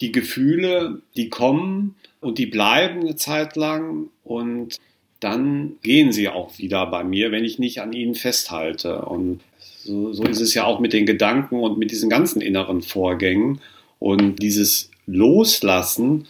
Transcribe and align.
die 0.00 0.12
Gefühle, 0.12 1.02
die 1.16 1.28
kommen 1.28 1.96
und 2.20 2.38
die 2.38 2.46
bleiben 2.46 3.00
eine 3.00 3.16
Zeit 3.16 3.56
lang 3.56 4.08
und 4.24 4.76
dann 5.20 5.76
gehen 5.82 6.12
sie 6.12 6.28
auch 6.28 6.58
wieder 6.58 6.86
bei 6.86 7.02
mir, 7.02 7.32
wenn 7.32 7.44
ich 7.44 7.58
nicht 7.58 7.80
an 7.80 7.92
ihnen 7.92 8.14
festhalte. 8.14 9.02
Und 9.02 9.40
so, 9.58 10.12
so 10.12 10.24
ist 10.24 10.40
es 10.40 10.54
ja 10.54 10.64
auch 10.64 10.78
mit 10.78 10.92
den 10.92 11.06
Gedanken 11.06 11.56
und 11.60 11.78
mit 11.78 11.90
diesen 11.90 12.08
ganzen 12.08 12.40
inneren 12.40 12.82
Vorgängen. 12.82 13.60
Und 13.98 14.36
dieses 14.36 14.90
Loslassen, 15.06 16.26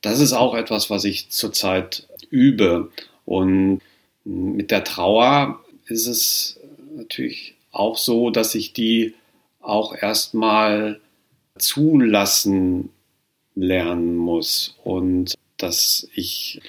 das 0.00 0.18
ist 0.18 0.32
auch 0.32 0.54
etwas, 0.54 0.90
was 0.90 1.04
ich 1.04 1.28
zurzeit 1.30 2.08
übe. 2.30 2.90
Und 3.24 3.80
mit 4.24 4.72
der 4.72 4.82
Trauer 4.82 5.60
ist 5.86 6.06
es 6.06 6.58
natürlich 6.96 7.54
auch 7.70 7.96
so, 7.96 8.30
dass 8.30 8.56
ich 8.56 8.72
die 8.72 9.14
auch 9.60 9.94
erstmal 9.94 11.00
zulassen 11.58 12.90
lernen 13.54 14.16
muss 14.16 14.76
und 14.84 15.34
dass 15.56 16.08
ich 16.14 16.60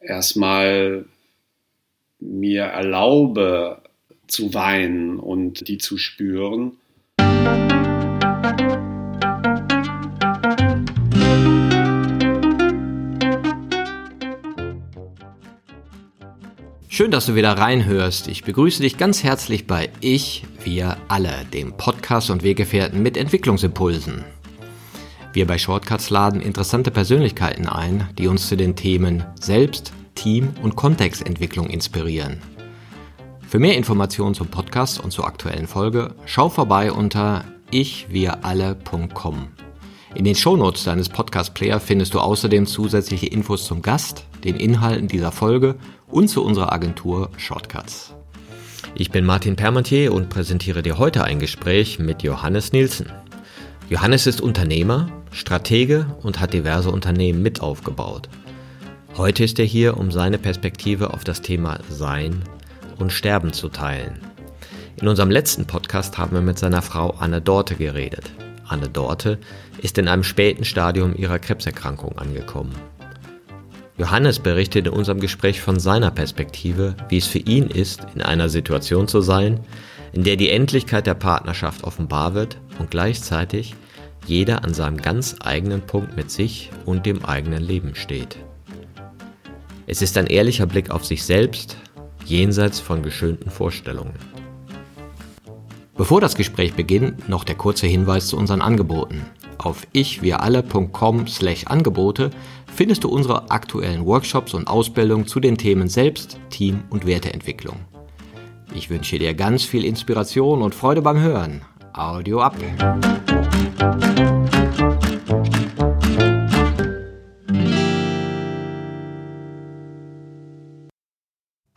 erstmal 0.00 1.06
mir 2.18 2.64
erlaube 2.64 3.82
zu 4.26 4.54
weinen 4.54 5.18
und 5.18 5.68
die 5.68 5.78
zu 5.78 5.98
spüren. 5.98 6.72
Schön, 16.88 17.10
dass 17.10 17.26
du 17.26 17.34
wieder 17.34 17.52
reinhörst. 17.52 18.26
Ich 18.28 18.42
begrüße 18.42 18.80
dich 18.80 18.96
ganz 18.96 19.22
herzlich 19.22 19.66
bei 19.66 19.90
Ich, 20.00 20.44
wir 20.64 20.96
alle, 21.08 21.44
dem 21.52 21.76
Podcast 21.76 22.30
und 22.30 22.42
Weggefährten 22.42 23.02
mit 23.02 23.18
Entwicklungsimpulsen. 23.18 24.24
Wir 25.36 25.46
bei 25.46 25.58
Shortcuts 25.58 26.08
laden 26.08 26.40
interessante 26.40 26.90
Persönlichkeiten 26.90 27.68
ein, 27.68 28.08
die 28.16 28.26
uns 28.26 28.48
zu 28.48 28.56
den 28.56 28.74
Themen 28.74 29.22
Selbst, 29.38 29.92
Team 30.14 30.54
und 30.62 30.76
Kontextentwicklung 30.76 31.68
inspirieren. 31.68 32.38
Für 33.46 33.58
mehr 33.58 33.76
Informationen 33.76 34.34
zum 34.34 34.46
Podcast 34.46 34.98
und 34.98 35.10
zur 35.10 35.26
aktuellen 35.26 35.66
Folge 35.66 36.14
schau 36.24 36.48
vorbei 36.48 36.90
unter 36.90 37.44
ichwiralle.com. 37.70 39.48
In 40.14 40.24
den 40.24 40.36
Shownotes 40.36 40.84
deines 40.84 41.10
Podcast-Player 41.10 41.80
findest 41.80 42.14
du 42.14 42.20
außerdem 42.20 42.64
zusätzliche 42.64 43.26
Infos 43.26 43.66
zum 43.66 43.82
Gast, 43.82 44.24
den 44.42 44.56
Inhalten 44.56 45.06
dieser 45.06 45.32
Folge 45.32 45.74
und 46.08 46.28
zu 46.28 46.42
unserer 46.42 46.72
Agentur 46.72 47.28
Shortcuts. 47.36 48.14
Ich 48.94 49.10
bin 49.10 49.26
Martin 49.26 49.56
Permantier 49.56 50.14
und 50.14 50.30
präsentiere 50.30 50.82
dir 50.82 50.96
heute 50.96 51.24
ein 51.24 51.40
Gespräch 51.40 51.98
mit 51.98 52.22
Johannes 52.22 52.72
Nielsen. 52.72 53.12
Johannes 53.88 54.26
ist 54.26 54.40
Unternehmer, 54.40 55.08
Stratege 55.30 56.06
und 56.22 56.40
hat 56.40 56.52
diverse 56.52 56.90
Unternehmen 56.90 57.40
mit 57.40 57.60
aufgebaut. 57.60 58.28
Heute 59.16 59.44
ist 59.44 59.60
er 59.60 59.64
hier, 59.64 59.96
um 59.96 60.10
seine 60.10 60.38
Perspektive 60.38 61.14
auf 61.14 61.22
das 61.22 61.40
Thema 61.40 61.78
Sein 61.88 62.42
und 62.98 63.12
Sterben 63.12 63.52
zu 63.52 63.68
teilen. 63.68 64.18
In 65.00 65.06
unserem 65.06 65.30
letzten 65.30 65.66
Podcast 65.66 66.18
haben 66.18 66.34
wir 66.34 66.40
mit 66.40 66.58
seiner 66.58 66.82
Frau 66.82 67.10
Anne 67.10 67.40
Dorte 67.40 67.76
geredet. 67.76 68.32
Anne 68.66 68.88
Dorte 68.88 69.38
ist 69.80 69.98
in 69.98 70.08
einem 70.08 70.24
späten 70.24 70.64
Stadium 70.64 71.14
ihrer 71.16 71.38
Krebserkrankung 71.38 72.18
angekommen. 72.18 72.74
Johannes 73.98 74.40
berichtet 74.40 74.88
in 74.88 74.92
unserem 74.94 75.20
Gespräch 75.20 75.60
von 75.60 75.78
seiner 75.78 76.10
Perspektive, 76.10 76.96
wie 77.08 77.18
es 77.18 77.28
für 77.28 77.38
ihn 77.38 77.68
ist, 77.68 78.04
in 78.16 78.20
einer 78.20 78.48
Situation 78.48 79.06
zu 79.06 79.20
sein, 79.20 79.60
in 80.16 80.24
der 80.24 80.36
die 80.36 80.48
Endlichkeit 80.48 81.06
der 81.06 81.12
Partnerschaft 81.12 81.84
offenbar 81.84 82.32
wird 82.32 82.56
und 82.78 82.90
gleichzeitig 82.90 83.74
jeder 84.26 84.64
an 84.64 84.72
seinem 84.72 84.96
ganz 84.96 85.36
eigenen 85.40 85.82
Punkt 85.82 86.16
mit 86.16 86.30
sich 86.30 86.70
und 86.86 87.04
dem 87.04 87.22
eigenen 87.22 87.62
Leben 87.62 87.94
steht. 87.94 88.38
Es 89.86 90.00
ist 90.00 90.16
ein 90.16 90.26
ehrlicher 90.26 90.64
Blick 90.64 90.90
auf 90.90 91.04
sich 91.04 91.22
selbst, 91.22 91.76
jenseits 92.24 92.80
von 92.80 93.02
geschönten 93.02 93.50
Vorstellungen. 93.50 94.14
Bevor 95.98 96.22
das 96.22 96.34
Gespräch 96.34 96.72
beginnt, 96.72 97.28
noch 97.28 97.44
der 97.44 97.56
kurze 97.56 97.86
Hinweis 97.86 98.28
zu 98.28 98.38
unseren 98.38 98.62
Angeboten. 98.62 99.20
Auf 99.58 99.86
ichwiralle.com 99.92 101.26
slash 101.26 101.66
Angebote 101.66 102.30
findest 102.74 103.04
du 103.04 103.10
unsere 103.10 103.50
aktuellen 103.50 104.06
Workshops 104.06 104.54
und 104.54 104.66
Ausbildungen 104.66 105.26
zu 105.26 105.40
den 105.40 105.58
Themen 105.58 105.90
Selbst, 105.90 106.40
Team 106.48 106.84
und 106.88 107.06
Werteentwicklung. 107.06 107.76
Ich 108.74 108.90
wünsche 108.90 109.18
dir 109.18 109.34
ganz 109.34 109.64
viel 109.64 109.84
Inspiration 109.84 110.62
und 110.62 110.74
Freude 110.74 111.02
beim 111.02 111.20
Hören. 111.20 111.62
Audio 111.92 112.40
ab. 112.40 112.56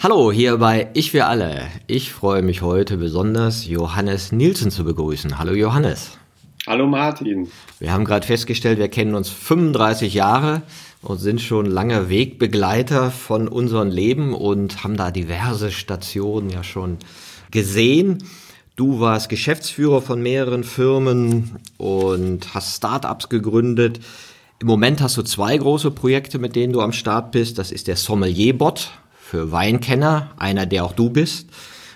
Hallo, 0.01 0.31
hier 0.31 0.57
bei 0.57 0.89
Ich 0.93 1.11
für 1.11 1.25
alle. 1.25 1.67
Ich 1.87 2.11
freue 2.11 2.41
mich 2.41 2.61
heute 2.61 2.97
besonders, 2.97 3.67
Johannes 3.67 4.31
Nielsen 4.31 4.71
zu 4.71 4.83
begrüßen. 4.83 5.37
Hallo 5.37 5.53
Johannes. 5.53 6.17
Hallo 6.67 6.87
Martin. 6.87 7.49
Wir 7.79 7.93
haben 7.93 8.05
gerade 8.05 8.25
festgestellt, 8.25 8.79
wir 8.79 8.89
kennen 8.89 9.15
uns 9.15 9.29
35 9.29 10.13
Jahre 10.13 10.61
und 11.01 11.17
sind 11.17 11.41
schon 11.41 11.65
lange 11.65 12.09
Wegbegleiter 12.09 13.11
von 13.11 13.47
unserem 13.47 13.89
Leben 13.89 14.33
und 14.33 14.83
haben 14.83 14.97
da 14.97 15.11
diverse 15.11 15.71
Stationen 15.71 16.49
ja 16.49 16.63
schon 16.63 16.97
gesehen. 17.51 18.23
Du 18.75 18.99
warst 18.99 19.29
Geschäftsführer 19.29 20.01
von 20.01 20.21
mehreren 20.21 20.63
Firmen 20.63 21.59
und 21.77 22.53
hast 22.53 22.77
Startups 22.77 23.29
gegründet. 23.29 23.99
Im 24.59 24.67
Moment 24.67 25.01
hast 25.01 25.17
du 25.17 25.23
zwei 25.23 25.57
große 25.57 25.91
Projekte, 25.91 26.39
mit 26.39 26.55
denen 26.55 26.73
du 26.73 26.81
am 26.81 26.91
Start 26.91 27.31
bist. 27.31 27.57
Das 27.57 27.71
ist 27.71 27.87
der 27.87 27.95
Sommelier-Bot 27.95 28.91
für 29.19 29.51
Weinkenner, 29.51 30.31
einer, 30.37 30.65
der 30.65 30.83
auch 30.85 30.93
du 30.93 31.09
bist. 31.09 31.49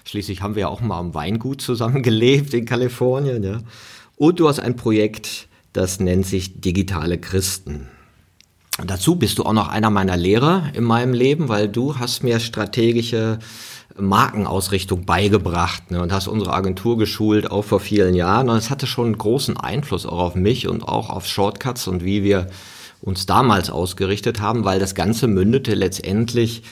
Schließlich 0.05 0.41
haben 0.41 0.55
wir 0.55 0.61
ja 0.61 0.67
auch 0.67 0.81
mal 0.81 0.99
am 0.99 1.13
Weingut 1.13 1.61
zusammengelebt 1.61 2.53
in 2.53 2.65
Kalifornien. 2.65 3.43
Ja. 3.43 3.59
Und 4.17 4.39
du 4.39 4.47
hast 4.47 4.59
ein 4.59 4.75
Projekt, 4.75 5.47
das 5.73 5.99
nennt 5.99 6.25
sich 6.25 6.61
Digitale 6.61 7.17
Christen. 7.17 7.87
Dazu 8.81 9.15
bist 9.15 9.37
du 9.37 9.43
auch 9.43 9.53
noch 9.53 9.67
einer 9.67 9.91
meiner 9.91 10.17
Lehrer 10.17 10.63
in 10.73 10.83
meinem 10.83 11.13
Leben, 11.13 11.47
weil 11.47 11.69
du 11.69 11.99
hast 11.99 12.23
mir 12.23 12.39
strategische 12.39 13.37
Markenausrichtung 13.95 15.05
beigebracht 15.05 15.91
ne, 15.91 16.01
und 16.01 16.11
hast 16.11 16.27
unsere 16.27 16.53
Agentur 16.53 16.97
geschult, 16.97 17.51
auch 17.51 17.63
vor 17.63 17.79
vielen 17.79 18.15
Jahren. 18.15 18.49
Und 18.49 18.57
es 18.57 18.71
hatte 18.71 18.87
schon 18.87 19.05
einen 19.05 19.17
großen 19.17 19.57
Einfluss 19.57 20.07
auch 20.07 20.19
auf 20.19 20.35
mich 20.35 20.67
und 20.67 20.87
auch 20.87 21.11
auf 21.11 21.27
Shortcuts 21.27 21.87
und 21.87 22.03
wie 22.03 22.23
wir 22.23 22.47
uns 23.01 23.27
damals 23.27 23.69
ausgerichtet 23.69 24.41
haben, 24.41 24.65
weil 24.65 24.79
das 24.79 24.95
Ganze 24.95 25.27
mündete 25.27 25.75
letztendlich 25.75 26.63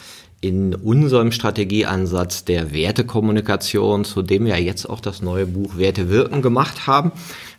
in 0.41 0.73
unserem 0.73 1.31
Strategieansatz 1.31 2.43
der 2.45 2.73
Wertekommunikation, 2.73 4.03
zu 4.03 4.23
dem 4.23 4.45
wir 4.45 4.59
jetzt 4.59 4.87
auch 4.87 4.99
das 4.99 5.21
neue 5.21 5.45
Buch 5.45 5.77
Werte 5.77 6.09
wirken 6.09 6.41
gemacht 6.41 6.87
haben. 6.87 7.11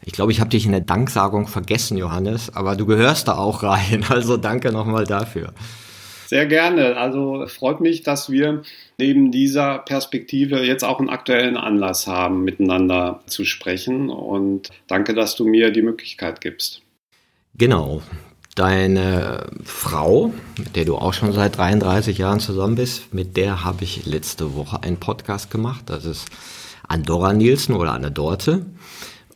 Ich 0.05 0.13
glaube, 0.13 0.33
ich 0.33 0.41
habe 0.41 0.51
dich 0.51 0.67
in 0.67 0.73
der 0.73 0.81
Danksagung 0.81 1.47
vergessen, 1.47 1.97
Johannes, 1.97 2.55
aber 2.55 2.75
du 2.75 2.85
gehörst 2.85 3.29
da 3.29 3.37
auch 3.37 3.63
rein. 3.63 4.05
Also 4.13 4.37
danke 4.37 4.73
nochmal 4.73 5.05
dafür. 5.07 5.55
Sehr 6.27 6.47
gerne. 6.47 6.97
Also 6.97 7.47
freut 7.47 7.81
mich, 7.81 8.03
dass 8.03 8.31
wir 8.31 8.63
neben 8.99 9.31
dieser 9.31 9.79
Perspektive 9.79 10.65
jetzt 10.65 10.83
auch 10.83 10.99
einen 10.99 11.09
aktuellen 11.09 11.57
Anlass 11.57 12.07
haben, 12.07 12.43
miteinander 12.43 13.21
zu 13.27 13.45
sprechen. 13.45 14.11
Und 14.11 14.71
danke, 14.87 15.15
dass 15.15 15.37
du 15.37 15.45
mir 15.45 15.71
die 15.71 15.83
Möglichkeit 15.83 16.41
gibst. 16.41 16.83
Genau. 17.55 18.03
Deine 18.55 19.47
Frau, 19.65 20.35
mit 20.59 20.77
der 20.77 20.85
du 20.85 20.97
auch 20.97 21.15
schon 21.15 21.33
seit 21.33 21.57
33 21.57 22.19
Jahren 22.19 22.39
zusammen 22.39 22.75
bist, 22.75 23.15
mit 23.15 23.39
der 23.39 23.65
habe 23.65 23.83
ich 23.85 24.05
letzte 24.05 24.55
Woche 24.55 24.83
einen 24.83 24.99
Podcast 24.99 25.51
gemacht. 25.51 25.85
Das 25.87 26.05
ist 26.05 26.27
Andorra 26.87 27.33
Nielsen 27.33 27.75
oder 27.75 27.93
Anne 27.93 28.11
Dorte. 28.11 28.67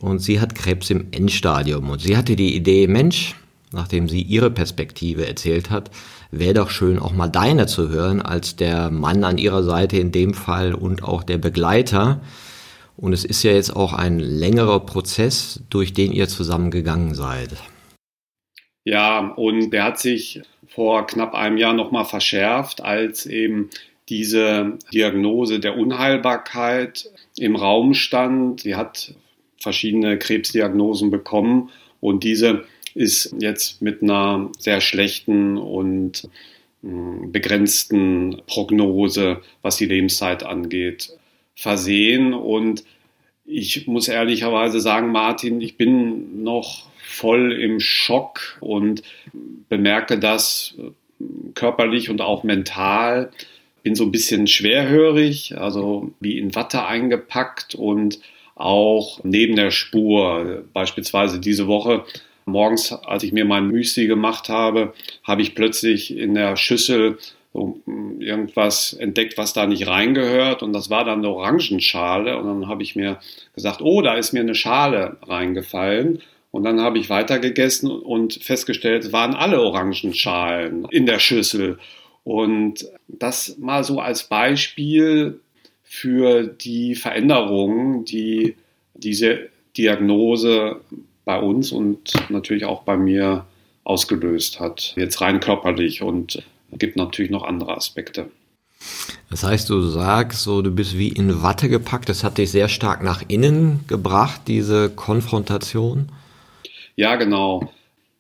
Und 0.01 0.19
sie 0.19 0.39
hat 0.39 0.55
Krebs 0.55 0.91
im 0.91 1.07
Endstadium. 1.13 1.89
Und 1.89 2.03
sie 2.03 2.19
hatte 2.19 2.37
die 2.37 2.55
Idee, 2.55 2.87
Mensch, 2.89 3.35
nachdem 3.73 4.07
sie 4.11 4.21
ihre 4.21 4.51
Perspektive 4.51 5.27
erzählt 5.27 5.71
hat, 5.71 5.91
wäre 6.31 6.53
doch 6.53 6.69
schön, 6.69 6.99
auch 6.99 7.15
mal 7.15 7.29
deine 7.29 7.67
zu 7.67 7.89
hören, 7.89 8.21
als 8.21 8.57
der 8.57 8.91
Mann 8.91 9.25
an 9.25 9.39
ihrer 9.39 9.63
Seite 9.63 9.97
in 9.97 10.13
dem 10.13 10.35
Fall 10.35 10.75
und 10.75 11.03
auch 11.03 11.23
der 11.23 11.39
Begleiter. 11.39 12.21
Und 12.99 13.15
es 13.15 13.25
ist 13.25 13.43
ja 13.43 13.53
jetzt 13.53 13.75
auch 13.75 13.95
ein 13.95 14.19
längerer 14.19 14.81
Prozess, 14.81 15.63
durch 15.71 15.95
den 15.95 16.13
ihr 16.13 16.29
zusammengegangen 16.29 17.15
seid. 17.15 17.57
Ja, 18.87 19.19
und 19.19 19.71
der 19.71 19.83
hat 19.83 19.99
sich 19.99 20.43
vor 20.69 21.09
knapp 21.09 21.35
einem 21.35 21.57
Jahr 21.59 21.73
nochmal 21.73 22.05
verschärft, 22.05 22.81
als 22.85 23.27
eben 23.27 23.69
diese 24.09 24.79
Diagnose 24.95 25.59
der 25.59 25.77
Unheilbarkeit 25.77 27.11
im 27.37 27.57
Raum 27.57 27.95
stand. 27.95 28.61
Sie 28.61 28.77
hat 28.77 29.13
verschiedene 29.61 30.19
Krebsdiagnosen 30.19 31.11
bekommen 31.11 31.71
und 32.01 32.23
diese 32.23 32.65
ist 32.95 33.35
jetzt 33.41 33.83
mit 33.83 34.05
einer 34.05 34.51
sehr 34.57 34.81
schlechten 34.81 35.59
und 35.59 36.29
hm, 36.85 37.33
begrenzten 37.33 38.41
Prognose, 38.47 39.43
was 39.63 39.79
die 39.79 39.87
Lebenszeit 39.87 40.45
angeht, 40.45 41.11
versehen. 41.57 42.35
Und 42.35 42.85
ich 43.45 43.89
muss 43.89 44.07
ehrlicherweise 44.07 44.79
sagen, 44.79 45.11
Martin, 45.11 45.61
ich 45.61 45.77
bin 45.77 46.45
noch 46.45 46.87
voll 47.17 47.53
im 47.53 47.81
Schock 47.81 48.59
und 48.61 49.03
bemerke 49.69 50.19
das 50.19 50.75
körperlich 51.55 52.11
und 52.11 52.21
auch 52.21 52.45
mental. 52.45 53.31
Bin 53.83 53.95
so 53.95 54.05
ein 54.05 54.13
bisschen 54.13 54.47
schwerhörig, 54.47 55.57
also 55.57 56.13
wie 56.21 56.39
in 56.39 56.55
Watte 56.55 56.85
eingepackt 56.85 57.75
und 57.75 58.21
auch 58.55 59.21
neben 59.23 59.57
der 59.57 59.71
Spur. 59.71 60.65
Beispielsweise 60.73 61.41
diese 61.41 61.67
Woche 61.67 62.05
morgens, 62.47 62.93
als 62.93 63.23
ich 63.23 63.33
mir 63.33 63.45
mein 63.45 63.69
Müsli 63.69 64.07
gemacht 64.07 64.49
habe, 64.49 64.95
habe 65.23 65.43
ich 65.43 65.55
plötzlich 65.55 66.17
in 66.17 66.35
der 66.35 66.57
Schüssel 66.57 67.19
irgendwas 68.19 68.93
entdeckt, 68.93 69.39
was 69.39 69.53
da 69.53 69.67
nicht 69.67 69.87
reingehört. 69.87 70.63
Und 70.63 70.73
das 70.73 70.91
war 70.91 71.05
dann 71.05 71.21
eine 71.21 71.31
Orangenschale. 71.31 72.39
Und 72.39 72.47
dann 72.47 72.69
habe 72.69 72.83
ich 72.83 72.97
mir 72.97 73.19
gesagt, 73.55 73.81
oh, 73.81 74.03
da 74.03 74.15
ist 74.15 74.33
mir 74.33 74.41
eine 74.41 74.55
Schale 74.55 75.17
reingefallen. 75.23 76.21
Und 76.57 76.65
dann 76.65 76.81
habe 76.81 76.99
ich 76.99 77.11
weitergegessen 77.11 77.91
und 77.91 78.43
festgestellt, 78.43 79.05
es 79.05 79.13
waren 79.13 79.35
alle 79.35 79.61
Orangenschalen 79.61 80.87
in 80.91 81.05
der 81.05 81.19
Schüssel. 81.19 81.79
Und 82.25 82.89
das 83.09 83.59
mal 83.59 83.85
so 83.85 84.01
als 84.01 84.25
Beispiel 84.25 85.41
für 85.83 86.45
die 86.45 86.95
Veränderungen, 86.95 88.07
die 88.07 88.57
diese 88.95 89.51
Diagnose 89.77 90.81
bei 91.27 91.39
uns 91.39 91.73
und 91.73 92.15
natürlich 92.31 92.65
auch 92.65 92.85
bei 92.85 92.97
mir 92.97 93.45
ausgelöst 93.85 94.59
hat. 94.59 94.95
Jetzt 94.97 95.21
rein 95.21 95.41
körperlich 95.41 96.01
und 96.01 96.43
gibt 96.73 96.97
natürlich 96.97 97.31
noch 97.31 97.43
andere 97.43 97.77
Aspekte. 97.77 98.31
Das 99.29 99.45
heißt, 99.45 99.69
du 99.69 99.83
sagst 99.83 100.41
so, 100.41 100.63
du 100.63 100.71
bist 100.71 100.97
wie 100.97 101.09
in 101.09 101.43
Watte 101.43 101.69
gepackt. 101.69 102.09
Das 102.09 102.25
hat 102.25 102.39
dich 102.39 102.51
sehr 102.51 102.69
stark 102.69 103.03
nach 103.03 103.23
innen 103.29 103.81
gebracht, 103.89 104.41
diese 104.47 104.89
Konfrontation. 104.89 106.09
Ja, 106.97 107.17
genau. 107.17 107.73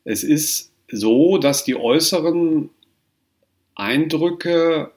Es 0.04 0.22
ist 0.22 0.70
so, 0.88 1.38
dass 1.38 1.64
die 1.64 1.76
äußeren 1.76 2.70
Eindrücke 3.74 4.92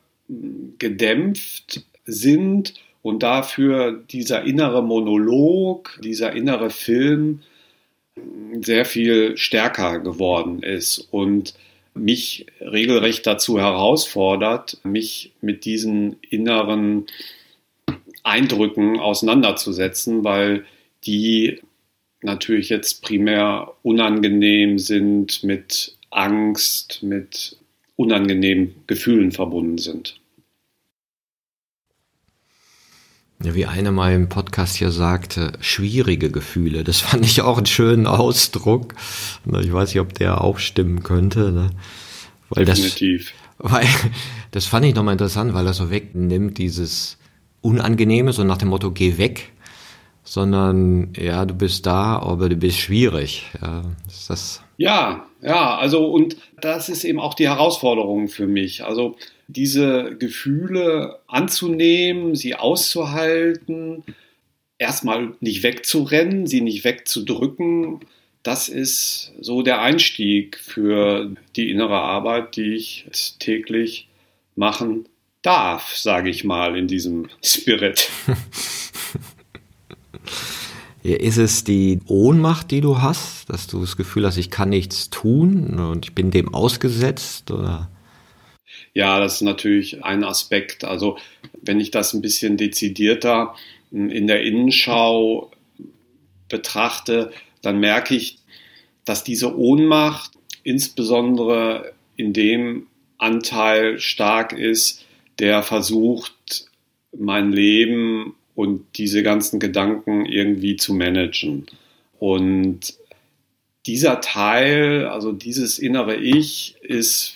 gedämpft 0.77 1.85
sind 2.05 2.73
und 3.01 3.23
dafür 3.23 4.03
dieser 4.11 4.43
innere 4.43 4.83
Monolog, 4.83 5.97
dieser 6.03 6.33
innere 6.33 6.69
Film 6.69 7.41
sehr 8.61 8.85
viel 8.85 9.37
stärker 9.37 9.99
geworden 9.99 10.61
ist 10.61 11.07
und 11.11 11.53
mich 11.93 12.45
regelrecht 12.59 13.25
dazu 13.25 13.59
herausfordert, 13.59 14.77
mich 14.83 15.31
mit 15.41 15.65
diesen 15.65 16.17
inneren 16.29 17.07
Eindrücken 18.23 18.99
auseinanderzusetzen, 18.99 20.23
weil 20.23 20.65
die 21.05 21.61
natürlich 22.21 22.69
jetzt 22.69 23.01
primär 23.01 23.73
unangenehm 23.83 24.79
sind, 24.79 25.43
mit 25.43 25.97
Angst, 26.09 27.03
mit 27.03 27.57
unangenehmen 27.95 28.75
Gefühlen 28.87 29.31
verbunden 29.31 29.77
sind. 29.77 30.19
Ja, 33.41 33.55
wie 33.55 33.65
einer 33.65 33.91
mal 33.91 34.13
im 34.13 34.27
Podcast 34.27 34.75
hier 34.75 34.91
sagte, 34.91 35.53
schwierige 35.61 36.29
Gefühle. 36.29 36.83
Das 36.83 36.99
fand 37.01 37.25
ich 37.25 37.41
auch 37.41 37.57
einen 37.57 37.65
schönen 37.65 38.05
Ausdruck. 38.05 38.95
Ich 39.61 39.71
weiß 39.71 39.89
nicht, 39.89 40.01
ob 40.01 40.13
der 40.13 40.41
auch 40.41 40.59
stimmen 40.59 41.03
könnte. 41.03 41.51
Ne? 41.51 41.69
Weil 42.49 42.65
Definitiv. 42.65 43.33
Das, 43.59 43.71
weil, 43.71 43.87
das 44.51 44.65
fand 44.65 44.85
ich 44.85 44.95
nochmal 44.95 45.13
interessant, 45.13 45.53
weil 45.53 45.67
er 45.67 45.73
so 45.73 45.89
wegnimmt, 45.89 46.57
dieses 46.57 47.17
Unangenehme, 47.61 48.33
so 48.33 48.43
nach 48.43 48.57
dem 48.57 48.69
Motto, 48.69 48.91
geh 48.91 49.17
weg. 49.17 49.51
Sondern, 50.29 51.13
ja, 51.17 51.43
du 51.43 51.55
bist 51.55 51.87
da, 51.87 52.19
aber 52.19 52.49
du 52.49 52.55
bist 52.55 52.77
schwierig. 52.77 53.45
Ja, 53.59 53.83
ist 54.07 54.29
das 54.29 54.61
ja, 54.77 55.27
ja, 55.41 55.75
also 55.77 56.05
und 56.05 56.37
das 56.61 56.87
ist 56.87 57.03
eben 57.03 57.19
auch 57.19 57.33
die 57.33 57.49
Herausforderung 57.49 58.29
für 58.29 58.47
mich. 58.47 58.85
Also 58.85 59.17
diese 59.47 60.15
Gefühle 60.17 61.19
anzunehmen, 61.27 62.35
sie 62.35 62.55
auszuhalten, 62.55 64.03
erstmal 64.77 65.33
nicht 65.41 65.63
wegzurennen, 65.63 66.47
sie 66.47 66.61
nicht 66.61 66.85
wegzudrücken, 66.85 68.01
das 68.43 68.69
ist 68.69 69.33
so 69.41 69.63
der 69.63 69.81
Einstieg 69.81 70.57
für 70.57 71.33
die 71.57 71.71
innere 71.71 71.99
Arbeit, 71.99 72.55
die 72.55 72.75
ich 72.75 73.05
täglich 73.39 74.07
machen 74.55 75.09
darf, 75.41 75.95
sage 75.97 76.29
ich 76.29 76.45
mal, 76.45 76.77
in 76.77 76.87
diesem 76.87 77.27
Spirit. 77.43 78.09
Ist 81.01 81.37
es 81.37 81.63
die 81.63 81.99
Ohnmacht, 82.07 82.71
die 82.71 82.81
du 82.81 83.01
hast, 83.01 83.49
dass 83.49 83.67
du 83.67 83.79
das 83.79 83.95
Gefühl 83.95 84.25
hast, 84.25 84.37
ich 84.37 84.49
kann 84.49 84.69
nichts 84.69 85.09
tun 85.09 85.79
und 85.79 86.05
ich 86.05 86.13
bin 86.13 86.29
dem 86.29 86.53
ausgesetzt? 86.53 87.51
Oder? 87.51 87.89
Ja, 88.93 89.19
das 89.19 89.35
ist 89.35 89.41
natürlich 89.41 90.03
ein 90.03 90.23
Aspekt. 90.25 90.83
Also 90.83 91.17
wenn 91.61 91.79
ich 91.79 91.91
das 91.91 92.13
ein 92.13 92.21
bisschen 92.21 92.57
dezidierter 92.57 93.55
in 93.91 94.27
der 94.27 94.43
Innenschau 94.43 95.51
betrachte, 96.49 97.31
dann 97.61 97.79
merke 97.79 98.15
ich, 98.15 98.39
dass 99.05 99.23
diese 99.23 99.57
Ohnmacht 99.57 100.31
insbesondere 100.63 101.93
in 102.15 102.33
dem 102.33 102.87
Anteil 103.17 103.99
stark 103.99 104.53
ist, 104.53 105.05
der 105.39 105.63
versucht, 105.63 106.67
mein 107.17 107.51
Leben 107.51 108.35
und 108.59 108.97
diese 108.97 109.23
ganzen 109.23 109.61
Gedanken 109.61 110.25
irgendwie 110.25 110.75
zu 110.75 110.93
managen. 110.93 111.65
Und 112.19 112.93
dieser 113.85 114.19
Teil, 114.19 115.05
also 115.05 115.31
dieses 115.31 115.79
innere 115.79 116.17
Ich, 116.17 116.75
ist 116.81 117.35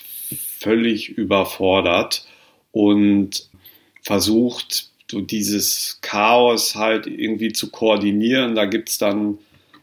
völlig 0.60 1.08
überfordert 1.08 2.26
und 2.72 3.48
versucht, 4.02 4.90
so 5.10 5.22
dieses 5.22 5.98
Chaos 6.02 6.74
halt 6.74 7.06
irgendwie 7.06 7.54
zu 7.54 7.70
koordinieren. 7.70 8.54
Da 8.54 8.66
gibt 8.66 8.90
es 8.90 8.98
dann 8.98 9.38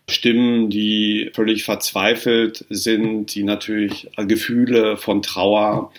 Stimmen, 0.07 0.69
die 0.69 1.31
völlig 1.33 1.63
verzweifelt 1.63 2.65
sind, 2.69 3.33
die 3.33 3.41
natürlich 3.41 4.11
Gefühle 4.15 4.95
von 4.95 5.23
Trauer 5.23 5.91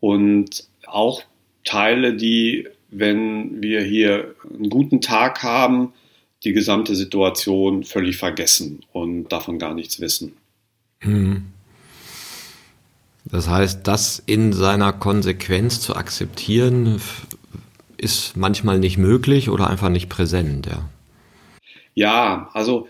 und 0.00 0.64
auch 0.86 1.22
Teile, 1.62 2.14
die, 2.14 2.68
wenn 2.90 3.62
wir 3.62 3.82
hier 3.82 4.34
einen 4.52 4.70
guten 4.70 5.00
Tag 5.00 5.42
haben, 5.42 5.92
die 6.44 6.52
gesamte 6.52 6.94
Situation 6.94 7.84
völlig 7.84 8.16
vergessen 8.16 8.80
und 8.92 9.28
davon 9.28 9.58
gar 9.58 9.74
nichts 9.74 10.00
wissen. 10.00 10.36
Mhm. 11.02 11.46
Das 13.24 13.48
heißt, 13.48 13.86
das 13.86 14.22
in 14.24 14.52
seiner 14.52 14.92
Konsequenz 14.92 15.80
zu 15.80 15.96
akzeptieren, 15.96 17.00
ist 17.96 18.36
manchmal 18.36 18.78
nicht 18.78 18.98
möglich 18.98 19.48
oder 19.48 19.68
einfach 19.68 19.88
nicht 19.88 20.08
präsent, 20.08 20.66
ja. 20.66 20.88
Ja, 21.94 22.50
also 22.52 22.88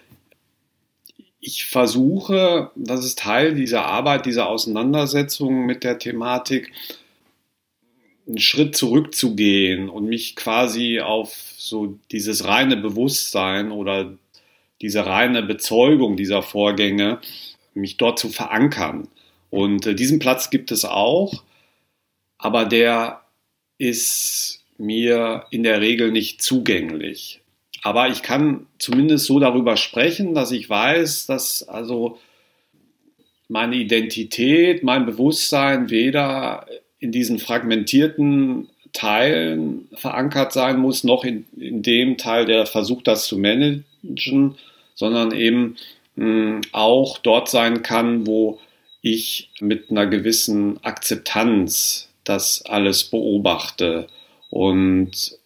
ich 1.40 1.66
versuche, 1.66 2.73
das 2.75 3.04
ist 3.04 3.21
Teil 3.21 3.54
dieser 3.54 3.87
Arbeit, 3.87 4.26
dieser 4.26 4.49
Auseinandersetzung 4.49 5.64
mit 5.64 5.85
der 5.85 5.99
Thematik, 5.99 6.73
einen 8.26 8.38
Schritt 8.38 8.76
zurückzugehen 8.76 9.88
und 9.88 10.06
mich 10.06 10.37
quasi 10.37 11.00
auf 11.00 11.35
so 11.56 11.99
dieses 12.11 12.45
reine 12.45 12.76
Bewusstsein 12.76 13.71
oder 13.71 14.16
diese 14.80 15.06
reine 15.06 15.42
Bezeugung 15.42 16.16
dieser 16.16 16.42
Vorgänge, 16.42 17.21
mich 17.75 17.97
dort 17.97 18.18
zu 18.18 18.28
verankern. 18.28 19.09
Und 19.50 19.87
äh, 19.87 19.95
diesen 19.95 20.18
Platz 20.18 20.50
gibt 20.50 20.71
es 20.71 20.85
auch, 20.85 21.42
aber 22.38 22.64
der 22.64 23.23
ist 23.78 24.64
mir 24.78 25.47
in 25.50 25.62
der 25.62 25.80
Regel 25.80 26.11
nicht 26.11 26.42
zugänglich. 26.42 27.40
Aber 27.83 28.09
ich 28.09 28.23
kann 28.23 28.66
zumindest 28.78 29.26
so 29.26 29.38
darüber 29.38 29.76
sprechen, 29.76 30.35
dass 30.35 30.50
ich 30.50 30.68
weiß, 30.68 31.26
dass 31.26 31.62
also 31.68 32.18
meine 33.49 33.76
Identität, 33.76 34.83
mein 34.83 35.06
Bewusstsein 35.06 35.88
weder 35.88 36.66
in 37.06 37.12
diesen 37.12 37.38
fragmentierten 37.38 38.68
Teilen 38.92 39.86
verankert 39.94 40.52
sein 40.52 40.78
muss, 40.80 41.04
noch 41.04 41.25
in, 41.25 41.46
in 41.56 41.82
dem 41.82 42.16
Teil, 42.16 42.46
der 42.46 42.66
versucht, 42.66 43.06
das 43.06 43.26
zu 43.26 43.38
managen, 43.38 44.56
sondern 44.96 45.30
eben 45.30 45.76
mh, 46.16 46.25
hm, 46.25 46.60
auch 46.72 47.18
dort 47.18 47.48
sein 47.48 47.82
kann, 47.82 48.26
wo 48.26 48.58
ich 49.02 49.50
mit 49.60 49.88
einer 49.90 50.06
gewissen 50.06 50.82
Akzeptanz 50.82 52.08
das 52.25 52.66
alles 52.66 53.04
beobachte. 53.04 54.08
Und 54.50 55.38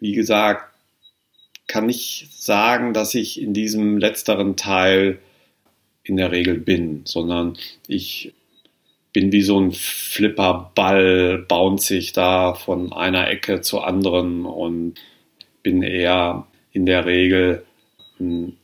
wie 0.00 0.12
gesagt, 0.12 0.70
kann 1.66 1.88
ich 1.88 2.26
sagen, 2.30 2.92
dass 2.92 3.14
ich 3.14 3.40
in 3.40 3.54
diesem 3.54 3.96
letzteren 3.96 4.56
Teil 4.56 5.18
in 6.02 6.18
der 6.18 6.30
Regel 6.30 6.58
bin, 6.58 7.02
sondern 7.06 7.56
ich 7.86 8.34
bin 9.12 9.32
wie 9.32 9.42
so 9.42 9.60
ein 9.60 9.72
Flipperball, 9.72 11.44
bounce 11.46 11.94
ich 11.94 12.12
da 12.12 12.54
von 12.54 12.92
einer 12.92 13.28
Ecke 13.28 13.60
zur 13.60 13.86
anderen 13.86 14.46
und 14.46 14.94
bin 15.62 15.82
eher 15.82 16.46
in 16.72 16.86
der 16.86 17.06
Regel 17.06 17.64
ein 18.18 18.56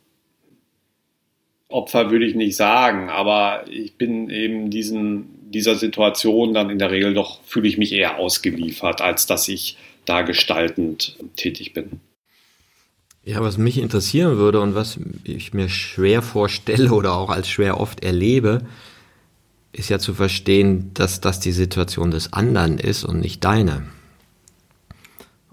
Opfer 1.71 2.11
würde 2.11 2.25
ich 2.25 2.35
nicht 2.35 2.57
sagen, 2.57 3.11
aber 3.11 3.64
ich 3.69 3.97
bin 3.97 4.31
eben 4.31 4.71
diesen, 4.71 5.50
dieser 5.50 5.75
Situation 5.75 6.55
dann 6.55 6.71
in 6.71 6.78
der 6.78 6.90
Regel 6.90 7.12
doch, 7.12 7.43
fühle 7.45 7.69
ich 7.69 7.76
mich 7.76 7.93
eher 7.93 8.17
ausgeliefert, 8.17 9.02
als 9.02 9.26
dass 9.26 9.49
ich 9.49 9.76
da 10.07 10.23
gestaltend 10.23 11.19
tätig 11.37 11.75
bin. 11.75 12.00
Ja, 13.23 13.43
was 13.43 13.59
mich 13.59 13.76
interessieren 13.76 14.38
würde 14.38 14.61
und 14.61 14.75
was 14.75 14.99
ich 15.25 15.52
mir 15.52 15.69
schwer 15.69 16.23
vorstelle 16.23 16.90
oder 16.90 17.12
auch 17.12 17.28
als 17.28 17.50
schwer 17.50 17.78
oft 17.78 18.02
erlebe, 18.02 18.62
ist 19.73 19.89
ja 19.89 19.99
zu 19.99 20.15
verstehen, 20.15 20.93
dass 20.95 21.21
das 21.21 21.41
die 21.41 21.53
Situation 21.53 22.11
des 22.11 22.33
anderen 22.33 22.79
ist 22.79 23.05
und 23.05 23.21
nicht 23.21 23.45
deine. 23.45 23.85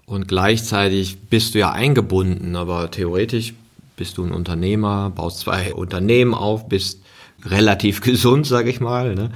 Und 0.06 0.28
gleichzeitig 0.28 1.18
bist 1.30 1.54
du 1.54 1.58
ja 1.58 1.72
eingebunden, 1.72 2.56
aber 2.56 2.90
theoretisch 2.90 3.54
bist 3.96 4.18
du 4.18 4.24
ein 4.24 4.32
Unternehmer, 4.32 5.10
baust 5.10 5.40
zwei 5.40 5.74
Unternehmen 5.74 6.34
auf, 6.34 6.68
bist 6.68 7.02
relativ 7.44 8.00
gesund, 8.02 8.46
sag 8.46 8.66
ich 8.66 8.80
mal, 8.80 9.14
ne? 9.14 9.30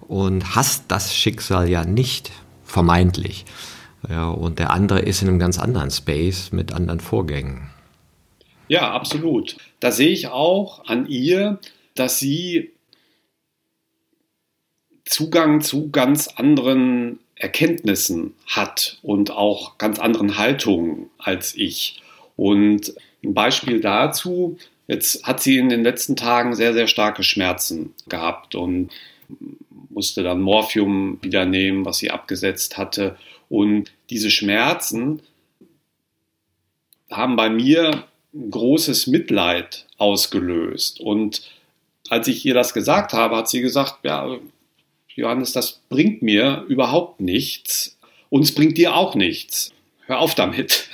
und 0.00 0.54
hast 0.54 0.84
das 0.88 1.14
Schicksal 1.14 1.68
ja 1.68 1.84
nicht, 1.84 2.30
vermeintlich. 2.64 3.44
Ja, 4.08 4.28
und 4.28 4.58
der 4.58 4.72
andere 4.72 5.00
ist 5.00 5.22
in 5.22 5.28
einem 5.28 5.38
ganz 5.38 5.58
anderen 5.58 5.90
Space 5.90 6.50
mit 6.50 6.72
anderen 6.72 6.98
Vorgängen. 6.98 7.70
Ja, 8.68 8.90
absolut. 8.92 9.56
Da 9.80 9.92
sehe 9.92 10.10
ich 10.10 10.28
auch 10.28 10.86
an 10.86 11.06
ihr, 11.06 11.60
dass 11.94 12.18
sie 12.18 12.72
Zugang 15.12 15.60
zu 15.60 15.90
ganz 15.90 16.28
anderen 16.28 17.18
Erkenntnissen 17.34 18.34
hat 18.46 18.98
und 19.02 19.30
auch 19.30 19.76
ganz 19.76 19.98
anderen 19.98 20.38
Haltungen 20.38 21.10
als 21.18 21.54
ich. 21.54 22.00
Und 22.36 22.94
ein 23.22 23.34
Beispiel 23.34 23.80
dazu, 23.80 24.56
jetzt 24.86 25.24
hat 25.24 25.42
sie 25.42 25.58
in 25.58 25.68
den 25.68 25.82
letzten 25.82 26.16
Tagen 26.16 26.54
sehr, 26.54 26.72
sehr 26.72 26.86
starke 26.86 27.22
Schmerzen 27.22 27.92
gehabt 28.08 28.54
und 28.54 28.90
musste 29.90 30.22
dann 30.22 30.40
Morphium 30.40 31.18
wieder 31.20 31.44
nehmen, 31.44 31.84
was 31.84 31.98
sie 31.98 32.10
abgesetzt 32.10 32.78
hatte. 32.78 33.18
Und 33.50 33.92
diese 34.08 34.30
Schmerzen 34.30 35.20
haben 37.10 37.36
bei 37.36 37.50
mir 37.50 38.04
großes 38.50 39.08
Mitleid 39.08 39.86
ausgelöst. 39.98 41.00
Und 41.00 41.42
als 42.08 42.28
ich 42.28 42.46
ihr 42.46 42.54
das 42.54 42.72
gesagt 42.72 43.12
habe, 43.12 43.36
hat 43.36 43.50
sie 43.50 43.60
gesagt, 43.60 44.04
ja, 44.04 44.38
Johannes, 45.14 45.52
das 45.52 45.80
bringt 45.88 46.22
mir 46.22 46.64
überhaupt 46.68 47.20
nichts 47.20 47.98
und 48.30 48.42
es 48.42 48.54
bringt 48.54 48.78
dir 48.78 48.96
auch 48.96 49.14
nichts. 49.14 49.72
Hör 50.06 50.20
auf 50.20 50.34
damit. 50.34 50.88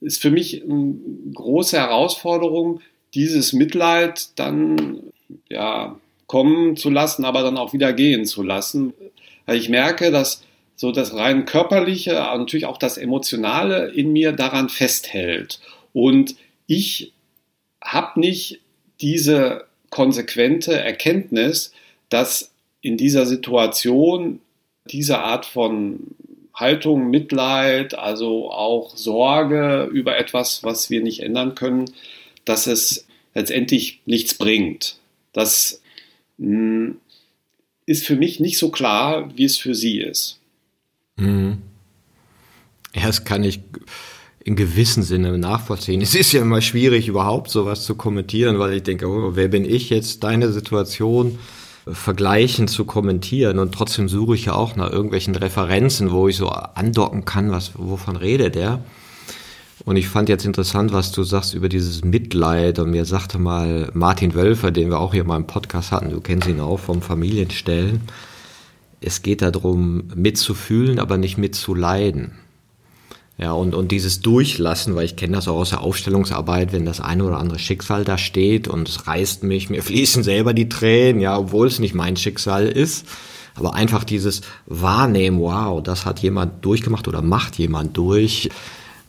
Ist 0.00 0.20
für 0.20 0.30
mich 0.30 0.62
eine 0.62 0.94
große 1.34 1.78
Herausforderung, 1.78 2.80
dieses 3.14 3.52
Mitleid 3.52 4.38
dann 4.38 5.12
ja, 5.48 5.98
kommen 6.26 6.76
zu 6.76 6.90
lassen, 6.90 7.24
aber 7.24 7.42
dann 7.42 7.56
auch 7.56 7.72
wieder 7.72 7.92
gehen 7.92 8.26
zu 8.26 8.42
lassen. 8.42 8.92
Weil 9.46 9.56
ich 9.56 9.68
merke, 9.68 10.10
dass 10.10 10.42
so 10.76 10.90
das 10.92 11.14
rein 11.14 11.44
körperliche, 11.44 12.14
natürlich 12.14 12.66
auch 12.66 12.78
das 12.78 12.98
emotionale 12.98 13.92
in 13.92 14.12
mir 14.12 14.32
daran 14.32 14.68
festhält. 14.68 15.60
Und 15.92 16.36
ich 16.66 17.12
habe 17.82 18.18
nicht 18.18 18.60
diese 19.00 19.66
konsequente 19.90 20.78
Erkenntnis, 20.78 21.72
dass 22.14 22.52
in 22.80 22.96
dieser 22.96 23.26
Situation 23.26 24.38
diese 24.88 25.18
Art 25.18 25.46
von 25.46 25.98
Haltung, 26.54 27.10
Mitleid, 27.10 27.98
also 27.98 28.52
auch 28.52 28.96
Sorge 28.96 29.90
über 29.92 30.16
etwas, 30.16 30.62
was 30.62 30.90
wir 30.90 31.02
nicht 31.02 31.24
ändern 31.24 31.56
können, 31.56 31.90
dass 32.44 32.68
es 32.68 33.08
letztendlich 33.34 34.00
nichts 34.06 34.34
bringt. 34.34 34.98
Das 35.32 35.80
hm, 36.38 36.98
ist 37.84 38.06
für 38.06 38.14
mich 38.14 38.38
nicht 38.38 38.58
so 38.58 38.70
klar, 38.70 39.36
wie 39.36 39.44
es 39.44 39.58
für 39.58 39.74
sie 39.74 39.98
ist. 39.98 40.38
Mhm. 41.16 41.62
Ja, 42.94 43.08
das 43.08 43.24
kann 43.24 43.42
ich 43.42 43.58
in 44.44 44.54
gewissem 44.54 45.02
Sinne 45.02 45.36
nachvollziehen. 45.36 46.00
Es 46.00 46.14
ist 46.14 46.30
ja 46.30 46.42
immer 46.42 46.60
schwierig, 46.60 47.08
überhaupt 47.08 47.50
sowas 47.50 47.82
zu 47.82 47.96
kommentieren, 47.96 48.60
weil 48.60 48.74
ich 48.74 48.84
denke, 48.84 49.08
oh, 49.08 49.34
wer 49.34 49.48
bin 49.48 49.64
ich 49.64 49.90
jetzt, 49.90 50.22
deine 50.22 50.52
Situation 50.52 51.40
vergleichen 51.86 52.66
zu 52.66 52.84
kommentieren 52.84 53.58
und 53.58 53.72
trotzdem 53.72 54.08
suche 54.08 54.34
ich 54.34 54.46
ja 54.46 54.54
auch 54.54 54.74
nach 54.76 54.90
irgendwelchen 54.90 55.34
Referenzen, 55.34 56.10
wo 56.10 56.28
ich 56.28 56.36
so 56.36 56.48
andocken 56.48 57.24
kann, 57.24 57.50
was, 57.50 57.72
wovon 57.74 58.16
redet 58.16 58.54
der? 58.54 58.80
Und 59.84 59.96
ich 59.96 60.08
fand 60.08 60.28
jetzt 60.28 60.46
interessant, 60.46 60.92
was 60.92 61.12
du 61.12 61.24
sagst 61.24 61.52
über 61.52 61.68
dieses 61.68 62.04
Mitleid. 62.04 62.78
Und 62.78 62.90
mir 62.90 63.04
sagte 63.04 63.38
mal 63.38 63.90
Martin 63.92 64.34
Wölfer, 64.34 64.70
den 64.70 64.88
wir 64.88 64.98
auch 64.98 65.12
hier 65.12 65.24
mal 65.24 65.36
im 65.36 65.46
Podcast 65.46 65.92
hatten, 65.92 66.10
du 66.10 66.20
kennst 66.20 66.48
ihn 66.48 66.60
auch 66.60 66.78
vom 66.78 67.02
Familienstellen, 67.02 68.02
es 69.00 69.20
geht 69.20 69.42
darum, 69.42 70.04
mitzufühlen, 70.14 70.98
aber 70.98 71.18
nicht 71.18 71.36
mitzuleiden. 71.36 72.32
Ja, 73.36 73.52
und, 73.52 73.74
und 73.74 73.90
dieses 73.90 74.20
Durchlassen, 74.20 74.94
weil 74.94 75.06
ich 75.06 75.16
kenne 75.16 75.34
das 75.34 75.48
auch 75.48 75.56
aus 75.56 75.70
der 75.70 75.80
Aufstellungsarbeit, 75.80 76.72
wenn 76.72 76.84
das 76.84 77.00
eine 77.00 77.24
oder 77.24 77.38
andere 77.38 77.58
Schicksal 77.58 78.04
da 78.04 78.16
steht 78.16 78.68
und 78.68 78.88
es 78.88 79.08
reißt 79.08 79.42
mich, 79.42 79.70
mir 79.70 79.82
fließen 79.84 80.22
selber 80.22 80.54
die 80.54 80.68
Tränen, 80.68 81.20
ja, 81.20 81.36
obwohl 81.36 81.66
es 81.66 81.80
nicht 81.80 81.94
mein 81.94 82.16
Schicksal 82.16 82.66
ist. 82.66 83.06
Aber 83.56 83.74
einfach 83.74 84.04
dieses 84.04 84.40
Wahrnehmen, 84.66 85.40
wow, 85.40 85.82
das 85.82 86.06
hat 86.06 86.20
jemand 86.20 86.64
durchgemacht 86.64 87.06
oder 87.06 87.22
macht 87.22 87.56
jemand 87.56 87.96
durch, 87.96 88.50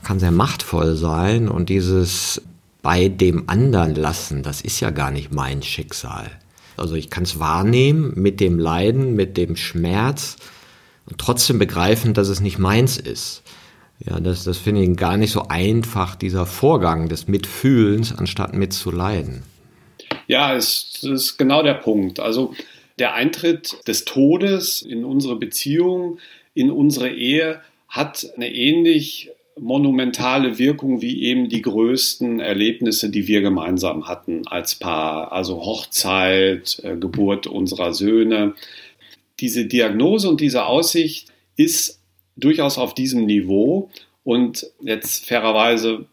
kann 0.03 0.19
sehr 0.19 0.31
machtvoll 0.31 0.95
sein. 0.95 1.47
Und 1.49 1.69
dieses 1.69 2.41
bei 2.83 3.07
dem 3.07 3.49
anderen 3.49 3.95
lassen, 3.95 4.43
das 4.43 4.61
ist 4.61 4.79
ja 4.79 4.91
gar 4.91 5.09
nicht 5.09 5.33
mein 5.33 5.63
Schicksal. 5.63 6.29
Also 6.77 6.93
ich 6.95 7.09
kann 7.09 7.23
es 7.23 7.39
wahrnehmen 7.39 8.13
mit 8.15 8.39
dem 8.39 8.59
Leiden, 8.59 9.15
mit 9.15 9.37
dem 9.37 9.55
Schmerz 9.55 10.35
und 11.07 11.17
trotzdem 11.17 11.57
begreifen, 11.57 12.13
dass 12.13 12.27
es 12.27 12.41
nicht 12.41 12.59
meins 12.59 12.97
ist. 12.97 13.41
Ja, 13.99 14.19
das, 14.19 14.43
das 14.43 14.57
finde 14.57 14.83
ich 14.83 14.97
gar 14.97 15.17
nicht 15.17 15.31
so 15.31 15.47
einfach, 15.47 16.15
dieser 16.15 16.45
Vorgang 16.45 17.07
des 17.07 17.27
Mitfühlens, 17.27 18.13
anstatt 18.13 18.53
mitzuleiden. 18.53 19.43
Ja, 20.27 20.55
es 20.55 21.03
ist 21.03 21.37
genau 21.37 21.63
der 21.63 21.75
Punkt. 21.75 22.19
Also 22.19 22.53
der 22.99 23.13
Eintritt 23.13 23.87
des 23.87 24.05
Todes 24.05 24.81
in 24.81 25.05
unsere 25.05 25.35
Beziehung, 25.35 26.19
in 26.53 26.71
unsere 26.71 27.09
Ehe 27.09 27.61
hat 27.87 28.27
eine 28.35 28.53
ähnlich 28.53 29.31
monumentale 29.57 30.57
Wirkung 30.57 31.01
wie 31.01 31.23
eben 31.23 31.47
die 31.47 31.61
größten 31.61 32.39
Erlebnisse, 32.41 33.09
die 33.09 33.27
wir 33.27 33.41
gemeinsam 33.41 34.07
hatten 34.07 34.45
als 34.47 34.75
Paar, 34.75 35.31
also 35.31 35.61
Hochzeit, 35.61 36.81
äh, 36.83 36.97
Geburt 36.97 37.47
unserer 37.47 37.93
Söhne. 37.93 38.53
Diese 39.39 39.65
Diagnose 39.65 40.29
und 40.29 40.41
diese 40.41 40.65
Aussicht 40.65 41.29
ist 41.55 42.01
durchaus 42.37 42.77
auf 42.77 42.93
diesem 42.93 43.25
Niveau 43.25 43.89
und 44.23 44.67
jetzt 44.81 45.27
fairerweise 45.27 46.05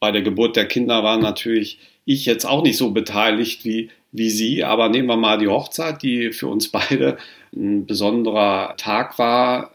bei 0.00 0.10
der 0.10 0.22
Geburt 0.22 0.56
der 0.56 0.66
Kinder 0.66 1.02
war 1.02 1.18
natürlich 1.18 1.78
ich 2.06 2.24
jetzt 2.24 2.46
auch 2.46 2.62
nicht 2.62 2.78
so 2.78 2.92
beteiligt 2.92 3.64
wie, 3.64 3.90
wie 4.12 4.30
Sie, 4.30 4.64
aber 4.64 4.88
nehmen 4.88 5.08
wir 5.08 5.16
mal 5.16 5.38
die 5.38 5.48
Hochzeit, 5.48 6.02
die 6.02 6.32
für 6.32 6.46
uns 6.46 6.68
beide 6.68 7.18
ein 7.54 7.84
besonderer 7.84 8.74
Tag 8.76 9.18
war. 9.18 9.72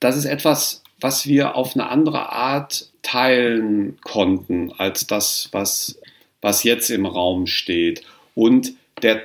Das 0.00 0.16
ist 0.16 0.24
etwas, 0.24 0.82
was 1.00 1.26
wir 1.26 1.56
auf 1.56 1.74
eine 1.74 1.88
andere 1.88 2.32
Art 2.32 2.90
teilen 3.02 3.98
konnten 4.02 4.72
als 4.78 5.06
das, 5.06 5.48
was, 5.52 6.00
was 6.40 6.62
jetzt 6.62 6.90
im 6.90 7.06
Raum 7.06 7.46
steht. 7.46 8.02
Und 8.34 8.74
der 9.02 9.22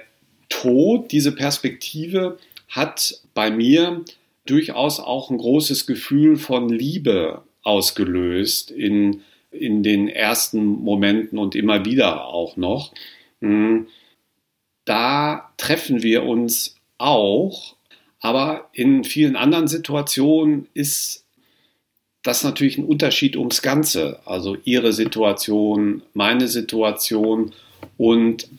Tod, 0.49 1.11
diese 1.11 1.33
Perspektive, 1.33 2.37
hat 2.67 3.21
bei 3.33 3.51
mir 3.51 4.03
durchaus 4.49 4.99
auch 4.99 5.29
ein 5.29 5.37
großes 5.37 5.85
Gefühl 5.87 6.37
von 6.37 6.69
Liebe 6.69 7.43
ausgelöst 7.61 8.71
in, 8.71 9.21
in 9.51 9.83
den 9.83 10.07
ersten 10.07 10.65
Momenten 10.65 11.37
und 11.37 11.55
immer 11.55 11.85
wieder 11.85 12.25
auch 12.25 12.57
noch. 12.57 12.93
Hm, 13.41 13.87
da 14.85 15.51
treffen 15.57 16.01
wir 16.01 16.23
uns 16.23 16.75
auch, 16.97 17.75
aber 18.19 18.69
in 18.73 19.03
vielen 19.03 19.35
anderen 19.35 19.67
Situationen 19.67 20.67
ist 20.73 21.25
das 22.23 22.43
natürlich 22.43 22.77
ein 22.77 22.85
Unterschied 22.85 23.37
ums 23.37 23.61
Ganze. 23.61 24.19
Also 24.25 24.57
ihre 24.65 24.93
Situation, 24.93 26.01
meine 26.13 26.47
Situation. 26.47 27.53
Und 27.97 28.49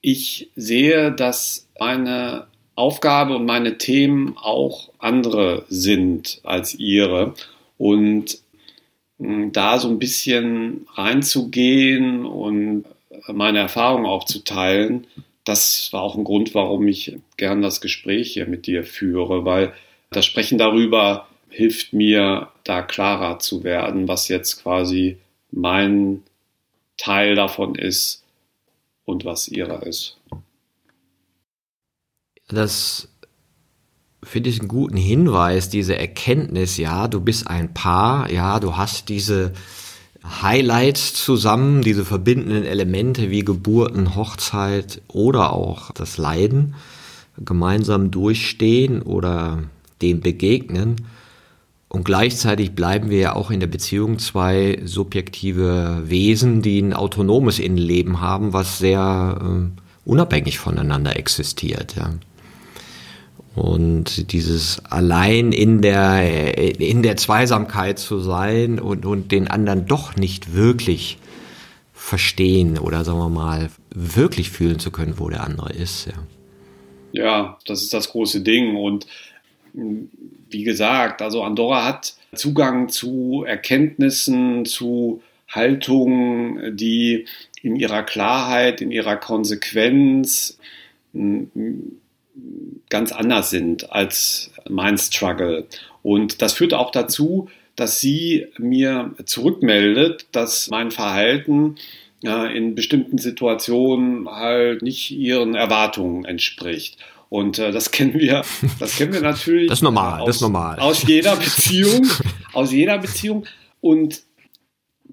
ich 0.00 0.50
sehe, 0.56 1.12
dass 1.12 1.68
meine 1.78 2.46
Aufgabe 2.74 3.36
und 3.36 3.46
meine 3.46 3.78
Themen 3.78 4.36
auch 4.36 4.90
andere 4.98 5.64
sind 5.68 6.40
als 6.44 6.74
ihre. 6.74 7.34
Und 7.78 8.38
hm, 9.18 9.52
da 9.52 9.78
so 9.78 9.88
ein 9.88 9.98
bisschen 9.98 10.86
reinzugehen 10.94 12.24
und 12.24 12.84
meine 13.28 13.58
Erfahrungen 13.58 14.06
auch 14.06 14.24
zu 14.24 14.44
teilen, 14.44 15.06
das 15.44 15.92
war 15.92 16.02
auch 16.02 16.16
ein 16.16 16.24
Grund, 16.24 16.54
warum 16.54 16.86
ich 16.88 17.16
gern 17.36 17.62
das 17.62 17.80
Gespräch 17.80 18.32
hier 18.32 18.46
mit 18.46 18.66
dir 18.66 18.84
führe, 18.84 19.44
weil 19.44 19.72
das 20.10 20.26
Sprechen 20.26 20.58
darüber 20.58 21.28
hilft 21.48 21.92
mir, 21.92 22.48
da 22.64 22.82
klarer 22.82 23.38
zu 23.38 23.64
werden, 23.64 24.06
was 24.06 24.28
jetzt 24.28 24.62
quasi 24.62 25.18
mein 25.50 26.22
Teil 26.96 27.34
davon 27.34 27.74
ist 27.74 28.24
und 29.04 29.24
was 29.24 29.48
ihrer 29.48 29.84
ist. 29.86 30.16
Das 32.50 33.08
finde 34.22 34.50
ich 34.50 34.60
einen 34.60 34.68
guten 34.68 34.96
Hinweis, 34.96 35.68
diese 35.68 35.96
Erkenntnis, 35.96 36.76
ja, 36.76 37.08
du 37.08 37.20
bist 37.20 37.46
ein 37.48 37.72
Paar, 37.72 38.30
ja, 38.30 38.60
du 38.60 38.76
hast 38.76 39.08
diese 39.08 39.52
Highlights 40.24 41.14
zusammen, 41.14 41.82
diese 41.82 42.04
verbindenden 42.04 42.64
Elemente 42.64 43.30
wie 43.30 43.40
Geburten, 43.40 44.14
Hochzeit 44.14 45.00
oder 45.08 45.52
auch 45.52 45.92
das 45.92 46.18
Leiden 46.18 46.74
gemeinsam 47.38 48.10
durchstehen 48.10 49.00
oder 49.00 49.62
dem 50.02 50.20
begegnen. 50.20 50.96
Und 51.88 52.04
gleichzeitig 52.04 52.72
bleiben 52.72 53.10
wir 53.10 53.18
ja 53.18 53.34
auch 53.34 53.50
in 53.50 53.58
der 53.58 53.66
Beziehung 53.66 54.18
zwei 54.18 54.80
subjektive 54.84 56.02
Wesen, 56.04 56.62
die 56.62 56.80
ein 56.80 56.92
autonomes 56.92 57.58
Innenleben 57.58 58.20
haben, 58.20 58.52
was 58.52 58.78
sehr 58.78 59.38
äh, 59.42 59.80
unabhängig 60.04 60.58
voneinander 60.58 61.16
existiert. 61.16 61.96
Ja. 61.96 62.12
Und 63.54 64.32
dieses 64.32 64.84
allein 64.84 65.52
in 65.52 65.82
der, 65.82 66.56
in 66.80 67.02
der 67.02 67.16
Zweisamkeit 67.16 67.98
zu 67.98 68.20
sein 68.20 68.78
und, 68.78 69.04
und 69.04 69.32
den 69.32 69.48
anderen 69.48 69.86
doch 69.86 70.16
nicht 70.16 70.54
wirklich 70.54 71.18
verstehen 71.92 72.78
oder 72.78 73.04
sagen 73.04 73.18
wir 73.18 73.28
mal 73.28 73.70
wirklich 73.94 74.50
fühlen 74.50 74.78
zu 74.78 74.90
können, 74.90 75.18
wo 75.18 75.28
der 75.28 75.44
andere 75.44 75.72
ist. 75.72 76.06
Ja, 76.06 76.14
ja 77.12 77.58
das 77.66 77.82
ist 77.82 77.92
das 77.92 78.10
große 78.10 78.40
Ding. 78.40 78.76
Und 78.76 79.06
wie 79.72 80.64
gesagt, 80.64 81.20
also 81.20 81.42
Andorra 81.42 81.84
hat 81.84 82.14
Zugang 82.34 82.88
zu 82.88 83.44
Erkenntnissen, 83.46 84.64
zu 84.64 85.22
Haltungen, 85.48 86.76
die 86.76 87.26
in 87.62 87.76
ihrer 87.76 88.04
Klarheit, 88.04 88.80
in 88.80 88.92
ihrer 88.92 89.16
Konsequenz 89.16 90.58
ganz 92.88 93.12
anders 93.12 93.50
sind 93.50 93.92
als 93.92 94.52
mein 94.68 94.98
Struggle. 94.98 95.66
Und 96.02 96.42
das 96.42 96.54
führt 96.54 96.74
auch 96.74 96.90
dazu, 96.90 97.48
dass 97.76 98.00
sie 98.00 98.46
mir 98.58 99.14
zurückmeldet, 99.24 100.26
dass 100.32 100.68
mein 100.68 100.90
Verhalten 100.90 101.76
äh, 102.24 102.56
in 102.56 102.74
bestimmten 102.74 103.18
Situationen 103.18 104.28
halt 104.28 104.82
nicht 104.82 105.10
ihren 105.10 105.54
Erwartungen 105.54 106.24
entspricht. 106.24 106.98
Und 107.28 107.58
äh, 107.58 107.70
das 107.70 107.90
kennen 107.90 108.14
wir, 108.14 108.44
das 108.80 108.96
kennen 108.96 109.12
wir 109.12 109.20
natürlich. 109.20 109.68
Das 109.68 109.78
ist 109.78 109.82
normal, 109.82 110.20
aus, 110.20 110.26
das 110.26 110.36
ist 110.36 110.42
normal. 110.42 110.78
Aus 110.78 111.02
jeder 111.06 111.36
Beziehung, 111.36 112.06
aus 112.52 112.72
jeder 112.72 112.98
Beziehung. 112.98 113.46
Und 113.80 114.22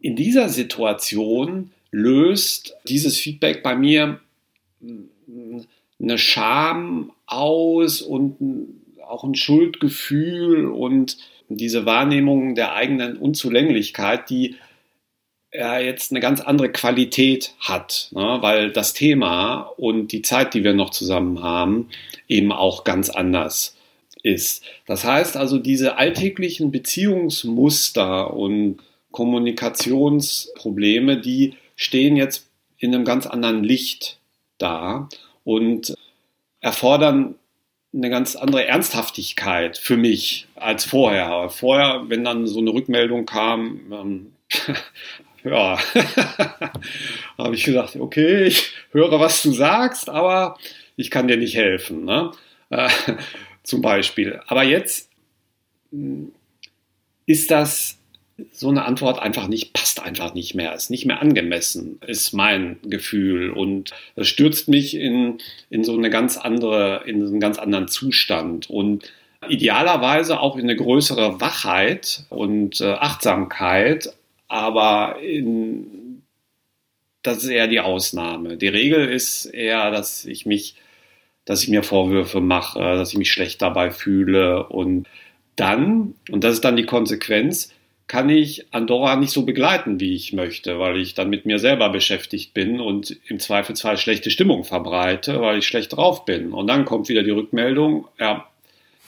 in 0.01 0.15
dieser 0.15 0.49
Situation 0.49 1.71
löst 1.91 2.75
dieses 2.87 3.17
Feedback 3.17 3.63
bei 3.63 3.75
mir 3.75 4.19
eine 6.01 6.17
Scham 6.17 7.11
aus 7.25 8.01
und 8.01 8.37
auch 9.07 9.23
ein 9.23 9.35
Schuldgefühl 9.35 10.65
und 10.65 11.17
diese 11.49 11.85
Wahrnehmung 11.85 12.55
der 12.55 12.73
eigenen 12.73 13.17
Unzulänglichkeit, 13.17 14.29
die 14.29 14.55
ja 15.53 15.79
jetzt 15.79 16.11
eine 16.11 16.19
ganz 16.19 16.41
andere 16.41 16.71
Qualität 16.71 17.53
hat, 17.59 18.09
ne? 18.11 18.37
weil 18.41 18.71
das 18.71 18.93
Thema 18.93 19.61
und 19.77 20.11
die 20.11 20.21
Zeit, 20.21 20.53
die 20.53 20.63
wir 20.63 20.73
noch 20.73 20.89
zusammen 20.89 21.41
haben, 21.41 21.87
eben 22.27 22.51
auch 22.51 22.83
ganz 22.83 23.09
anders 23.09 23.77
ist. 24.23 24.65
Das 24.85 25.05
heißt 25.05 25.37
also, 25.37 25.57
diese 25.57 25.97
alltäglichen 25.97 26.71
Beziehungsmuster 26.71 28.33
und 28.33 28.79
Kommunikationsprobleme, 29.11 31.21
die 31.21 31.53
stehen 31.75 32.17
jetzt 32.17 32.49
in 32.77 32.93
einem 32.93 33.05
ganz 33.05 33.25
anderen 33.25 33.63
Licht 33.63 34.19
da 34.57 35.07
und 35.47 35.95
erfordern 36.59 37.35
eine 37.93 38.09
ganz 38.09 38.35
andere 38.35 38.65
Ernsthaftigkeit 38.65 39.77
für 39.77 39.95
mich 39.95 40.45
als 40.55 40.83
vorher. 40.83 41.49
Vorher, 41.49 42.03
wenn 42.09 42.25
dann 42.25 42.47
so 42.47 42.59
eine 42.59 42.71
Rückmeldung 42.71 43.25
kam, 43.25 43.79
ähm, 43.89 44.33
ja, 45.45 45.79
habe 47.37 47.55
ich 47.55 47.63
gedacht, 47.63 47.95
okay, 47.95 48.43
ich 48.43 48.73
höre, 48.91 49.21
was 49.21 49.41
du 49.41 49.53
sagst, 49.53 50.09
aber 50.09 50.57
ich 50.97 51.09
kann 51.09 51.29
dir 51.29 51.37
nicht 51.37 51.55
helfen. 51.55 52.03
Ne? 52.03 52.31
Äh, 52.69 52.89
zum 53.63 53.81
Beispiel. 53.81 54.41
Aber 54.47 54.63
jetzt 54.63 55.09
hm, 55.91 56.33
ist 57.25 57.51
das 57.51 57.96
so 58.53 58.69
eine 58.69 58.85
Antwort 58.85 59.19
einfach 59.19 59.47
nicht, 59.47 59.73
passt 59.73 60.01
einfach 60.01 60.33
nicht 60.33 60.53
mehr, 60.53 60.73
ist 60.75 60.91
nicht 60.91 61.05
mehr 61.05 61.21
angemessen, 61.21 61.99
ist 62.05 62.33
mein 62.33 62.77
Gefühl. 62.83 63.49
Und 63.49 63.91
das 64.15 64.27
stürzt 64.27 64.67
mich 64.67 64.95
in, 64.95 65.39
in 65.69 65.83
so 65.83 65.97
eine 65.97 66.09
ganz 66.09 66.37
andere, 66.37 67.03
in 67.05 67.25
einen 67.25 67.39
ganz 67.39 67.57
anderen 67.57 67.87
Zustand. 67.87 68.69
Und 68.69 69.11
idealerweise 69.49 70.39
auch 70.39 70.55
in 70.55 70.63
eine 70.63 70.75
größere 70.75 71.41
Wachheit 71.41 72.25
und 72.29 72.81
äh, 72.81 72.93
Achtsamkeit, 72.93 74.13
aber 74.47 75.19
in, 75.21 76.21
das 77.23 77.43
ist 77.43 77.49
eher 77.49 77.67
die 77.67 77.79
Ausnahme. 77.79 78.57
Die 78.57 78.67
Regel 78.67 79.09
ist 79.09 79.45
eher, 79.45 79.91
dass 79.91 80.25
ich 80.25 80.45
mich, 80.45 80.75
dass 81.45 81.63
ich 81.63 81.69
mir 81.69 81.83
Vorwürfe 81.83 82.39
mache, 82.39 82.79
dass 82.79 83.11
ich 83.11 83.17
mich 83.17 83.31
schlecht 83.31 83.61
dabei 83.61 83.91
fühle 83.91 84.67
und 84.67 85.07
dann, 85.55 86.13
und 86.29 86.43
das 86.43 86.53
ist 86.53 86.65
dann 86.65 86.75
die 86.75 86.85
Konsequenz, 86.85 87.73
kann 88.07 88.29
ich 88.29 88.73
Andorra 88.73 89.17
nicht 89.17 89.31
so 89.31 89.43
begleiten, 89.43 89.99
wie 89.99 90.15
ich 90.15 90.31
möchte, 90.31 90.79
weil 90.79 90.97
ich 90.97 91.13
dann 91.13 91.29
mit 91.29 91.45
mir 91.45 91.59
selber 91.59 91.89
beschäftigt 91.89 92.53
bin 92.53 92.79
und 92.79 93.17
im 93.27 93.39
Zweifelsfall 93.39 93.97
schlechte 93.97 94.31
Stimmung 94.31 94.63
verbreite, 94.63 95.41
weil 95.41 95.59
ich 95.59 95.67
schlecht 95.67 95.95
drauf 95.95 96.23
bin. 96.23 96.53
Und 96.53 96.67
dann 96.67 96.85
kommt 96.85 97.09
wieder 97.09 97.23
die 97.23 97.31
Rückmeldung, 97.31 98.07
ja, 98.17 98.47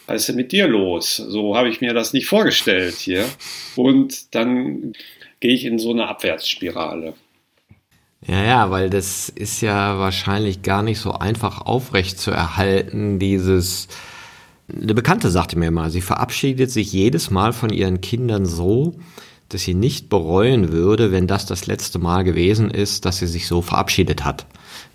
was 0.06 0.22
ist 0.22 0.30
denn 0.30 0.36
mit 0.36 0.52
dir 0.52 0.68
los? 0.68 1.16
So 1.16 1.56
habe 1.56 1.70
ich 1.70 1.82
mir 1.82 1.94
das 1.94 2.14
nicht 2.14 2.26
vorgestellt 2.26 2.96
hier. 2.96 3.26
Und 3.76 4.36
dann 4.36 4.94
gehe 5.40 5.54
ich 5.54 5.64
in 5.66 5.80
so 5.80 5.92
eine 5.92 6.08
Abwärtsspirale. 6.08 7.14
Ja, 8.28 8.44
ja, 8.44 8.72
weil 8.72 8.90
das 8.90 9.30
ist 9.30 9.62
ja 9.62 9.98
wahrscheinlich 9.98 10.62
gar 10.62 10.84
nicht 10.84 11.00
so 11.00 11.14
einfach 11.14 11.62
aufrecht 11.62 12.20
zu 12.20 12.32
erhalten, 12.32 13.18
dieses 13.18 13.88
eine 14.74 14.94
Bekannte 14.94 15.30
sagte 15.30 15.58
mir 15.58 15.72
mal, 15.72 15.90
sie 15.90 16.02
verabschiedet 16.02 16.72
sich 16.72 16.92
jedes 16.92 17.32
Mal 17.32 17.54
von 17.54 17.72
ihren 17.72 18.02
Kindern 18.02 18.46
so, 18.46 18.96
dass 19.50 19.64
sie 19.64 19.74
nicht 19.74 20.10
bereuen 20.10 20.72
würde, 20.72 21.12
wenn 21.12 21.28
das 21.28 21.46
das 21.46 21.66
letzte 21.66 22.00
Mal 22.00 22.24
gewesen 22.24 22.70
ist, 22.70 23.06
dass 23.06 23.18
sie 23.18 23.28
sich 23.28 23.48
so 23.48 23.62
verabschiedet 23.62 24.24
hat. 24.24 24.46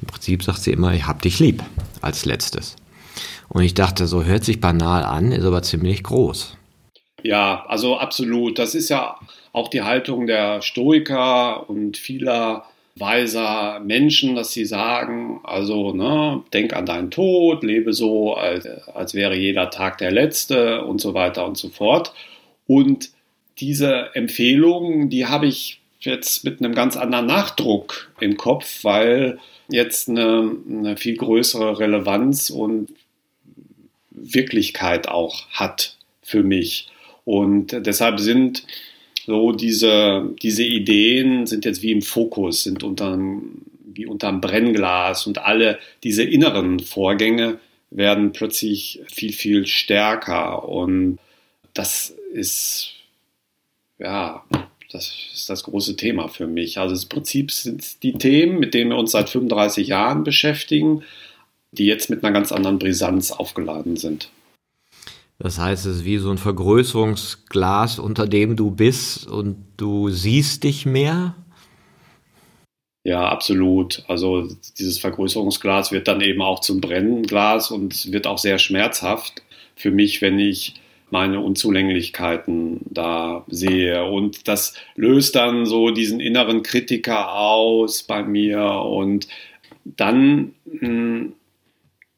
Im 0.00 0.06
Prinzip 0.06 0.42
sagt 0.42 0.60
sie 0.60 0.72
immer, 0.72 0.94
ich 0.94 1.06
hab 1.06 1.22
dich 1.22 1.40
lieb 1.40 1.62
als 2.00 2.24
letztes. 2.24 2.76
Und 3.48 3.62
ich 3.62 3.74
dachte, 3.74 4.06
so 4.06 4.24
hört 4.24 4.44
sich 4.44 4.60
banal 4.60 5.04
an, 5.04 5.32
ist 5.32 5.44
aber 5.44 5.62
ziemlich 5.62 6.02
groß. 6.02 6.56
Ja, 7.22 7.64
also 7.66 7.98
absolut. 7.98 8.58
Das 8.58 8.74
ist 8.74 8.90
ja 8.90 9.16
auch 9.52 9.68
die 9.68 9.82
Haltung 9.82 10.26
der 10.26 10.62
Stoiker 10.62 11.68
und 11.68 11.96
vieler 11.96 12.64
weiser 12.96 13.80
Menschen, 13.80 14.36
dass 14.36 14.52
sie 14.52 14.64
sagen, 14.64 15.40
also 15.42 15.92
ne, 15.92 16.42
denk 16.52 16.74
an 16.74 16.86
deinen 16.86 17.10
Tod, 17.10 17.64
lebe 17.64 17.92
so, 17.92 18.34
als, 18.34 18.66
als 18.66 19.14
wäre 19.14 19.34
jeder 19.34 19.70
Tag 19.70 19.98
der 19.98 20.12
letzte 20.12 20.84
und 20.84 21.00
so 21.00 21.12
weiter 21.12 21.44
und 21.44 21.56
so 21.56 21.70
fort. 21.70 22.12
Und 22.66 23.10
diese 23.58 24.10
Empfehlungen, 24.14 25.10
die 25.10 25.26
habe 25.26 25.46
ich 25.46 25.80
jetzt 26.00 26.44
mit 26.44 26.60
einem 26.60 26.74
ganz 26.74 26.96
anderen 26.96 27.26
Nachdruck 27.26 28.12
im 28.20 28.36
Kopf, 28.36 28.84
weil 28.84 29.38
jetzt 29.68 30.08
eine, 30.08 30.56
eine 30.68 30.96
viel 30.96 31.16
größere 31.16 31.78
Relevanz 31.78 32.50
und 32.50 32.88
Wirklichkeit 34.10 35.08
auch 35.08 35.48
hat 35.50 35.96
für 36.22 36.42
mich. 36.42 36.88
Und 37.24 37.68
deshalb 37.86 38.20
sind 38.20 38.64
so 39.26 39.52
diese, 39.52 40.34
diese 40.42 40.64
Ideen 40.64 41.46
sind 41.46 41.64
jetzt 41.64 41.82
wie 41.82 41.92
im 41.92 42.02
Fokus, 42.02 42.64
sind 42.64 42.82
unterm, 42.82 43.62
wie 43.84 44.06
unterm 44.06 44.40
Brennglas 44.40 45.26
und 45.26 45.38
alle 45.38 45.78
diese 46.02 46.24
inneren 46.24 46.80
Vorgänge 46.80 47.58
werden 47.90 48.32
plötzlich 48.32 49.00
viel, 49.10 49.32
viel 49.32 49.66
stärker. 49.66 50.68
Und 50.68 51.18
das 51.72 52.14
ist, 52.32 52.92
ja, 53.98 54.44
das 54.90 55.12
ist 55.32 55.48
das 55.48 55.62
große 55.64 55.96
Thema 55.96 56.28
für 56.28 56.46
mich. 56.46 56.78
Also 56.78 57.00
im 57.00 57.08
Prinzip 57.08 57.50
sind 57.50 58.02
die 58.02 58.14
Themen, 58.14 58.58
mit 58.58 58.74
denen 58.74 58.90
wir 58.90 58.98
uns 58.98 59.12
seit 59.12 59.30
35 59.30 59.88
Jahren 59.88 60.24
beschäftigen, 60.24 61.02
die 61.72 61.86
jetzt 61.86 62.10
mit 62.10 62.22
einer 62.22 62.32
ganz 62.32 62.52
anderen 62.52 62.78
Brisanz 62.78 63.30
aufgeladen 63.30 63.96
sind. 63.96 64.28
Das 65.38 65.58
heißt, 65.58 65.86
es 65.86 65.96
ist 65.96 66.04
wie 66.04 66.18
so 66.18 66.30
ein 66.30 66.38
Vergrößerungsglas, 66.38 67.98
unter 67.98 68.26
dem 68.26 68.56
du 68.56 68.70
bist 68.70 69.26
und 69.26 69.56
du 69.76 70.10
siehst 70.10 70.64
dich 70.64 70.86
mehr. 70.86 71.34
Ja, 73.02 73.28
absolut. 73.28 74.02
Also 74.08 74.48
dieses 74.78 74.98
Vergrößerungsglas 74.98 75.92
wird 75.92 76.08
dann 76.08 76.20
eben 76.20 76.40
auch 76.40 76.60
zum 76.60 76.80
Brennglas 76.80 77.70
und 77.70 78.12
wird 78.12 78.26
auch 78.26 78.38
sehr 78.38 78.58
schmerzhaft 78.58 79.42
für 79.76 79.90
mich, 79.90 80.22
wenn 80.22 80.38
ich 80.38 80.74
meine 81.10 81.40
Unzulänglichkeiten 81.40 82.80
da 82.86 83.44
sehe. 83.48 84.04
Und 84.04 84.48
das 84.48 84.74
löst 84.96 85.36
dann 85.36 85.66
so 85.66 85.90
diesen 85.90 86.18
inneren 86.18 86.62
Kritiker 86.62 87.34
aus 87.34 88.04
bei 88.04 88.22
mir. 88.22 88.64
Und 88.64 89.28
dann 89.84 90.54
hm, 90.80 91.34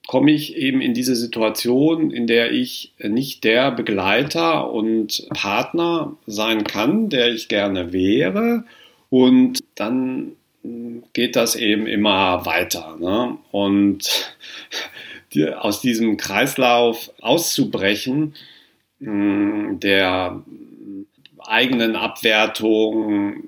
komme 0.06 0.30
ich 0.30 0.56
eben 0.56 0.80
in 0.80 0.94
diese 0.94 1.16
Situation, 1.16 2.10
in 2.10 2.26
der 2.26 2.52
ich 2.52 2.92
nicht 2.98 3.44
der 3.44 3.72
Begleiter 3.72 4.70
und 4.72 5.26
Partner 5.30 6.16
sein 6.26 6.64
kann, 6.64 7.08
der 7.08 7.28
ich 7.32 7.48
gerne 7.48 7.92
wäre. 7.92 8.64
Und 9.10 9.62
dann 9.74 10.32
hm, 10.62 11.02
geht 11.12 11.36
das 11.36 11.56
eben 11.56 11.86
immer 11.86 12.46
weiter. 12.46 12.96
Ne? 13.00 13.36
Und 13.50 14.34
aus 15.58 15.80
diesem 15.80 16.16
Kreislauf 16.16 17.10
auszubrechen, 17.20 18.34
hm, 19.00 19.80
der 19.80 20.42
eigenen 21.38 21.96
Abwertung 21.96 23.42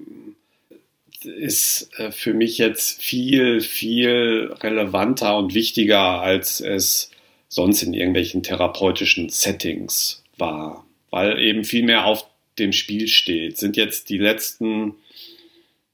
ist 1.36 1.90
äh, 1.98 2.10
für 2.10 2.34
mich 2.34 2.58
jetzt 2.58 3.02
viel, 3.02 3.60
viel 3.60 4.54
relevanter 4.60 5.36
und 5.36 5.54
wichtiger, 5.54 6.20
als 6.20 6.60
es 6.60 7.10
sonst 7.48 7.82
in 7.82 7.94
irgendwelchen 7.94 8.42
therapeutischen 8.42 9.28
Settings 9.28 10.22
war, 10.36 10.84
weil 11.10 11.38
eben 11.38 11.64
viel 11.64 11.84
mehr 11.84 12.04
auf 12.04 12.26
dem 12.58 12.72
Spiel 12.72 13.08
steht. 13.08 13.56
Sind 13.56 13.76
jetzt 13.76 14.10
die 14.10 14.18
letzten, 14.18 14.94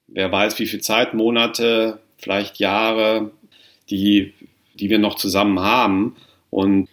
wer 0.08 0.30
weiß 0.30 0.58
wie 0.58 0.66
viel 0.66 0.80
Zeit, 0.80 1.14
Monate, 1.14 2.00
vielleicht 2.18 2.58
Jahre, 2.58 3.30
die, 3.90 4.32
die 4.74 4.90
wir 4.90 4.98
noch 4.98 5.14
zusammen 5.16 5.60
haben 5.60 6.16
und 6.50 6.88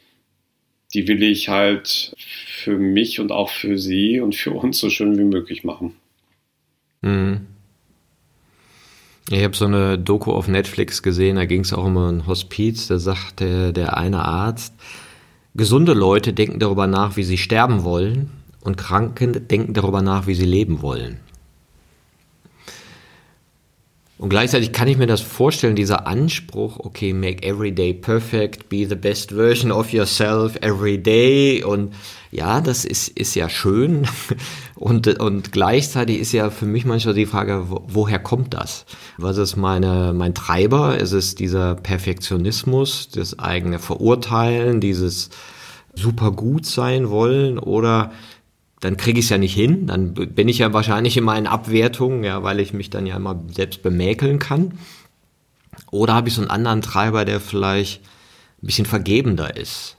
die 0.93 1.07
will 1.07 1.23
ich 1.23 1.47
halt 1.47 2.13
für 2.17 2.77
mich 2.77 3.19
und 3.19 3.31
auch 3.31 3.49
für 3.49 3.77
sie 3.77 4.19
und 4.19 4.35
für 4.35 4.51
uns 4.51 4.79
so 4.79 4.89
schön 4.89 5.17
wie 5.17 5.23
möglich 5.23 5.63
machen. 5.63 5.95
Mhm. 7.01 7.47
Ich 9.33 9.45
habe 9.45 9.55
so 9.55 9.63
eine 9.63 9.97
Doku 9.97 10.33
auf 10.33 10.49
Netflix 10.49 11.01
gesehen, 11.01 11.37
da 11.37 11.45
ging 11.45 11.61
es 11.61 11.71
auch 11.71 11.85
um 11.85 11.95
ein 11.95 12.27
Hospiz, 12.27 12.87
da 12.87 12.99
sagte 12.99 13.71
der 13.71 13.95
eine 13.95 14.25
Arzt, 14.25 14.73
gesunde 15.55 15.93
Leute 15.93 16.33
denken 16.33 16.59
darüber 16.59 16.85
nach, 16.85 17.15
wie 17.15 17.23
sie 17.23 17.37
sterben 17.37 17.85
wollen 17.85 18.29
und 18.59 18.75
Kranken 18.75 19.47
denken 19.47 19.73
darüber 19.73 20.01
nach, 20.01 20.27
wie 20.27 20.35
sie 20.35 20.45
leben 20.45 20.81
wollen. 20.81 21.21
Und 24.17 24.29
gleichzeitig 24.29 24.73
kann 24.73 24.87
ich 24.87 24.97
mir 24.97 25.07
das 25.07 25.21
vorstellen, 25.21 25.75
dieser 25.75 26.05
Anspruch, 26.05 26.77
okay, 26.79 27.13
make 27.13 27.41
every 27.41 27.71
day 27.71 27.93
perfect, 27.93 28.67
be 28.67 28.85
the 28.85 28.95
best 28.95 29.31
version 29.31 29.71
of 29.71 29.93
yourself 29.93 30.57
every 30.61 30.97
day. 31.01 31.63
Und 31.63 31.93
ja, 32.31 32.61
das 32.61 32.85
ist, 32.85 33.07
ist 33.07 33.33
ja 33.33 33.49
schön. 33.49 34.05
Und, 34.81 35.19
und 35.19 35.51
gleichzeitig 35.51 36.17
ist 36.17 36.31
ja 36.31 36.49
für 36.49 36.65
mich 36.65 36.85
manchmal 36.85 37.13
die 37.13 37.27
Frage, 37.27 37.67
woher 37.67 38.17
kommt 38.17 38.55
das? 38.55 38.87
Was 39.17 39.37
ist 39.37 39.55
meine, 39.55 40.11
mein 40.11 40.33
Treiber? 40.33 40.97
Ist 40.97 41.11
es 41.11 41.35
dieser 41.35 41.75
Perfektionismus, 41.75 43.09
das 43.09 43.37
eigene 43.37 43.77
Verurteilen, 43.77 44.81
dieses 44.81 45.29
super 45.93 46.31
gut 46.31 46.65
sein 46.65 47.11
wollen? 47.11 47.59
Oder 47.59 48.11
dann 48.79 48.97
kriege 48.97 49.19
ich 49.19 49.25
es 49.25 49.29
ja 49.29 49.37
nicht 49.37 49.53
hin. 49.53 49.85
Dann 49.85 50.15
bin 50.15 50.49
ich 50.49 50.57
ja 50.57 50.73
wahrscheinlich 50.73 51.15
in 51.15 51.25
meinen 51.25 51.45
Abwertungen, 51.45 52.23
ja, 52.23 52.41
weil 52.41 52.59
ich 52.59 52.73
mich 52.73 52.89
dann 52.89 53.05
ja 53.05 53.17
immer 53.17 53.39
selbst 53.53 53.83
bemäkeln 53.83 54.39
kann. 54.39 54.79
Oder 55.91 56.15
habe 56.15 56.27
ich 56.27 56.33
so 56.33 56.41
einen 56.41 56.49
anderen 56.49 56.81
Treiber, 56.81 57.23
der 57.23 57.39
vielleicht 57.39 58.01
ein 58.63 58.65
bisschen 58.65 58.87
vergebender 58.87 59.55
ist? 59.55 59.97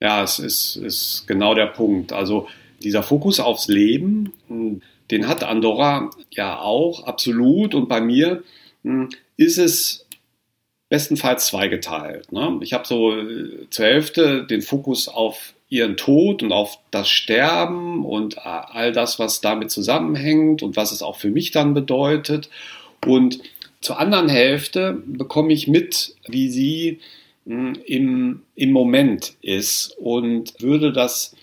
Ja, 0.00 0.22
es 0.22 0.38
ist, 0.38 0.76
ist 0.76 1.24
genau 1.26 1.54
der 1.54 1.66
Punkt. 1.66 2.12
Also 2.12 2.48
dieser 2.82 3.02
Fokus 3.02 3.40
aufs 3.40 3.68
Leben, 3.68 4.32
den 5.10 5.28
hat 5.28 5.44
Andorra 5.44 6.10
ja 6.30 6.58
auch 6.58 7.04
absolut. 7.04 7.74
Und 7.74 7.88
bei 7.88 8.00
mir 8.00 8.42
hm, 8.82 9.08
ist 9.36 9.58
es 9.58 10.06
bestenfalls 10.88 11.46
zweigeteilt. 11.46 12.30
Ne? 12.32 12.58
Ich 12.60 12.72
habe 12.72 12.86
so 12.86 13.18
äh, 13.18 13.68
zur 13.70 13.84
Hälfte 13.84 14.44
den 14.44 14.62
Fokus 14.62 15.08
auf 15.08 15.54
ihren 15.68 15.96
Tod 15.96 16.42
und 16.42 16.52
auf 16.52 16.78
das 16.90 17.08
Sterben 17.08 18.04
und 18.04 18.38
all 18.46 18.92
das, 18.92 19.18
was 19.18 19.40
damit 19.40 19.70
zusammenhängt 19.70 20.62
und 20.62 20.76
was 20.76 20.92
es 20.92 21.02
auch 21.02 21.16
für 21.16 21.30
mich 21.30 21.50
dann 21.50 21.74
bedeutet. 21.74 22.48
Und 23.04 23.40
zur 23.80 23.98
anderen 23.98 24.28
Hälfte 24.28 25.02
bekomme 25.04 25.52
ich 25.52 25.66
mit, 25.66 26.14
wie 26.28 26.48
sie 26.48 27.00
im, 27.46 28.42
im 28.54 28.72
Moment 28.72 29.34
ist 29.42 29.96
und 29.98 30.54
würde 30.60 30.92
das, 30.92 31.36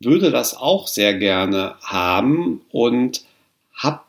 würde 0.00 0.30
das 0.30 0.56
auch 0.56 0.86
sehr 0.88 1.14
gerne 1.14 1.76
haben 1.82 2.62
und 2.70 3.24
habe 3.74 4.02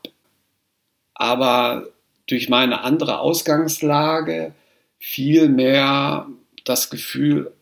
aber 1.14 1.86
durch 2.26 2.48
meine 2.48 2.80
andere 2.82 3.20
Ausgangslage 3.20 4.54
viel 4.98 5.48
mehr 5.48 6.26
das 6.64 6.88
Gefühl, 6.88 7.52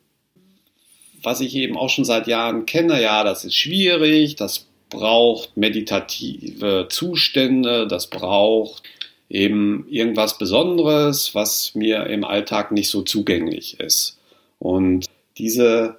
was 1.22 1.40
ich 1.40 1.54
eben 1.56 1.76
auch 1.76 1.90
schon 1.90 2.04
seit 2.04 2.26
Jahren 2.26 2.66
kenne, 2.66 3.02
ja, 3.02 3.24
das 3.24 3.44
ist 3.44 3.56
schwierig, 3.56 4.36
das 4.36 4.66
braucht 4.88 5.56
meditative 5.56 6.86
Zustände, 6.88 7.86
das 7.86 8.08
braucht 8.08 8.82
eben 9.32 9.86
irgendwas 9.88 10.36
Besonderes, 10.36 11.34
was 11.34 11.74
mir 11.74 12.06
im 12.06 12.22
Alltag 12.22 12.70
nicht 12.70 12.90
so 12.90 13.00
zugänglich 13.00 13.80
ist. 13.80 14.18
Und 14.58 15.06
diese, 15.38 15.96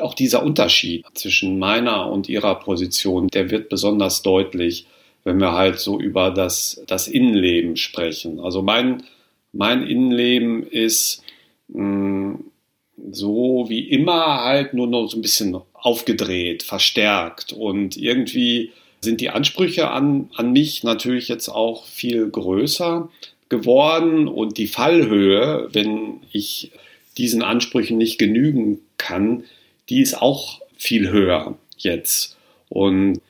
auch 0.00 0.14
dieser 0.14 0.44
Unterschied 0.44 1.04
zwischen 1.14 1.58
meiner 1.58 2.10
und 2.10 2.28
ihrer 2.28 2.54
Position, 2.60 3.26
der 3.28 3.50
wird 3.50 3.68
besonders 3.68 4.22
deutlich, 4.22 4.86
wenn 5.24 5.40
wir 5.40 5.52
halt 5.52 5.80
so 5.80 5.98
über 5.98 6.30
das, 6.30 6.80
das 6.86 7.08
Innenleben 7.08 7.76
sprechen. 7.76 8.38
Also 8.38 8.62
mein, 8.62 9.02
mein 9.52 9.82
Innenleben 9.82 10.62
ist 10.62 11.24
mh, 11.68 11.80
hm, 11.80 12.44
so 13.10 13.66
wie 13.68 13.88
immer 13.88 14.44
halt 14.44 14.72
nur 14.72 14.86
noch 14.86 15.08
so 15.08 15.18
ein 15.18 15.22
bisschen 15.22 15.56
aufgedreht, 15.72 16.62
verstärkt 16.62 17.52
und 17.52 17.96
irgendwie 17.96 18.70
sind 19.04 19.20
die 19.20 19.30
Ansprüche 19.30 19.90
an, 19.90 20.30
an 20.34 20.52
mich 20.52 20.82
natürlich 20.82 21.28
jetzt 21.28 21.48
auch 21.48 21.86
viel 21.86 22.28
größer 22.28 23.08
geworden 23.48 24.26
und 24.26 24.58
die 24.58 24.66
Fallhöhe, 24.66 25.68
wenn 25.72 26.20
ich 26.32 26.72
diesen 27.16 27.42
Ansprüchen 27.42 27.98
nicht 27.98 28.18
genügen 28.18 28.80
kann, 28.98 29.44
die 29.88 30.00
ist 30.00 30.20
auch 30.20 30.60
viel 30.76 31.10
höher 31.10 31.56
jetzt. 31.76 32.36
Und 32.68 33.20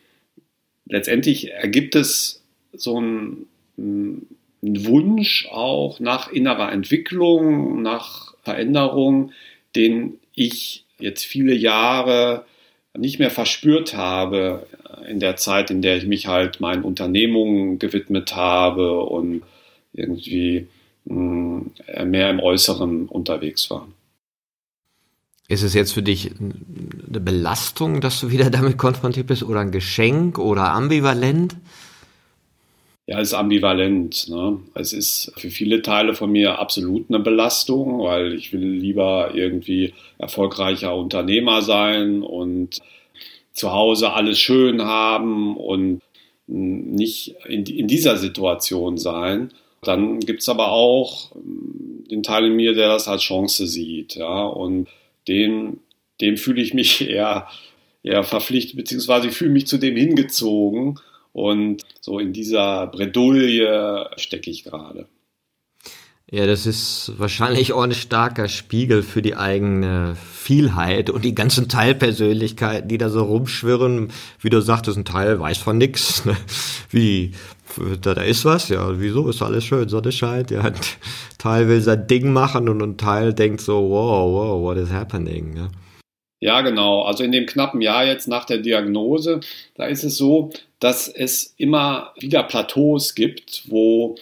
letztendlich 0.87 1.51
ergibt 1.53 1.95
es 1.95 2.43
so 2.73 3.01
ein, 3.01 3.47
ein 3.77 4.27
Wunsch 4.63 5.47
auch 5.51 6.01
nach 6.01 6.31
innerer 6.31 6.73
Entwicklung, 6.73 7.83
nach 7.83 8.35
Veränderung, 8.43 9.33
den 9.77 10.19
ich 10.35 10.85
jetzt 10.99 11.25
viele 11.25 11.55
Jahre 11.55 12.47
nicht 12.97 13.19
mehr 13.19 13.31
verspürt 13.31 13.95
habe 13.95 14.67
in 15.09 15.21
der 15.21 15.37
Zeit, 15.37 15.71
in 15.71 15.83
der 15.83 15.97
ich 15.97 16.07
mich 16.07 16.27
halt 16.27 16.61
meinen 16.61 16.83
Unternehmungen 16.83 17.79
gewidmet 17.79 18.35
habe 18.37 19.01
und 19.01 19.43
irgendwie 19.93 20.67
hm, 21.07 21.71
mehr 22.05 22.31
im 22.31 22.41
Äußeren 22.41 23.09
unterwegs 23.09 23.71
war. 23.71 23.87
Ist 25.47 25.63
es 25.63 25.75
jetzt 25.75 25.93
für 25.93 26.03
dich 26.03 26.31
eine 26.41 27.21
Belastung, 27.21 28.01
dass 28.01 28.21
du 28.21 28.31
wieder 28.31 28.49
damit 28.51 28.79
konfrontiert 28.79 29.27
bist 29.27 29.43
oder 29.43 29.61
ein 29.61 29.73
Geschenk 29.73 30.39
oder 30.39 30.73
ambivalent? 30.73 31.57
Ja, 33.07 33.21
es 33.21 33.29
ist 33.29 33.35
ambivalent. 33.35 34.29
Ne? 34.31 34.59
Es 34.73 34.95
ist 34.95 35.33
für 35.37 35.51
viele 35.51 35.83
Teile 35.83 36.15
von 36.15 36.33
mir 36.33 36.59
absolut 36.59 37.11
eine 37.11 37.21
Belastung, 37.21 38.01
weil 38.01 38.33
ich 38.33 38.55
will 38.55 38.65
lieber 38.65 39.35
irgendwie 39.35 39.93
erfolgreicher 40.17 40.97
Unternehmer 40.97 41.61
sein 41.61 42.23
und 42.23 42.81
zu 43.55 43.73
Hause 43.73 44.13
alles 44.13 44.39
schön 44.39 44.83
haben 44.83 45.57
und 45.57 46.03
nicht 46.47 47.35
in, 47.49 47.65
in 47.65 47.89
dieser 47.89 48.19
Situation 48.19 48.99
sein. 48.99 49.53
Dann 49.83 50.21
gibt 50.21 50.43
es 50.43 50.49
aber 50.49 50.73
auch 50.73 51.35
ähm, 51.35 52.05
den 52.11 52.23
Teil 52.23 52.47
in 52.47 52.57
mir, 52.57 52.75
der 52.75 52.89
das 52.89 53.09
als 53.09 53.23
Chance 53.23 53.67
sieht. 53.67 54.17
Ja? 54.17 54.45
Und 54.45 54.89
den, 55.29 55.81
dem 56.21 56.37
fühle 56.37 56.61
ich 56.61 56.75
mich 56.75 57.01
eher, 57.09 57.49
eher 58.03 58.25
verpflichtet, 58.25 58.77
beziehungsweise 58.77 59.29
ich 59.29 59.35
fühle 59.35 59.51
mich 59.51 59.67
zu 59.67 59.79
dem 59.79 59.97
hingezogen 59.97 60.99
und 61.33 61.83
so 62.01 62.19
in 62.19 62.33
dieser 62.33 62.87
Bredouille 62.89 64.11
stecke 64.17 64.51
ich 64.51 64.65
gerade. 64.65 65.09
Ja, 66.35 66.49
das 66.49 66.67
ist 66.67 67.13
wahrscheinlich 67.17 67.73
auch 67.73 67.83
ein 67.83 67.95
starker 67.95 68.49
Spiegel 68.49 69.05
für 69.05 69.23
die 69.23 69.37
eigene 69.37 70.17
Vielheit 70.17 71.09
und 71.09 71.25
die 71.25 71.33
ganzen 71.33 71.69
Teilpersönlichkeiten, 71.69 72.89
die 72.89 72.99
da 72.99 73.09
so 73.09 73.23
rumschwirren. 73.23 74.09
Wie 74.41 74.51
du 74.51 74.61
sagtest, 74.61 74.97
ein 74.97 75.05
Teil 75.05 75.39
weiß 75.39 75.59
von 75.59 75.79
nix. 75.79 76.25
Ne? 76.25 76.37
Wie, 76.91 77.35
da, 78.03 78.15
da 78.15 78.23
ist 78.23 78.45
was, 78.45 78.69
ja, 78.69 78.99
wieso 78.99 79.29
ist 79.29 79.43
alles 79.43 79.63
schön, 79.63 79.89
Sonne 79.89 80.11
scheint, 80.11 80.51
ja, 80.51 80.63
ein 80.63 80.75
Teil 81.39 81.69
will 81.69 81.81
sein 81.81 82.09
Ding 82.09 82.33
machen 82.33 82.69
und 82.69 82.83
ein 82.83 82.97
Teil 82.97 83.33
denkt 83.33 83.61
so, 83.61 83.91
wow, 83.91 84.33
wow, 84.33 84.61
what 84.61 84.77
is 84.77 84.91
happening, 84.91 85.57
ja. 85.57 85.69
Ja, 86.41 86.63
genau. 86.63 87.03
Also 87.03 87.23
in 87.23 87.31
dem 87.31 87.47
knappen 87.47 87.81
Jahr 87.81 88.05
jetzt 88.05 88.27
nach 88.27 88.45
der 88.45 88.59
Diagnose, 88.59 89.39
da 89.77 89.87
ist 89.87 90.03
es 90.03 90.17
so, 90.17 90.51
dass 90.81 91.07
es 91.07 91.55
immer 91.59 92.13
wieder 92.19 92.43
Plateaus 92.43 93.15
gibt, 93.15 93.63
wo 93.69 94.17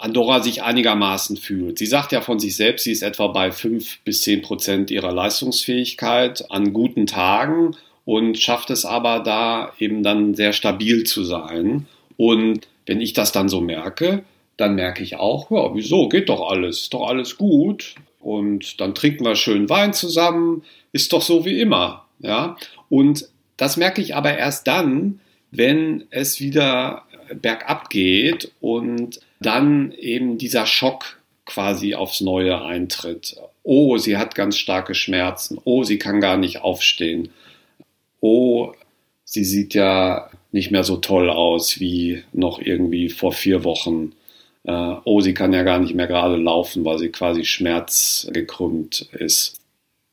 Andorra 0.00 0.42
sich 0.42 0.62
einigermaßen 0.62 1.36
fühlt. 1.36 1.78
Sie 1.78 1.86
sagt 1.86 2.12
ja 2.12 2.20
von 2.20 2.38
sich 2.38 2.56
selbst, 2.56 2.84
sie 2.84 2.92
ist 2.92 3.02
etwa 3.02 3.28
bei 3.28 3.52
5 3.52 4.00
bis 4.00 4.22
10 4.22 4.42
Prozent 4.42 4.90
ihrer 4.90 5.12
Leistungsfähigkeit 5.12 6.50
an 6.50 6.72
guten 6.72 7.06
Tagen 7.06 7.76
und 8.04 8.38
schafft 8.38 8.70
es 8.70 8.84
aber 8.84 9.20
da 9.20 9.72
eben 9.78 10.02
dann 10.02 10.34
sehr 10.34 10.52
stabil 10.52 11.04
zu 11.04 11.22
sein. 11.24 11.86
Und 12.16 12.66
wenn 12.86 13.00
ich 13.00 13.12
das 13.12 13.32
dann 13.32 13.48
so 13.48 13.60
merke, 13.60 14.24
dann 14.56 14.74
merke 14.74 15.02
ich 15.02 15.16
auch, 15.16 15.50
ja, 15.50 15.74
wieso, 15.74 16.08
geht 16.08 16.28
doch 16.28 16.50
alles, 16.50 16.82
ist 16.82 16.94
doch 16.94 17.06
alles 17.06 17.36
gut. 17.36 17.94
Und 18.20 18.80
dann 18.80 18.94
trinken 18.94 19.24
wir 19.24 19.36
schön 19.36 19.68
Wein 19.68 19.92
zusammen, 19.92 20.62
ist 20.92 21.12
doch 21.12 21.22
so 21.22 21.44
wie 21.44 21.60
immer. 21.60 22.06
Ja? 22.20 22.56
Und 22.88 23.28
das 23.56 23.76
merke 23.76 24.00
ich 24.00 24.14
aber 24.14 24.36
erst 24.36 24.66
dann, 24.66 25.20
wenn 25.50 26.04
es 26.10 26.40
wieder 26.40 27.04
bergab 27.40 27.90
geht 27.90 28.50
und 28.60 29.20
dann 29.40 29.92
eben 29.92 30.38
dieser 30.38 30.66
Schock 30.66 31.18
quasi 31.46 31.94
aufs 31.94 32.20
Neue 32.20 32.62
eintritt. 32.62 33.36
Oh, 33.62 33.96
sie 33.98 34.16
hat 34.16 34.34
ganz 34.34 34.56
starke 34.56 34.94
Schmerzen. 34.94 35.58
Oh, 35.64 35.82
sie 35.82 35.98
kann 35.98 36.20
gar 36.20 36.36
nicht 36.36 36.60
aufstehen. 36.60 37.30
Oh, 38.20 38.72
sie 39.24 39.44
sieht 39.44 39.74
ja 39.74 40.30
nicht 40.52 40.70
mehr 40.70 40.84
so 40.84 40.96
toll 40.96 41.30
aus 41.30 41.80
wie 41.80 42.22
noch 42.32 42.60
irgendwie 42.60 43.08
vor 43.08 43.32
vier 43.32 43.64
Wochen. 43.64 44.12
Äh, 44.64 44.94
oh, 45.04 45.20
sie 45.20 45.34
kann 45.34 45.52
ja 45.52 45.62
gar 45.62 45.78
nicht 45.78 45.94
mehr 45.94 46.06
gerade 46.06 46.36
laufen, 46.36 46.84
weil 46.84 46.98
sie 46.98 47.10
quasi 47.10 47.44
schmerzgekrümmt 47.44 49.08
ist. 49.12 49.60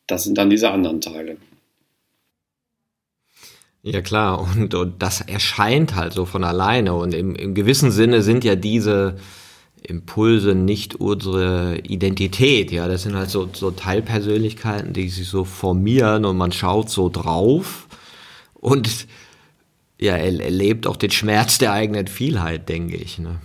Das 0.08 0.24
sind 0.24 0.38
dann 0.38 0.50
diese 0.50 0.72
anderen 0.72 1.02
Teile. 1.02 1.38
Ja 3.92 4.02
klar, 4.02 4.40
und, 4.40 4.74
und 4.74 5.02
das 5.02 5.22
erscheint 5.22 5.96
halt 5.96 6.14
so 6.14 6.26
von 6.26 6.44
alleine. 6.44 6.94
Und 6.94 7.14
im, 7.14 7.36
im 7.36 7.56
gewissen 7.56 7.92
Sinne 7.92 8.22
sind 8.22 8.44
ja 8.44 8.56
diese 8.56 9.18
Impulse 9.82 10.56
nicht 10.56 10.96
unsere 10.96 11.80
Identität. 11.80 12.72
Ja, 12.72 12.88
das 12.88 13.04
sind 13.04 13.16
halt 13.16 13.30
so, 13.30 13.50
so 13.54 13.72
Teilpersönlichkeiten, 13.72 14.94
die 14.94 15.10
sich 15.10 15.28
so 15.28 15.46
formieren 15.46 16.26
und 16.26 16.38
man 16.38 16.52
schaut 16.52 16.90
so 16.90 17.10
drauf 17.10 17.88
und 18.54 19.08
ja, 20.00 20.16
er 20.16 20.40
erlebt 20.42 20.88
auch 20.88 20.96
den 20.96 21.12
Schmerz 21.12 21.58
der 21.58 21.72
eigenen 21.72 22.08
Vielheit, 22.08 22.70
denke 22.70 22.98
ich. 22.98 23.18
Ne? 23.18 23.40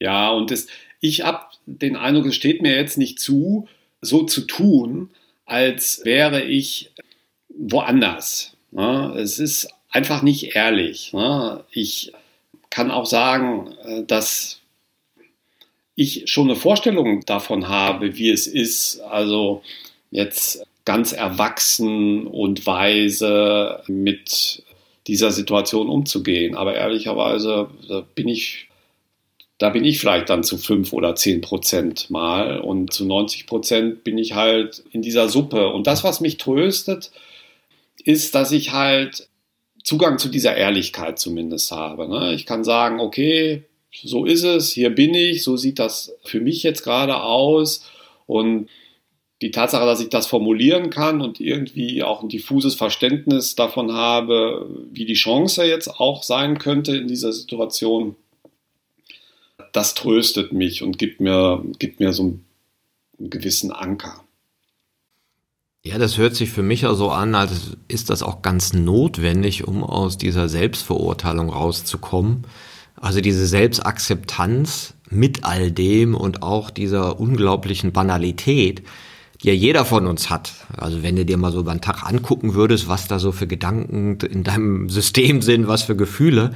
Ja, 0.00 0.30
und 0.30 0.50
das, 0.50 0.66
ich 1.00 1.22
habe 1.22 1.40
den 1.66 1.96
Eindruck, 1.96 2.26
es 2.26 2.36
steht 2.36 2.62
mir 2.62 2.74
jetzt 2.74 2.98
nicht 2.98 3.18
zu, 3.18 3.68
so 4.00 4.24
zu 4.24 4.42
tun, 4.42 5.10
als 5.44 6.02
wäre 6.04 6.42
ich 6.42 6.92
woanders. 7.48 8.56
Ne? 8.70 9.14
Es 9.16 9.38
ist 9.38 9.68
einfach 9.90 10.22
nicht 10.22 10.56
ehrlich. 10.56 11.12
Ne? 11.12 11.64
Ich 11.70 12.12
kann 12.70 12.90
auch 12.90 13.06
sagen, 13.06 13.74
äh, 13.84 14.04
dass 14.04 14.60
ich 15.94 16.30
schon 16.30 16.48
eine 16.48 16.56
Vorstellung 16.56 17.24
davon 17.26 17.68
habe, 17.68 18.16
wie 18.16 18.30
es 18.30 18.46
ist, 18.46 19.00
also 19.00 19.62
jetzt 20.12 20.64
ganz 20.84 21.12
erwachsen 21.12 22.26
und 22.26 22.64
weise 22.66 23.82
mit 23.88 24.62
dieser 25.08 25.32
Situation 25.32 25.88
umzugehen. 25.88 26.54
Aber 26.54 26.76
ehrlicherweise 26.76 27.68
bin 28.14 28.28
ich, 28.28 28.68
da 29.58 29.70
bin 29.70 29.84
ich 29.84 29.98
vielleicht 29.98 30.30
dann 30.30 30.44
zu 30.44 30.56
fünf 30.56 30.92
oder 30.92 31.16
zehn 31.16 31.40
Prozent 31.40 32.10
mal 32.10 32.60
und 32.60 32.92
zu 32.92 33.04
90 33.04 33.46
Prozent 33.46 34.04
bin 34.04 34.18
ich 34.18 34.34
halt 34.34 34.84
in 34.92 35.02
dieser 35.02 35.28
Suppe. 35.28 35.68
Und 35.68 35.86
das, 35.86 36.04
was 36.04 36.20
mich 36.20 36.36
tröstet, 36.36 37.10
ist, 38.08 38.34
dass 38.34 38.52
ich 38.52 38.72
halt 38.72 39.28
Zugang 39.84 40.18
zu 40.18 40.30
dieser 40.30 40.56
Ehrlichkeit 40.56 41.18
zumindest 41.18 41.70
habe. 41.72 42.08
Ne? 42.08 42.32
Ich 42.32 42.46
kann 42.46 42.64
sagen, 42.64 43.00
okay, 43.00 43.64
so 43.92 44.24
ist 44.24 44.44
es, 44.44 44.72
hier 44.72 44.88
bin 44.88 45.12
ich, 45.12 45.44
so 45.44 45.58
sieht 45.58 45.78
das 45.78 46.14
für 46.24 46.40
mich 46.40 46.62
jetzt 46.62 46.82
gerade 46.82 47.22
aus. 47.22 47.84
Und 48.26 48.70
die 49.42 49.50
Tatsache, 49.50 49.84
dass 49.84 50.00
ich 50.00 50.08
das 50.08 50.26
formulieren 50.26 50.88
kann 50.88 51.20
und 51.20 51.38
irgendwie 51.38 52.02
auch 52.02 52.22
ein 52.22 52.30
diffuses 52.30 52.76
Verständnis 52.76 53.56
davon 53.56 53.92
habe, 53.92 54.70
wie 54.90 55.04
die 55.04 55.12
Chance 55.12 55.64
jetzt 55.64 55.88
auch 55.88 56.22
sein 56.22 56.58
könnte 56.58 56.96
in 56.96 57.08
dieser 57.08 57.34
Situation, 57.34 58.16
das 59.74 59.92
tröstet 59.92 60.50
mich 60.54 60.82
und 60.82 60.98
gibt 60.98 61.20
mir, 61.20 61.62
gibt 61.78 62.00
mir 62.00 62.14
so 62.14 62.22
einen 62.22 62.44
gewissen 63.18 63.70
Anker. 63.70 64.24
Ja, 65.84 65.96
das 65.96 66.18
hört 66.18 66.34
sich 66.34 66.50
für 66.50 66.62
mich 66.62 66.86
auch 66.86 66.94
so 66.94 67.10
an, 67.10 67.34
als 67.34 67.76
ist 67.86 68.10
das 68.10 68.22
auch 68.22 68.42
ganz 68.42 68.72
notwendig, 68.72 69.66
um 69.66 69.84
aus 69.84 70.18
dieser 70.18 70.48
Selbstverurteilung 70.48 71.50
rauszukommen. 71.50 72.44
Also 72.96 73.20
diese 73.20 73.46
Selbstakzeptanz 73.46 74.94
mit 75.08 75.44
all 75.44 75.70
dem 75.70 76.14
und 76.16 76.42
auch 76.42 76.70
dieser 76.70 77.20
unglaublichen 77.20 77.92
Banalität, 77.92 78.82
die 79.40 79.48
ja 79.48 79.54
jeder 79.54 79.84
von 79.84 80.08
uns 80.08 80.30
hat. 80.30 80.52
Also 80.76 81.04
wenn 81.04 81.14
du 81.14 81.24
dir 81.24 81.36
mal 81.36 81.52
so 81.52 81.60
über 81.60 81.72
den 81.72 81.80
Tag 81.80 82.02
angucken 82.04 82.54
würdest, 82.54 82.88
was 82.88 83.06
da 83.06 83.20
so 83.20 83.30
für 83.30 83.46
Gedanken 83.46 84.18
in 84.20 84.42
deinem 84.42 84.88
System 84.88 85.42
sind, 85.42 85.68
was 85.68 85.84
für 85.84 85.94
Gefühle, 85.94 86.54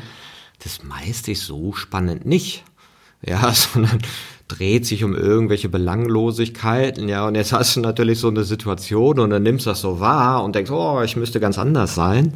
das 0.64 0.82
meiste 0.82 1.30
ist 1.30 1.46
so 1.46 1.72
spannend 1.72 2.26
nicht. 2.26 2.64
Ja, 3.24 3.52
sondern 3.54 4.00
dreht 4.58 4.86
sich 4.86 5.04
um 5.04 5.14
irgendwelche 5.14 5.68
Belanglosigkeiten, 5.68 7.08
ja, 7.08 7.26
und 7.26 7.34
jetzt 7.34 7.52
hast 7.52 7.76
du 7.76 7.80
natürlich 7.80 8.18
so 8.18 8.28
eine 8.28 8.44
Situation 8.44 9.18
und 9.18 9.30
dann 9.30 9.42
nimmst 9.42 9.66
du 9.66 9.70
das 9.70 9.80
so 9.80 10.00
wahr 10.00 10.44
und 10.44 10.54
denkst, 10.54 10.70
oh, 10.70 11.00
ich 11.02 11.16
müsste 11.16 11.40
ganz 11.40 11.58
anders 11.58 11.94
sein. 11.94 12.34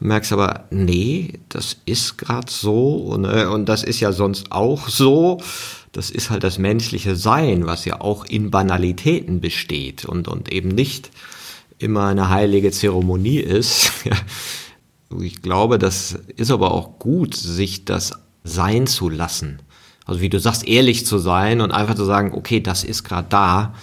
Und 0.00 0.06
merkst 0.06 0.32
aber, 0.32 0.64
nee, 0.70 1.40
das 1.48 1.76
ist 1.84 2.18
gerade 2.18 2.50
so 2.50 2.96
und, 2.96 3.24
äh, 3.24 3.46
und 3.46 3.68
das 3.68 3.82
ist 3.82 4.00
ja 4.00 4.12
sonst 4.12 4.52
auch 4.52 4.88
so. 4.88 5.40
Das 5.92 6.10
ist 6.10 6.30
halt 6.30 6.44
das 6.44 6.58
menschliche 6.58 7.16
Sein, 7.16 7.66
was 7.66 7.84
ja 7.84 8.00
auch 8.00 8.24
in 8.26 8.50
Banalitäten 8.50 9.40
besteht 9.40 10.04
und, 10.04 10.28
und 10.28 10.52
eben 10.52 10.68
nicht 10.68 11.10
immer 11.78 12.06
eine 12.06 12.28
heilige 12.28 12.70
Zeremonie 12.70 13.40
ist. 13.40 13.90
ich 15.20 15.42
glaube, 15.42 15.78
das 15.78 16.18
ist 16.36 16.50
aber 16.50 16.72
auch 16.72 16.98
gut, 16.98 17.34
sich 17.34 17.84
das 17.84 18.12
sein 18.44 18.86
zu 18.86 19.08
lassen. 19.08 19.60
Also 20.08 20.22
wie 20.22 20.30
du 20.30 20.40
sagst, 20.40 20.66
ehrlich 20.66 21.04
zu 21.04 21.18
sein 21.18 21.60
und 21.60 21.70
einfach 21.70 21.94
zu 21.94 22.06
sagen, 22.06 22.32
okay, 22.32 22.60
das 22.60 22.82
ist 22.82 23.04
gerade 23.04 23.28
da 23.28 23.74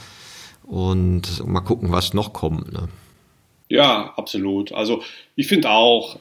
und 0.63 1.45
mal 1.45 1.61
gucken, 1.61 1.91
was 1.91 2.15
noch 2.15 2.33
kommt. 2.33 2.73
Ne? 2.73 2.89
Ja, 3.69 4.11
absolut. 4.17 4.71
Also 4.71 5.03
ich 5.35 5.45
finde 5.47 5.69
auch, 5.69 6.19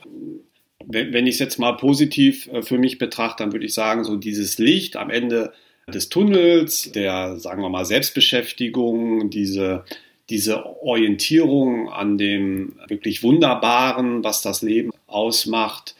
wenn, 0.85 1.15
wenn 1.15 1.27
ich 1.27 1.37
es 1.37 1.39
jetzt 1.39 1.59
mal 1.59 1.73
positiv 1.73 2.49
äh, 2.49 2.61
für 2.61 2.77
mich 2.77 2.99
betrachte, 2.99 3.43
dann 3.43 3.53
würde 3.55 3.65
ich 3.65 3.73
sagen, 3.73 4.05
so 4.05 4.17
dieses 4.17 4.59
Licht 4.59 4.97
am 4.97 5.09
Ende 5.09 5.55
des 5.89 6.11
Tunnels, 6.11 6.93
der, 6.93 7.39
sagen 7.39 7.63
wir 7.63 7.71
mal, 7.71 7.87
Selbstbeschäftigung, 7.87 9.31
diese, 9.31 9.87
diese 10.29 10.67
Orientierung 10.83 11.89
an 11.89 12.19
dem 12.19 12.75
wirklich 12.89 13.23
Wunderbaren, 13.23 14.23
was 14.23 14.43
das 14.43 14.61
Leben 14.61 14.91
ausmacht, 15.07 15.95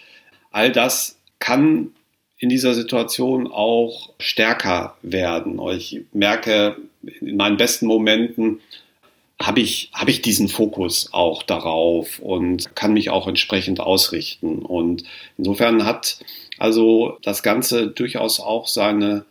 all 0.51 0.73
das 0.73 1.19
kann 1.39 1.93
in 2.45 2.51
dieser 2.51 2.75
Situation 2.75 3.51
auch 3.51 4.11
stärker 4.19 4.99
werden. 5.01 5.59
Ich 5.71 6.03
merke, 6.13 6.77
in 7.23 7.39
meinen 7.39 7.57
besten 7.57 7.87
Momenten 7.87 8.61
habe 9.41 9.61
ich, 9.61 9.89
habe 9.95 10.11
ich 10.11 10.21
diesen 10.21 10.49
Fokus 10.49 11.09
auch 11.13 11.43
darauf 11.43 12.19
und 12.19 12.77
kann 12.77 12.93
mich 12.93 13.09
auch 13.09 13.29
entsprechend 13.29 13.81
ausrichten. 13.81 14.59
Und 14.59 15.05
insofern 15.39 15.87
hat 15.87 16.19
also 16.59 17.17
das 17.23 17.43
Ganze 17.43 17.87
durchaus 17.87 18.41
auch 18.41 18.69
seine 18.69 19.25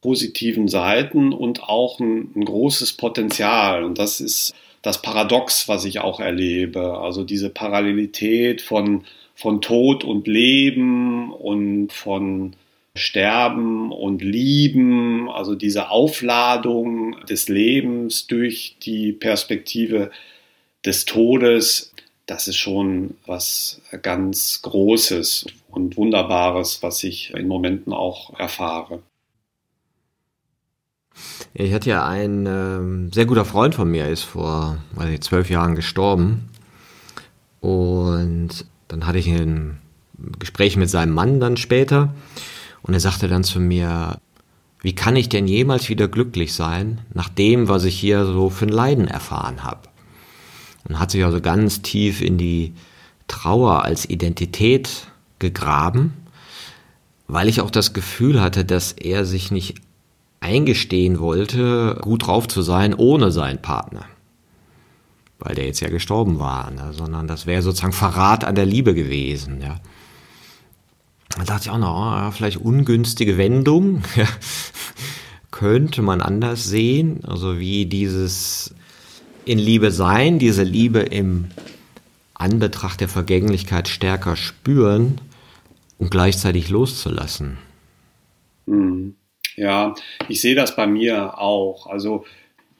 positiven 0.00 0.66
Seiten 0.66 1.34
und 1.34 1.64
auch 1.64 2.00
ein, 2.00 2.32
ein 2.34 2.46
großes 2.46 2.94
Potenzial. 2.94 3.84
Und 3.84 3.98
das 3.98 4.22
ist 4.22 4.54
das 4.80 5.02
Paradox, 5.02 5.68
was 5.68 5.84
ich 5.84 5.98
auch 5.98 6.18
erlebe. 6.18 6.96
Also 6.96 7.24
diese 7.24 7.50
Parallelität 7.50 8.62
von 8.62 9.04
von 9.34 9.60
Tod 9.60 10.04
und 10.04 10.26
Leben 10.26 11.32
und 11.32 11.92
von 11.92 12.54
Sterben 12.96 13.90
und 13.90 14.22
Lieben, 14.22 15.28
also 15.28 15.56
diese 15.56 15.90
Aufladung 15.90 17.16
des 17.28 17.48
Lebens 17.48 18.28
durch 18.28 18.76
die 18.82 19.12
Perspektive 19.12 20.12
des 20.84 21.04
Todes, 21.04 21.92
das 22.26 22.46
ist 22.46 22.56
schon 22.56 23.16
was 23.26 23.82
ganz 24.02 24.62
Großes 24.62 25.46
und 25.70 25.96
Wunderbares, 25.96 26.82
was 26.82 27.02
ich 27.02 27.34
in 27.34 27.48
Momenten 27.48 27.92
auch 27.92 28.38
erfahre. 28.38 29.02
Ich 31.52 31.72
hatte 31.72 31.90
ja 31.90 32.06
ein 32.06 32.46
ähm, 32.46 33.12
sehr 33.12 33.26
guter 33.26 33.44
Freund 33.44 33.74
von 33.74 33.90
mir, 33.90 34.08
ist 34.08 34.22
vor 34.22 34.78
weiß 34.92 35.10
ich, 35.10 35.20
zwölf 35.20 35.50
Jahren 35.50 35.74
gestorben. 35.74 36.50
Und 37.60 38.66
dann 38.88 39.06
hatte 39.06 39.18
ich 39.18 39.28
ein 39.28 39.78
Gespräch 40.38 40.76
mit 40.76 40.90
seinem 40.90 41.12
Mann 41.12 41.40
dann 41.40 41.56
später. 41.56 42.14
Und 42.82 42.94
er 42.94 43.00
sagte 43.00 43.28
dann 43.28 43.44
zu 43.44 43.60
mir, 43.60 44.18
wie 44.80 44.94
kann 44.94 45.16
ich 45.16 45.28
denn 45.28 45.48
jemals 45.48 45.88
wieder 45.88 46.08
glücklich 46.08 46.52
sein, 46.52 47.00
nach 47.14 47.30
dem, 47.30 47.68
was 47.68 47.84
ich 47.84 47.98
hier 47.98 48.26
so 48.26 48.50
für 48.50 48.66
ein 48.66 48.70
Leiden 48.70 49.08
erfahren 49.08 49.64
habe? 49.64 49.88
Und 50.86 50.98
hat 50.98 51.10
sich 51.10 51.24
also 51.24 51.40
ganz 51.40 51.80
tief 51.80 52.20
in 52.20 52.36
die 52.36 52.74
Trauer 53.26 53.84
als 53.84 54.08
Identität 54.08 55.06
gegraben, 55.38 56.12
weil 57.26 57.48
ich 57.48 57.62
auch 57.62 57.70
das 57.70 57.94
Gefühl 57.94 58.42
hatte, 58.42 58.66
dass 58.66 58.92
er 58.92 59.24
sich 59.24 59.50
nicht 59.50 59.76
eingestehen 60.40 61.18
wollte, 61.18 61.98
gut 62.02 62.26
drauf 62.26 62.46
zu 62.48 62.60
sein 62.60 62.92
ohne 62.92 63.30
seinen 63.30 63.62
Partner. 63.62 64.04
Weil 65.38 65.54
der 65.54 65.66
jetzt 65.66 65.80
ja 65.80 65.88
gestorben 65.88 66.38
war, 66.38 66.70
ne? 66.70 66.92
sondern 66.92 67.26
das 67.26 67.46
wäre 67.46 67.62
sozusagen 67.62 67.92
Verrat 67.92 68.44
an 68.44 68.54
der 68.54 68.66
Liebe 68.66 68.94
gewesen. 68.94 69.60
Ja. 69.60 69.80
Da 71.36 71.44
dachte 71.44 71.64
ich 71.64 71.70
auch 71.70 71.78
noch, 71.78 72.28
oh, 72.28 72.30
vielleicht 72.30 72.58
ungünstige 72.58 73.36
Wendung. 73.36 74.02
Könnte 75.50 76.02
man 76.02 76.20
anders 76.20 76.64
sehen. 76.64 77.24
Also 77.24 77.58
wie 77.58 77.86
dieses 77.86 78.74
in 79.44 79.58
Liebe 79.58 79.90
sein, 79.90 80.38
diese 80.38 80.62
Liebe 80.62 81.00
im 81.00 81.48
Anbetracht 82.34 83.00
der 83.00 83.08
Vergänglichkeit 83.08 83.88
stärker 83.88 84.36
spüren 84.36 85.20
und 85.98 86.10
gleichzeitig 86.10 86.70
loszulassen. 86.70 87.58
Mhm. 88.66 89.16
Ja, 89.56 89.94
ich 90.28 90.40
sehe 90.40 90.54
das 90.54 90.74
bei 90.74 90.86
mir 90.86 91.38
auch. 91.38 91.86
Also 91.86 92.24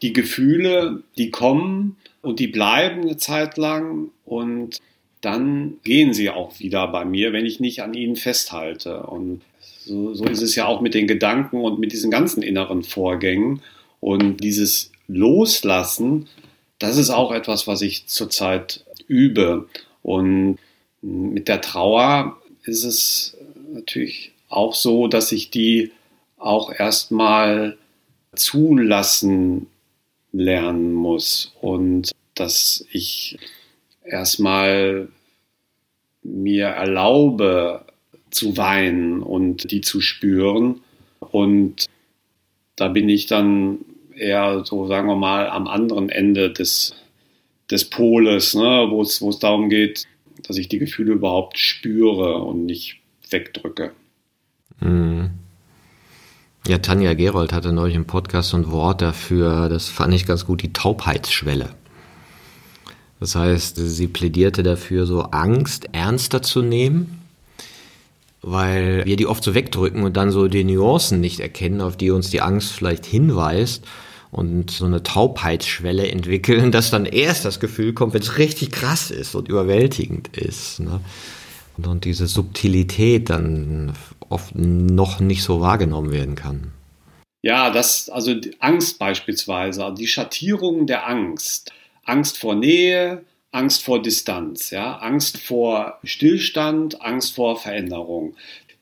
die 0.03 0.13
Gefühle, 0.13 1.03
die 1.17 1.31
kommen 1.31 1.97
und 2.25 2.41
die 2.41 2.49
bleiben 2.49 3.03
eine 3.03 3.17
Zeit 3.17 3.57
lang 3.57 4.11
und 4.25 4.81
dann 5.21 5.79
gehen 5.85 6.13
sie 6.13 6.31
auch 6.31 6.59
wieder 6.59 6.89
bei 6.89 7.05
mir, 7.05 7.33
wenn 7.33 7.47
ich 7.47 7.61
nicht 7.61 7.83
an 7.83 7.95
ihnen 7.95 8.17
festhalte. 8.17 9.05
Und 9.05 9.43
so, 9.81 10.15
so 10.15 10.25
ist 10.25 10.43
es 10.43 10.55
ja 10.55 10.67
auch 10.67 10.81
mit 10.81 10.95
den 10.95 11.07
Gedanken 11.07 11.61
und 11.61 11.79
mit 11.79 11.93
diesen 11.93 12.11
ganzen 12.11 12.43
inneren 12.43 12.83
Vorgängen. 12.83 13.63
Und 14.01 14.39
dieses 14.39 14.91
Loslassen, 15.09 16.29
das 16.79 16.99
ist 16.99 17.11
auch 17.11 17.33
etwas, 17.33 17.67
was 17.67 17.81
ich 17.81 18.07
zurzeit 18.07 18.85
übe. 19.07 19.69
Und 20.03 20.59
mit 21.01 21.49
der 21.49 21.61
Trauer 21.61 22.39
ist 22.65 22.85
es 22.85 23.37
natürlich 23.73 24.33
auch 24.49 24.75
so, 24.75 25.09
dass 25.09 25.33
ich 25.33 25.51
die 25.51 25.91
auch 26.39 26.71
erstmal 26.71 27.79
zulassen 28.35 29.67
lernen 30.33 30.93
muss 30.93 31.53
und 31.61 32.14
dass 32.35 32.85
ich 32.91 33.39
erstmal 34.05 35.09
mir 36.23 36.67
erlaube 36.67 37.85
zu 38.31 38.57
weinen 38.57 39.23
und 39.23 39.71
die 39.71 39.81
zu 39.81 40.01
spüren. 40.01 40.81
Und 41.21 41.87
da 42.77 42.89
bin 42.89 43.09
ich 43.09 43.27
dann 43.27 43.79
eher 44.17 44.65
so, 44.65 44.87
sagen 44.87 45.09
wir 45.09 45.17
mal, 45.17 45.49
am 45.49 45.69
anderen 45.69 46.09
Ende 46.09 46.51
des, 46.51 46.95
des 47.71 47.89
Poles, 47.89 48.55
ne, 48.55 48.87
wo 48.91 49.03
es 49.03 49.39
darum 49.39 49.69
geht, 49.69 50.05
dass 50.47 50.57
ich 50.57 50.69
die 50.69 50.79
Gefühle 50.79 51.13
überhaupt 51.13 51.59
spüre 51.59 52.39
und 52.39 52.67
nicht 52.67 53.01
wegdrücke. 53.31 53.93
Mhm. 54.81 55.31
Ja, 56.67 56.79
Tanja 56.79 57.13
Gerold 57.13 57.53
hatte 57.53 57.73
neulich 57.73 57.95
im 57.95 58.07
Podcast 58.07 58.55
ein 58.55 58.71
Wort 58.71 59.03
dafür, 59.03 59.69
das 59.69 59.89
fand 59.89 60.15
ich 60.15 60.25
ganz 60.25 60.47
gut, 60.47 60.63
die 60.63 60.73
Taubheitsschwelle. 60.73 61.75
Das 63.25 63.37
heißt, 63.37 63.77
sie 63.79 64.07
plädierte 64.07 64.63
dafür, 64.63 65.07
so 65.07 65.23
Angst 65.23 65.87
ernster 65.93 66.43
zu 66.43 66.61
nehmen, 66.61 67.23
weil 68.43 69.07
wir 69.07 69.17
die 69.17 69.27
oft 69.27 69.43
so 69.43 69.55
wegdrücken 69.55 70.03
und 70.03 70.19
dann 70.19 70.31
so 70.31 70.47
die 70.47 70.63
Nuancen 70.63 71.23
nicht 71.23 71.41
erkennen, 71.41 71.81
auf 71.81 71.97
die 71.97 72.11
uns 72.11 72.29
die 72.29 72.43
Angst 72.43 72.73
vielleicht 72.73 73.07
hinweist 73.07 73.87
und 74.31 74.71
so 74.71 74.85
eine 74.85 75.03
Taubheitsschwelle 75.03 76.07
entwickeln, 76.07 76.71
dass 76.71 76.91
dann 76.91 77.07
erst 77.07 77.47
das 77.47 77.61
Gefühl 77.61 77.95
kommt, 77.95 78.13
wenn 78.13 78.21
es 78.21 78.37
richtig 78.37 78.73
krass 78.73 79.11
ist 79.11 79.35
und 79.35 79.49
überwältigend 79.49 80.37
ist. 80.37 80.81
Ne? 80.81 81.01
Und 81.79 82.05
diese 82.05 82.27
Subtilität 82.27 83.31
dann 83.31 83.95
oft 84.29 84.55
noch 84.55 85.21
nicht 85.21 85.43
so 85.43 85.63
wahrgenommen 85.63 86.13
werden 86.13 86.35
kann. 86.35 86.73
Ja, 87.41 87.71
das, 87.71 88.11
also 88.11 88.35
Angst 88.59 88.99
beispielsweise, 88.99 89.95
die 89.97 90.09
Schattierung 90.09 90.87
der 90.87 91.09
Angst. 91.09 91.73
Angst 92.05 92.39
vor 92.39 92.55
Nähe, 92.55 93.25
Angst 93.55 93.85
vor 93.85 94.03
Distanz, 94.03 94.71
ja, 94.71 94.99
Angst 94.99 95.39
vor 95.39 96.01
Stillstand, 96.03 97.01
Angst 97.03 97.37
vor 97.37 97.57
Veränderung. 97.57 98.35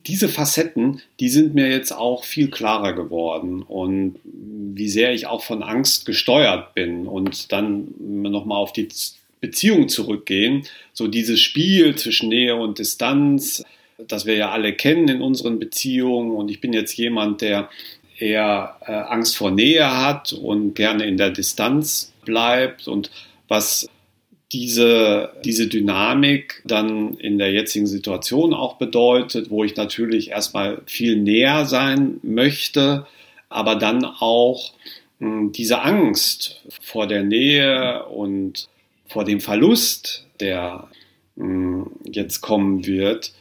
Diese 0.06 0.28
Facetten, 0.28 1.00
die 1.20 1.28
sind 1.28 1.54
mir 1.54 1.68
jetzt 1.68 1.92
auch 1.92 2.24
viel 2.24 2.50
klarer 2.50 2.94
geworden 2.94 3.62
und 3.62 4.16
wie 4.24 4.88
sehr 4.88 5.12
ich 5.12 5.26
auch 5.26 5.44
von 5.44 5.62
Angst 5.62 6.06
gesteuert 6.06 6.74
bin 6.74 7.06
und 7.06 7.52
dann 7.52 7.88
nochmal 7.98 8.58
auf 8.58 8.72
die 8.72 8.88
Beziehung 9.40 9.88
zurückgehen, 9.88 10.66
so 10.92 11.06
dieses 11.06 11.40
Spiel 11.40 11.94
zwischen 11.96 12.30
Nähe 12.30 12.56
und 12.56 12.78
Distanz, 12.78 13.62
das 14.08 14.24
wir 14.24 14.36
ja 14.36 14.50
alle 14.50 14.72
kennen 14.72 15.08
in 15.08 15.20
unseren 15.20 15.58
Beziehungen 15.58 16.32
und 16.32 16.50
ich 16.50 16.60
bin 16.60 16.72
jetzt 16.72 16.96
jemand, 16.96 17.42
der 17.42 17.68
eher 18.18 18.76
äh, 18.86 18.92
Angst 18.92 19.36
vor 19.36 19.50
Nähe 19.50 20.00
hat 20.00 20.32
und 20.32 20.74
gerne 20.74 21.04
in 21.04 21.16
der 21.16 21.30
Distanz 21.30 22.11
bleibt 22.24 22.88
und 22.88 23.10
was 23.48 23.88
diese, 24.52 25.32
diese 25.44 25.66
Dynamik 25.66 26.62
dann 26.64 27.14
in 27.14 27.38
der 27.38 27.52
jetzigen 27.52 27.86
Situation 27.86 28.52
auch 28.52 28.76
bedeutet, 28.76 29.50
wo 29.50 29.64
ich 29.64 29.76
natürlich 29.76 30.30
erstmal 30.30 30.82
viel 30.86 31.16
näher 31.16 31.64
sein 31.64 32.20
möchte, 32.22 33.06
aber 33.48 33.76
dann 33.76 34.04
auch 34.04 34.72
hm, 35.18 35.52
diese 35.52 35.82
Angst 35.82 36.62
vor 36.80 37.06
der 37.06 37.22
Nähe 37.22 38.04
und 38.06 38.68
vor 39.06 39.24
dem 39.24 39.40
Verlust, 39.40 40.26
der 40.40 40.88
hm, 41.36 41.90
jetzt 42.04 42.42
kommen 42.42 42.86
wird, 42.86 43.32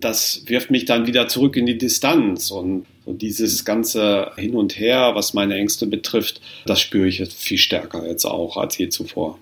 das 0.00 0.42
wirft 0.46 0.70
mich 0.70 0.84
dann 0.84 1.06
wieder 1.06 1.28
zurück 1.28 1.56
in 1.56 1.66
die 1.66 1.78
Distanz 1.78 2.50
und, 2.50 2.86
und, 3.04 3.22
dieses 3.22 3.64
ganze 3.64 4.32
Hin 4.36 4.54
und 4.54 4.78
Her, 4.78 5.12
was 5.14 5.34
meine 5.34 5.54
Ängste 5.54 5.86
betrifft, 5.86 6.40
das 6.66 6.80
spüre 6.80 7.08
ich 7.08 7.18
jetzt 7.18 7.34
viel 7.34 7.58
stärker 7.58 8.06
jetzt 8.06 8.24
auch 8.24 8.56
als 8.56 8.78
je 8.78 8.88
zuvor. 8.88 9.38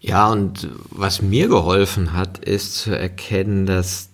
Ja, 0.00 0.30
und 0.30 0.68
was 0.90 1.20
mir 1.20 1.48
geholfen 1.48 2.14
hat, 2.14 2.38
ist 2.38 2.74
zu 2.76 2.98
erkennen, 2.98 3.66
dass 3.66 4.08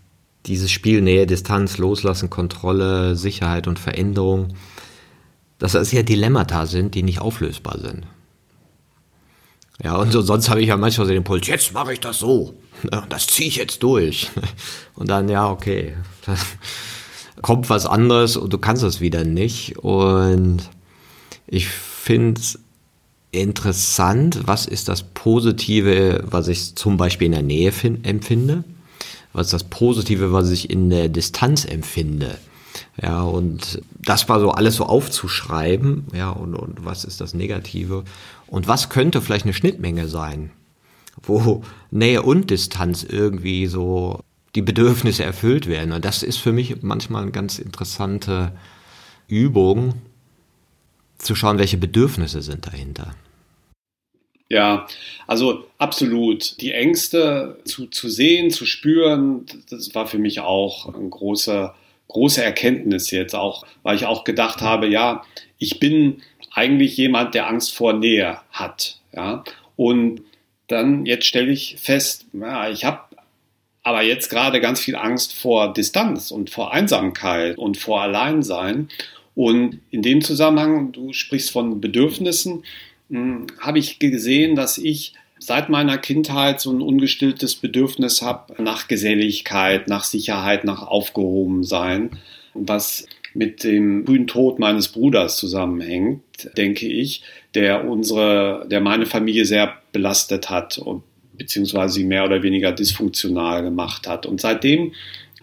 dieses 0.46 0.70
Spiel 0.70 1.00
Nähe, 1.00 1.26
Distanz, 1.26 1.78
Loslassen, 1.78 2.30
Kontrolle, 2.30 3.16
Sicherheit 3.16 3.68
und 3.68 3.78
Veränderung, 3.78 4.54
dass 5.59 5.72
das 5.72 5.92
ja 5.92 6.02
Dilemmata 6.02 6.66
sind, 6.66 6.94
die 6.94 7.02
nicht 7.02 7.20
auflösbar 7.20 7.78
sind. 7.78 8.06
Ja, 9.82 9.96
und 9.96 10.11
so, 10.11 10.22
sonst 10.22 10.48
habe 10.48 10.62
ich 10.62 10.68
ja 10.68 10.76
manchmal 10.76 11.06
so 11.06 11.12
den 11.12 11.24
Puls, 11.24 11.46
jetzt 11.46 11.72
mache 11.74 11.92
ich 11.92 12.00
das 12.00 12.18
so. 12.18 12.54
Das 13.09 13.26
ziehe 13.26 13.48
ich 13.48 13.56
jetzt 13.56 13.82
durch. 13.82 14.30
Und 14.94 15.09
dann, 15.09 15.28
ja, 15.28 15.50
okay. 15.50 15.94
Dann 16.24 16.38
kommt 17.42 17.70
was 17.70 17.87
anderes 17.87 18.37
und 18.37 18.53
du 18.53 18.59
kannst 18.59 18.83
es 18.83 19.01
wieder 19.01 19.25
nicht. 19.25 19.79
Und 19.79 20.68
ich 21.46 21.68
finde 21.68 22.40
es 22.40 22.59
interessant, 23.31 24.40
was 24.46 24.66
ist 24.66 24.88
das 24.88 25.03
Positive, 25.03 26.25
was 26.27 26.49
ich 26.49 26.75
zum 26.75 26.96
Beispiel 26.96 27.27
in 27.27 27.33
der 27.33 27.42
Nähe 27.42 27.72
empfinde? 28.03 28.64
Was 29.33 29.49
ist 29.49 29.53
das 29.53 29.64
Positive, 29.64 30.33
was 30.33 30.51
ich 30.51 30.70
in 30.70 30.88
der 30.88 31.09
Distanz 31.09 31.64
empfinde? 31.64 32.38
Ja, 33.01 33.22
und 33.22 33.83
das 34.03 34.29
war 34.29 34.40
so 34.40 34.51
alles 34.51 34.77
so 34.77 34.87
aufzuschreiben, 34.87 36.07
ja, 36.14 36.31
und, 36.31 36.55
und 36.55 36.85
was 36.85 37.05
ist 37.05 37.20
das 37.20 37.35
Negative? 37.35 38.05
Und 38.46 38.68
was 38.68 38.88
könnte 38.88 39.20
vielleicht 39.20 39.44
eine 39.44 39.55
Schnittmenge 39.55 40.09
sein, 40.09 40.51
wo 41.22 41.62
Nähe 41.90 42.22
und 42.22 42.51
Distanz 42.51 43.05
irgendwie 43.05 43.66
so 43.66 44.20
die 44.57 44.62
Bedürfnisse 44.62 45.23
erfüllt 45.23 45.69
werden? 45.69 45.92
Und 45.92 46.05
das 46.05 46.23
ist 46.23 46.38
für 46.38 46.53
mich 46.53 46.83
manchmal 46.83 47.23
eine 47.23 47.31
ganz 47.31 47.59
interessante 47.59 48.53
Übung, 49.29 49.95
zu 51.19 51.35
schauen, 51.35 51.59
welche 51.59 51.79
Bedürfnisse 51.79 52.42
sind 52.42 52.66
dahinter. 52.66 53.14
Ja, 54.49 54.87
also 55.27 55.66
absolut. 55.78 56.61
Die 56.61 56.72
Ängste 56.72 57.59
zu, 57.64 57.87
zu 57.87 58.09
sehen, 58.09 58.51
zu 58.51 58.64
spüren, 58.64 59.47
das 59.70 59.95
war 59.95 60.07
für 60.07 60.18
mich 60.18 60.41
auch 60.41 60.95
ein 60.95 61.11
großer, 61.11 61.74
große 62.09 62.45
Erkenntnis 62.45 63.11
jetzt 63.11 63.35
auch, 63.35 63.66
weil 63.83 63.97
ich 63.97 64.07
auch 64.07 64.24
gedacht 64.24 64.61
habe, 64.61 64.87
ja, 64.87 65.24
ich 65.59 65.80
bin 65.80 66.22
eigentlich 66.53 66.97
jemand, 66.97 67.35
der 67.35 67.49
Angst 67.49 67.74
vor 67.74 67.93
Nähe 67.93 68.39
hat. 68.51 69.01
Ja? 69.12 69.43
Und 69.74 70.22
dann 70.68 71.07
jetzt 71.07 71.26
stelle 71.26 71.51
ich 71.51 71.76
fest, 71.78 72.26
ja, 72.33 72.68
ich 72.70 72.85
habe 72.85 73.01
aber 73.87 74.03
jetzt 74.03 74.30
gerade 74.30 74.61
ganz 74.61 74.80
viel 74.80 74.97
Angst 74.97 75.32
vor 75.32 75.72
Distanz 75.72 76.32
und 76.32 76.51
vor 76.51 76.72
Einsamkeit 76.72 77.57
und 77.57 77.76
vor 77.76 78.03
Alleinsein. 78.03 78.89
Und 79.37 79.78
in 79.93 80.03
dem 80.03 80.22
Zusammenhang, 80.22 80.91
du 80.91 81.12
sprichst 81.12 81.53
von 81.53 81.80
Bedürfnissen, 81.80 82.64
hm, 83.11 83.47
habe 83.61 83.78
ich 83.78 84.01
gesehen, 84.01 84.57
dass 84.57 84.76
ich 84.76 85.14
seit 85.39 85.68
meiner 85.68 85.99
Kindheit 85.99 86.61
so 86.61 86.72
ein 86.72 86.80
ungestilltes 86.80 87.55
Bedürfnis 87.55 88.22
habe 88.22 88.61
nach 88.61 88.89
Geselligkeit, 88.89 89.87
nach 89.87 90.03
Sicherheit, 90.03 90.64
nach 90.64 90.82
Aufgehobensein, 90.82 92.11
was 92.55 93.07
mit 93.34 93.62
dem 93.62 94.05
frühen 94.05 94.26
Tod 94.26 94.59
meines 94.59 94.89
Bruders 94.89 95.37
zusammenhängt, 95.37 96.22
denke 96.57 96.89
ich, 96.89 97.22
der 97.55 97.89
unsere, 97.89 98.66
der 98.68 98.80
meine 98.80 99.07
Familie 99.07 99.45
sehr 99.45 99.74
belastet 99.93 100.51
hat 100.51 100.76
und 100.76 101.05
beziehungsweise 101.37 101.95
sie 101.95 102.05
mehr 102.05 102.24
oder 102.24 102.43
weniger 102.43 102.72
dysfunktional 102.72 103.62
gemacht 103.62 104.07
hat. 104.07 104.26
Und 104.26 104.41
seitdem 104.41 104.93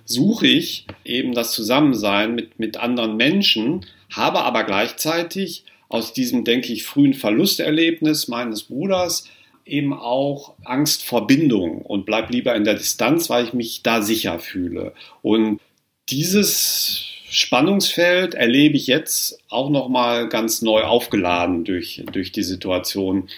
suche 0.06 0.48
ich 0.48 0.86
eben 1.06 1.34
das 1.34 1.52
Zusammensein 1.52 2.36
mit, 2.36 2.60
mit 2.60 2.78
anderen 2.78 3.18
Menschen, 3.18 3.86
habe 4.12 4.42
aber 4.42 4.64
gleichzeitig 4.64 5.64
aus 5.90 6.14
diesem, 6.14 6.44
denke 6.44 6.74
ich, 6.74 6.84
frühen 6.84 7.14
Verlusterlebnis 7.14 8.28
meines 8.28 8.64
Bruders 8.64 9.30
eben 9.66 9.94
auch 9.94 10.56
Angst 10.64 11.04
vor 11.04 11.28
Bindung 11.28 11.82
und 11.82 12.06
bleib 12.06 12.32
lieber 12.32 12.56
in 12.56 12.64
der 12.64 12.74
Distanz, 12.74 13.30
weil 13.30 13.46
ich 13.46 13.54
mich 13.54 13.82
da 13.84 14.02
sicher 14.02 14.40
fühle. 14.40 14.94
Und 15.22 15.60
dieses 16.10 17.06
Spannungsfeld 17.30 18.34
erlebe 18.34 18.76
ich 18.76 18.88
jetzt 18.88 19.40
auch 19.50 19.70
noch 19.70 19.90
mal 19.90 20.28
ganz 20.30 20.62
neu 20.62 20.82
aufgeladen 20.82 21.64
durch, 21.64 22.04
durch 22.12 22.32
die 22.32 22.44
Situation. 22.44 23.30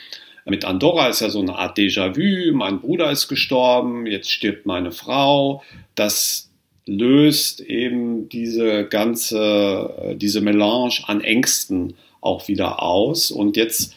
Mit 0.45 0.63
Andorra 0.63 1.07
ist 1.07 1.21
ja 1.21 1.29
so 1.31 1.41
eine 1.41 1.55
Art 1.55 1.77
Déjà-vu. 1.77 2.55
Mein 2.55 2.79
Bruder 2.79 3.11
ist 3.11 3.27
gestorben, 3.27 4.05
jetzt 4.05 4.29
stirbt 4.31 4.67
meine 4.67 4.91
Frau. 4.91 5.63
Das 5.95 6.51
löst 6.85 7.61
eben 7.61 8.29
diese 8.29 8.85
ganze, 8.85 10.15
diese 10.15 10.41
Melange 10.41 10.99
an 11.07 11.21
Ängsten 11.21 11.95
auch 12.21 12.47
wieder 12.47 12.83
aus. 12.83 13.31
Und 13.31 13.57
jetzt 13.57 13.95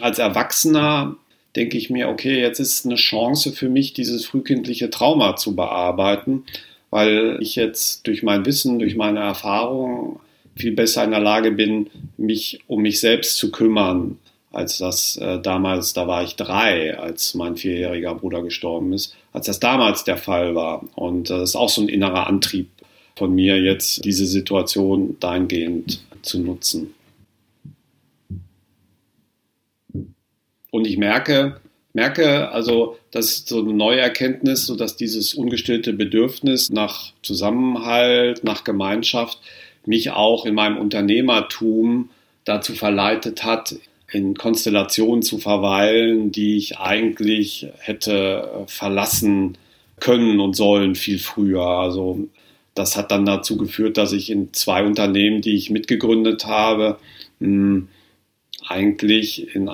als 0.00 0.20
Erwachsener 0.20 1.16
denke 1.56 1.76
ich 1.76 1.90
mir, 1.90 2.08
okay, 2.08 2.40
jetzt 2.40 2.60
ist 2.60 2.86
eine 2.86 2.94
Chance 2.94 3.50
für 3.52 3.68
mich, 3.68 3.92
dieses 3.92 4.24
frühkindliche 4.24 4.88
Trauma 4.88 5.34
zu 5.34 5.56
bearbeiten, 5.56 6.44
weil 6.90 7.38
ich 7.40 7.56
jetzt 7.56 8.06
durch 8.06 8.22
mein 8.22 8.46
Wissen, 8.46 8.78
durch 8.78 8.94
meine 8.94 9.20
Erfahrung 9.20 10.20
viel 10.54 10.72
besser 10.72 11.02
in 11.02 11.10
der 11.10 11.20
Lage 11.20 11.50
bin, 11.50 11.90
mich 12.16 12.60
um 12.68 12.82
mich 12.82 13.00
selbst 13.00 13.36
zu 13.36 13.50
kümmern, 13.50 14.18
als 14.52 14.78
das 14.78 15.16
äh, 15.16 15.40
damals, 15.40 15.92
da 15.92 16.06
war 16.06 16.22
ich 16.22 16.36
drei, 16.36 16.98
als 16.98 17.34
mein 17.34 17.56
vierjähriger 17.56 18.14
Bruder 18.14 18.42
gestorben 18.42 18.92
ist, 18.92 19.16
als 19.32 19.46
das 19.46 19.60
damals 19.60 20.04
der 20.04 20.16
Fall 20.16 20.54
war. 20.54 20.84
Und 20.94 21.30
äh, 21.30 21.38
das 21.38 21.50
ist 21.50 21.56
auch 21.56 21.68
so 21.68 21.82
ein 21.82 21.88
innerer 21.88 22.26
Antrieb 22.26 22.68
von 23.16 23.34
mir, 23.34 23.60
jetzt 23.60 24.04
diese 24.04 24.26
Situation 24.26 25.16
dahingehend 25.20 26.02
zu 26.22 26.38
nutzen. 26.38 26.94
Und 30.70 30.86
ich 30.86 30.96
merke, 30.96 31.60
merke 31.92 32.50
also, 32.50 32.96
dass 33.10 33.44
so 33.46 33.60
eine 33.60 33.74
neue 33.74 34.00
Erkenntnis, 34.00 34.66
so 34.66 34.76
dass 34.76 34.96
dieses 34.96 35.34
ungestillte 35.34 35.92
Bedürfnis 35.92 36.70
nach 36.70 37.12
Zusammenhalt, 37.22 38.42
nach 38.44 38.64
Gemeinschaft 38.64 39.38
mich 39.84 40.10
auch 40.10 40.46
in 40.46 40.54
meinem 40.54 40.78
Unternehmertum 40.78 42.10
dazu 42.44 42.72
verleitet 42.72 43.44
hat, 43.44 43.76
in 44.12 44.34
Konstellationen 44.36 45.22
zu 45.22 45.38
verweilen, 45.38 46.32
die 46.32 46.56
ich 46.56 46.78
eigentlich 46.78 47.66
hätte 47.78 48.64
verlassen 48.66 49.56
können 50.00 50.40
und 50.40 50.54
sollen 50.54 50.94
viel 50.94 51.18
früher. 51.18 51.66
Also 51.66 52.28
das 52.74 52.96
hat 52.96 53.10
dann 53.10 53.24
dazu 53.24 53.56
geführt, 53.56 53.96
dass 53.96 54.12
ich 54.12 54.30
in 54.30 54.52
zwei 54.52 54.84
Unternehmen, 54.84 55.40
die 55.40 55.54
ich 55.54 55.70
mitgegründet 55.70 56.44
habe, 56.46 56.98
eigentlich 58.68 59.54
in 59.54 59.70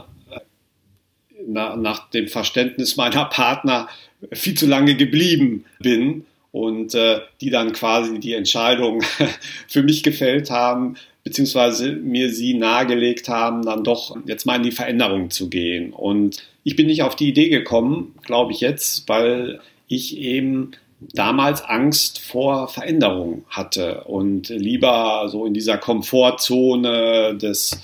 na, 1.47 1.77
nach 1.77 2.11
dem 2.11 2.29
Verständnis 2.29 2.97
meiner 2.97 3.25
Partner 3.25 3.89
viel 4.33 4.55
zu 4.55 4.67
lange 4.67 4.97
geblieben 4.97 5.65
bin 5.81 6.27
und 6.53 6.95
äh, 6.95 7.21
die 7.41 7.51
dann 7.51 7.73
quasi 7.73 8.19
die 8.19 8.35
Entscheidung 8.35 9.03
für 9.69 9.83
mich 9.83 10.03
gefällt 10.03 10.51
haben, 10.51 10.97
beziehungsweise 11.25 11.93
mir 11.93 12.33
sie 12.33 12.55
nahegelegt 12.55 13.29
haben, 13.29 13.65
dann 13.65 13.85
doch 13.85 14.17
jetzt 14.27 14.47
mal 14.47 14.57
in 14.57 14.63
die 14.63 14.73
Veränderung 14.73 15.31
zu 15.31 15.51
gehen. 15.51 15.93
Und 15.93 16.43
ich 16.65 16.77
bin 16.77 16.87
nicht 16.87 17.03
auf 17.03 17.17
die 17.17 17.29
Idee 17.29 17.49
gekommen, 17.49 18.15
glaube 18.25 18.53
ich 18.53 18.61
jetzt, 18.61 19.09
weil 19.09 19.61
ich 19.89 20.19
eben 20.19 20.73
damals 21.01 21.63
Angst 21.63 22.21
vor 22.21 22.69
Veränderung 22.69 23.45
hatte 23.49 24.05
und 24.05 24.49
lieber 24.49 25.29
so 25.29 25.47
in 25.47 25.55
dieser 25.55 25.79
Komfortzone 25.79 27.37
des 27.37 27.81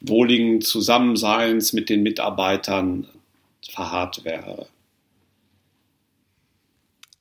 wohligen 0.00 0.60
Zusammenseins 0.60 1.72
mit 1.72 1.88
den 1.88 2.02
Mitarbeitern 2.02 3.06
verharrt 3.68 4.24
wäre. 4.24 4.66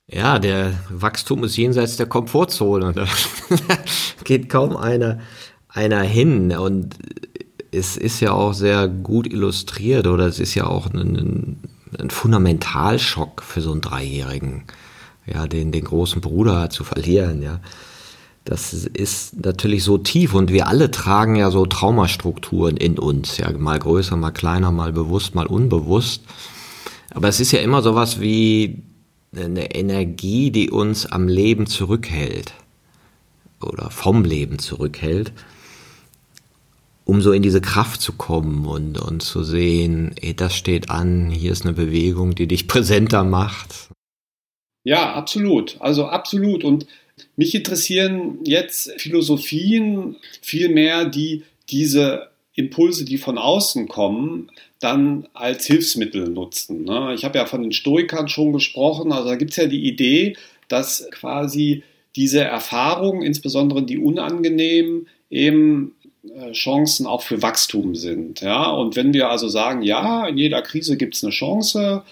Ja, 0.08 0.38
der 0.38 0.74
Wachstum 0.90 1.44
ist 1.44 1.58
jenseits 1.58 1.98
der 1.98 2.06
Komfortzone. 2.06 2.94
Da 2.94 3.06
geht 4.24 4.50
kaum 4.50 4.78
einer, 4.78 5.20
einer 5.68 6.02
hin. 6.02 6.52
Und 6.56 6.96
es 7.72 7.98
ist 7.98 8.20
ja 8.20 8.32
auch 8.32 8.54
sehr 8.54 8.88
gut 8.88 9.26
illustriert 9.26 10.06
oder 10.08 10.28
es 10.28 10.40
ist 10.40 10.54
ja 10.54 10.68
auch 10.68 10.94
ein, 10.94 11.60
ein 12.00 12.10
Fundamentalschock 12.10 13.42
für 13.42 13.62
so 13.62 13.72
einen 13.72 13.82
Dreijährigen, 13.82 14.64
ja, 15.26 15.48
den, 15.48 15.72
den 15.72 15.84
großen 15.84 16.22
Bruder 16.22 16.70
zu 16.70 16.84
verlieren, 16.84 17.42
ja. 17.42 17.60
Das 18.44 18.74
ist 18.74 19.44
natürlich 19.44 19.84
so 19.84 19.98
tief 19.98 20.36
und 20.36 20.52
wir 20.52 20.68
alle 20.68 20.92
tragen 20.92 21.36
ja 21.36 21.50
so 21.50 21.66
Traumastrukturen 21.66 22.78
in 22.78 23.00
uns, 23.00 23.38
ja, 23.38 23.52
mal 23.52 23.80
größer, 23.80 24.16
mal 24.18 24.30
kleiner, 24.30 24.72
mal 24.72 24.94
bewusst, 24.94 25.34
mal 25.34 25.48
unbewusst. 25.48 26.22
Aber 27.10 27.28
es 27.28 27.40
ist 27.40 27.52
ja 27.52 27.60
immer 27.60 27.82
sowas 27.82 28.22
wie 28.22 28.84
eine 29.38 29.76
Energie, 29.76 30.52
die 30.52 30.70
uns 30.70 31.06
am 31.06 31.28
Leben 31.28 31.68
zurückhält 31.68 32.54
oder 33.62 33.90
vom 33.90 34.24
Leben 34.24 34.60
zurückhält, 34.60 35.32
um 37.04 37.22
so 37.22 37.32
in 37.32 37.44
diese 37.44 37.62
Kraft 37.62 38.02
zu 38.02 38.14
kommen 38.14 38.66
und, 38.66 39.00
und 39.00 39.22
zu 39.22 39.44
sehen, 39.44 40.16
ey, 40.22 40.36
das 40.36 40.56
steht 40.56 40.90
an, 40.90 41.30
hier 41.30 41.52
ist 41.52 41.64
eine 41.64 41.74
Bewegung, 41.74 42.36
die 42.36 42.48
dich 42.48 42.68
präsenter 42.68 43.24
macht. 43.24 43.90
Ja, 44.84 45.14
absolut. 45.14 45.78
Also 45.80 46.06
absolut. 46.06 46.64
Und 46.64 46.86
mich 47.36 47.56
interessieren 47.56 48.40
jetzt 48.44 48.92
Philosophien 48.98 50.18
viel 50.42 50.70
mehr, 50.70 51.06
die 51.06 51.44
diese 51.70 52.30
Impulse, 52.54 53.04
die 53.06 53.18
von 53.18 53.38
außen 53.38 53.88
kommen, 53.88 54.52
dann 54.80 55.28
als 55.34 55.66
Hilfsmittel 55.66 56.30
nutzen. 56.30 56.84
Ne? 56.84 57.14
Ich 57.16 57.24
habe 57.24 57.38
ja 57.38 57.46
von 57.46 57.62
den 57.62 57.72
Stoikern 57.72 58.28
schon 58.28 58.54
gesprochen, 58.54 59.12
also 59.12 59.30
da 59.30 59.36
gibt 59.36 59.52
es 59.52 59.58
ja 59.58 59.68
die 59.68 59.88
Idee, 59.88 60.36
dass 60.68 61.08
quasi 61.12 61.84
diese 62.16 62.42
Erfahrungen, 62.42 63.22
insbesondere 63.22 63.84
die 63.84 63.98
unangenehmen, 63.98 65.08
eben 65.30 65.96
äh, 66.24 66.52
Chancen 66.52 67.08
auch 67.08 67.22
für 67.22 67.42
Wachstum 67.42 67.96
sind. 67.96 68.42
Ja? 68.42 68.70
Und 68.72 68.96
wenn 68.96 69.14
wir 69.14 69.30
also 69.30 69.48
sagen, 69.48 69.82
ja, 69.82 70.28
in 70.28 70.38
jeder 70.38 70.62
Krise 70.62 70.98
gibt 70.98 71.16
es 71.16 71.24
eine 71.24 71.32
Chance, 71.32 72.04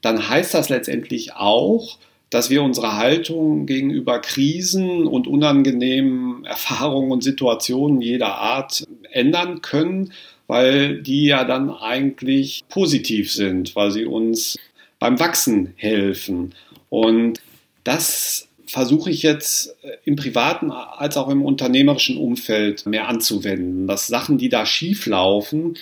dann 0.00 0.28
heißt 0.28 0.54
das 0.54 0.68
letztendlich 0.68 1.34
auch, 1.34 1.98
dass 2.30 2.50
wir 2.50 2.62
unsere 2.62 2.96
Haltung 2.96 3.66
gegenüber 3.66 4.20
Krisen 4.20 5.06
und 5.06 5.26
unangenehmen 5.26 6.44
Erfahrungen 6.44 7.10
und 7.10 7.24
Situationen 7.24 8.00
jeder 8.00 8.34
Art 8.36 8.84
ändern 9.10 9.62
können, 9.62 10.12
weil 10.46 11.02
die 11.02 11.26
ja 11.26 11.44
dann 11.44 11.70
eigentlich 11.70 12.64
positiv 12.68 13.32
sind, 13.32 13.74
weil 13.76 13.90
sie 13.90 14.04
uns 14.04 14.58
beim 14.98 15.18
Wachsen 15.20 15.72
helfen. 15.76 16.54
Und 16.90 17.40
das 17.84 18.48
versuche 18.66 19.10
ich 19.10 19.22
jetzt 19.22 19.74
im 20.04 20.16
privaten 20.16 20.70
als 20.70 21.16
auch 21.16 21.28
im 21.28 21.42
unternehmerischen 21.42 22.18
Umfeld 22.18 22.84
mehr 22.86 23.08
anzuwenden, 23.08 23.86
dass 23.86 24.06
Sachen, 24.06 24.36
die 24.36 24.50
da 24.50 24.66
schief 24.66 25.06
laufen, 25.06 25.74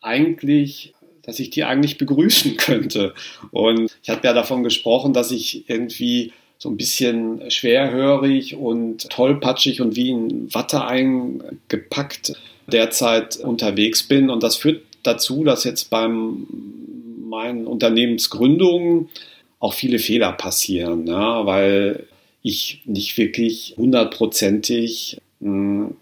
eigentlich 0.00 0.94
dass 1.22 1.38
ich 1.40 1.50
die 1.50 1.64
eigentlich 1.64 1.98
begrüßen 1.98 2.56
könnte. 2.56 3.14
Und 3.50 3.90
ich 4.02 4.10
habe 4.10 4.26
ja 4.26 4.32
davon 4.32 4.62
gesprochen, 4.62 5.12
dass 5.12 5.30
ich 5.30 5.68
irgendwie 5.68 6.32
so 6.58 6.68
ein 6.68 6.76
bisschen 6.76 7.50
schwerhörig 7.50 8.54
und 8.54 9.10
tollpatschig 9.10 9.80
und 9.80 9.96
wie 9.96 10.10
in 10.10 10.54
Watte 10.54 10.84
eingepackt 10.84 12.34
derzeit 12.68 13.36
unterwegs 13.36 14.04
bin. 14.04 14.30
Und 14.30 14.42
das 14.42 14.56
führt 14.56 14.82
dazu, 15.02 15.42
dass 15.42 15.64
jetzt 15.64 15.90
beim 15.90 16.46
meinen 17.28 17.66
Unternehmensgründungen 17.66 19.08
auch 19.58 19.72
viele 19.72 19.98
Fehler 19.98 20.32
passieren, 20.32 21.06
ja, 21.06 21.46
weil 21.46 22.06
ich 22.42 22.82
nicht 22.84 23.16
wirklich 23.16 23.74
hundertprozentig 23.76 25.18
hm, 25.40 25.96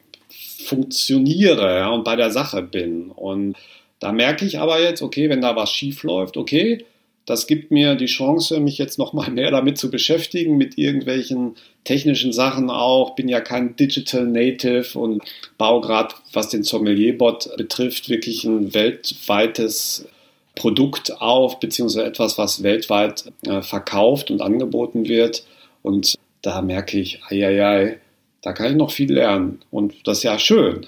funktioniere 0.64 1.79
ja, 1.79 1.91
und 1.91 2.05
bei 2.05 2.16
der 2.16 2.31
Sache 2.31 2.62
bin. 2.62 3.11
Und 3.11 3.57
da 4.01 4.12
merke 4.12 4.44
ich 4.44 4.59
aber 4.59 4.80
jetzt, 4.80 5.03
okay, 5.03 5.28
wenn 5.28 5.42
da 5.42 5.55
was 5.55 5.70
schief 5.70 6.03
läuft, 6.03 6.36
okay, 6.36 6.84
das 7.26 7.46
gibt 7.46 7.70
mir 7.70 7.94
die 7.94 8.07
Chance, 8.07 8.59
mich 8.59 8.78
jetzt 8.78 8.98
noch 8.98 9.12
mal 9.12 9.30
mehr 9.30 9.51
damit 9.51 9.78
zu 9.78 9.90
beschäftigen, 9.90 10.57
mit 10.57 10.78
irgendwelchen 10.78 11.55
technischen 11.84 12.32
Sachen 12.32 12.70
auch. 12.70 13.14
Bin 13.14 13.28
ja 13.28 13.40
kein 13.40 13.76
Digital 13.76 14.26
Native 14.26 14.98
und 14.98 15.22
baue 15.59 15.80
gerade, 15.82 16.14
was 16.32 16.48
den 16.48 16.64
Sommelierbot 16.64 17.51
betrifft, 17.57 18.09
wirklich 18.09 18.44
ein 18.44 18.74
weltweites 18.74 20.09
Produkt 20.57 21.20
auf, 21.20 21.61
beziehungsweise 21.61 22.07
etwas, 22.07 22.36
was 22.36 22.62
weltweit 22.62 23.24
äh, 23.46 23.62
verkauft 23.62 24.30
und 24.30 24.42
angeboten 24.42 25.07
wird. 25.07 25.44
Und 25.82 26.16
da 26.42 26.62
merke 26.62 26.98
ich, 26.98 27.20
ei, 27.28 27.46
ei, 27.46 27.64
ei, 27.64 28.01
da 28.42 28.53
kann 28.53 28.70
ich 28.70 28.76
noch 28.76 28.90
viel 28.90 29.12
lernen. 29.12 29.61
Und 29.70 29.94
das 30.07 30.18
ist 30.18 30.24
ja 30.24 30.38
schön. 30.38 30.86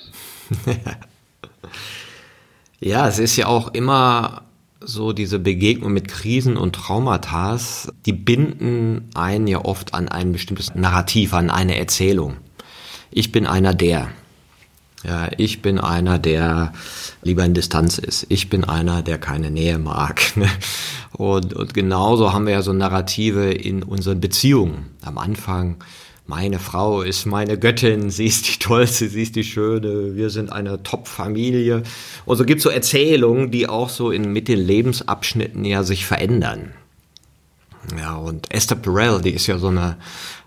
ja, 2.82 3.06
es 3.06 3.18
ist 3.18 3.36
ja 3.36 3.46
auch 3.46 3.74
immer 3.74 4.42
so 4.80 5.12
diese 5.12 5.38
Begegnung 5.38 5.92
mit 5.92 6.08
Krisen 6.08 6.56
und 6.56 6.74
Traumata, 6.74 7.58
die 8.04 8.12
binden 8.12 9.08
einen 9.14 9.46
ja 9.46 9.64
oft 9.64 9.94
an 9.94 10.08
ein 10.08 10.32
bestimmtes 10.32 10.74
Narrativ, 10.74 11.34
an 11.34 11.50
eine 11.50 11.78
Erzählung. 11.78 12.36
Ich 13.12 13.30
bin 13.30 13.46
einer 13.46 13.74
der. 13.74 14.08
Ja, 15.04 15.28
ich 15.36 15.62
bin 15.62 15.78
einer, 15.78 16.18
der 16.18 16.72
lieber 17.22 17.44
in 17.44 17.54
Distanz 17.54 17.98
ist. 17.98 18.26
Ich 18.28 18.48
bin 18.48 18.64
einer, 18.64 19.02
der 19.02 19.18
keine 19.18 19.50
Nähe 19.50 19.78
mag. 19.78 20.22
Ne? 20.36 20.48
Und, 21.12 21.52
und 21.52 21.74
genauso 21.74 22.32
haben 22.32 22.46
wir 22.46 22.54
ja 22.54 22.62
so 22.62 22.72
Narrative 22.72 23.52
in 23.52 23.82
unseren 23.82 24.20
Beziehungen. 24.20 24.86
Am 25.02 25.18
Anfang 25.18 25.76
meine 26.26 26.58
Frau 26.58 27.02
ist 27.02 27.26
meine 27.26 27.58
Göttin, 27.58 28.10
sie 28.10 28.26
ist 28.26 28.48
die 28.48 28.58
Tollste, 28.58 29.08
sie 29.08 29.22
ist 29.22 29.36
die 29.36 29.44
Schöne, 29.44 30.14
wir 30.14 30.30
sind 30.30 30.52
eine 30.52 30.82
Top-Familie. 30.82 31.82
Und 32.24 32.36
so 32.36 32.44
gibt 32.44 32.58
es 32.58 32.64
so 32.64 32.70
Erzählungen, 32.70 33.50
die 33.50 33.68
auch 33.68 33.88
so 33.88 34.10
in, 34.10 34.32
mit 34.32 34.48
den 34.48 34.60
Lebensabschnitten 34.60 35.64
ja 35.64 35.82
sich 35.82 36.06
verändern. 36.06 36.72
Ja, 37.98 38.14
und 38.14 38.52
Esther 38.54 38.76
Perel, 38.76 39.20
die 39.20 39.30
ist 39.32 39.48
ja 39.48 39.58
so 39.58 39.68
eine 39.68 39.96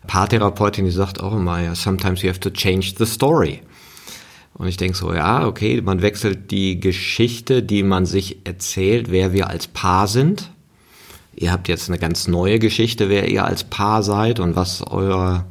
Paartherapeutin, 0.07 0.86
die 0.86 0.91
sagt 0.91 1.21
auch 1.21 1.34
immer, 1.34 1.61
ja, 1.61 1.76
sometimes 1.76 2.21
you 2.21 2.30
have 2.30 2.39
to 2.39 2.49
change 2.49 2.93
the 2.97 3.05
story. 3.05 3.61
Und 4.53 4.67
ich 4.67 4.78
denke 4.78 4.97
so, 4.97 5.13
ja, 5.13 5.45
okay, 5.45 5.82
man 5.82 6.01
wechselt 6.01 6.49
die 6.51 6.80
Geschichte, 6.80 7.61
die 7.61 7.84
man 7.84 8.05
sich 8.05 8.45
erzählt, 8.45 9.11
wer 9.11 9.34
wir 9.34 9.49
als 9.49 9.67
Paar 9.67 10.07
sind. 10.07 10.49
Ihr 11.36 11.52
habt 11.52 11.68
jetzt 11.68 11.90
eine 11.90 12.00
ganz 12.00 12.28
neue 12.28 12.60
Geschichte, 12.60 13.10
wer 13.10 13.30
ihr 13.30 13.44
als 13.44 13.66
Paar 13.66 14.04
seid 14.04 14.40
und 14.40 14.56
was 14.56 14.82
euer 14.82 15.46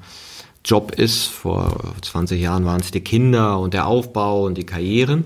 Job 0.65 0.93
ist. 0.93 1.27
Vor 1.27 1.95
20 2.01 2.41
Jahren 2.41 2.65
waren 2.65 2.81
es 2.81 2.91
die 2.91 3.03
Kinder 3.03 3.59
und 3.59 3.75
der 3.75 3.87
Aufbau 3.87 4.45
und 4.45 4.57
die 4.57 4.65
Karrieren. 4.65 5.25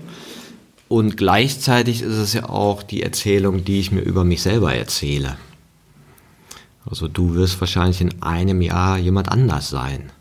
Und 0.89 1.17
gleichzeitig 1.17 2.01
ist 2.01 2.17
es 2.17 2.33
ja 2.33 2.49
auch 2.49 2.83
die 2.83 3.03
Erzählung, 3.03 3.63
die 3.63 3.79
ich 3.79 3.91
mir 3.91 4.01
über 4.01 4.23
mich 4.23 4.41
selber 4.41 4.73
erzähle. 4.73 5.37
Also 6.89 7.07
du 7.07 7.35
wirst 7.35 7.61
wahrscheinlich 7.61 8.01
in 8.01 8.21
einem 8.21 8.61
Jahr 8.61 8.97
jemand 8.97 9.29
anders 9.29 9.69
sein. 9.69 10.11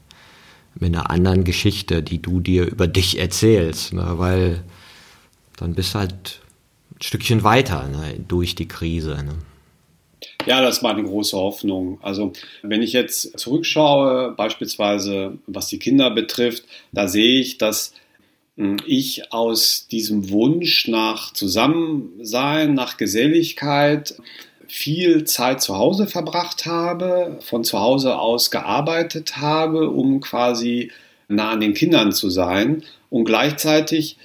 Mit 0.75 0.95
einer 0.95 1.11
anderen 1.11 1.43
Geschichte, 1.43 2.03
die 2.03 2.23
du 2.23 2.41
dir 2.41 2.67
über 2.67 2.87
dich 2.87 3.19
erzählst. 3.19 3.93
Ne? 3.93 4.07
Weil 4.19 4.63
dann 5.57 5.75
bist 5.75 5.95
du 5.95 5.99
halt 5.99 6.43
ein 6.93 7.03
Stückchen 7.03 7.43
weiter 7.43 7.89
ne? 7.89 8.21
durch 8.29 8.55
die 8.55 8.69
Krise. 8.69 9.17
Ne? 9.25 9.35
Ja, 10.49 10.63
das 10.63 10.83
war 10.83 10.93
eine 10.93 11.03
große 11.03 11.37
Hoffnung. 11.37 11.99
Also 12.01 12.33
wenn 12.63 12.81
ich 12.81 12.95
jetzt 12.95 13.39
zurückschaue, 13.39 14.33
beispielsweise 14.35 15.39
was 15.47 15.67
die 15.67 15.79
Kinder 15.79 16.11
betrifft, 16.11 16.65
da 16.91 17.07
sehe 17.07 17.39
ich, 17.39 17.59
dass 17.59 17.93
hm, 18.57 18.79
ich 18.87 19.31
aus 19.31 19.89
diesem 19.89 20.31
Wunsch 20.31 20.89
nach 20.89 21.35
Zusammensein, 21.35 22.73
nach 22.73 22.97
Geselligkeit 22.97 24.17
viel 24.67 25.25
Zeit 25.25 25.61
zu 25.61 25.77
Hause 25.77 26.07
verbracht 26.07 26.65
habe, 26.65 27.39
von 27.41 27.63
zu 27.63 27.79
Hause 27.79 28.19
aus 28.19 28.51
gearbeitet 28.51 29.37
habe, 29.37 29.91
um 29.91 30.21
quasi 30.21 30.93
nah 31.29 31.51
an 31.51 31.61
den 31.61 31.75
Kindern 31.75 32.11
zu 32.11 32.31
sein 32.31 32.85
und 33.11 33.25
gleichzeitig 33.25 34.17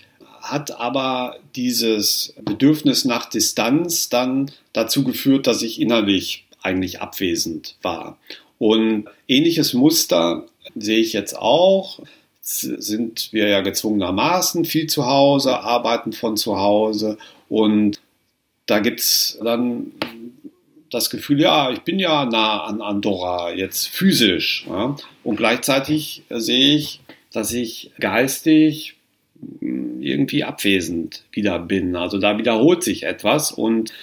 hat 0.44 0.78
aber 0.78 1.38
dieses 1.56 2.34
Bedürfnis 2.42 3.06
nach 3.06 3.30
Distanz 3.30 4.10
dann 4.10 4.52
dazu 4.74 5.04
geführt, 5.04 5.48
dass 5.48 5.62
ich 5.62 5.80
innerlich 5.80 6.46
eigentlich 6.62 7.02
abwesend 7.02 7.78
war. 7.82 8.18
Und 8.60 9.06
ähnliches 9.28 9.74
Muster 9.74 10.46
sehe 10.76 11.00
ich 11.00 11.14
jetzt 11.14 11.38
auch. 11.38 12.00
Sind 12.42 13.32
wir 13.32 13.48
ja 13.48 13.62
gezwungenermaßen 13.62 14.66
viel 14.66 14.88
zu 14.88 15.06
Hause, 15.06 15.62
arbeiten 15.62 16.12
von 16.12 16.36
zu 16.36 16.60
Hause 16.60 17.18
und 17.48 18.02
da 18.66 18.80
gibt 18.80 19.00
es 19.00 19.40
dann 19.42 19.94
das 20.90 21.10
Gefühl, 21.10 21.40
ja, 21.40 21.72
ich 21.72 21.82
bin 21.82 22.00
ja 22.00 22.26
nah 22.26 22.66
an 22.66 22.82
Andorra, 22.82 23.54
jetzt 23.54 23.88
physisch. 23.88 24.66
Ja? 24.68 24.96
Und 25.24 25.38
gleichzeitig 25.38 26.24
sehe 26.30 26.76
ich, 26.76 27.00
dass 27.32 27.54
ich 27.54 27.92
geistig 28.00 28.96
irgendwie 29.62 30.44
abwesend 30.44 31.24
wieder 31.32 31.60
bin. 31.60 31.96
Also 31.96 32.18
da 32.18 32.38
wiederholt 32.38 32.84
sich 32.84 33.04
etwas 33.04 33.52
und 33.52 33.94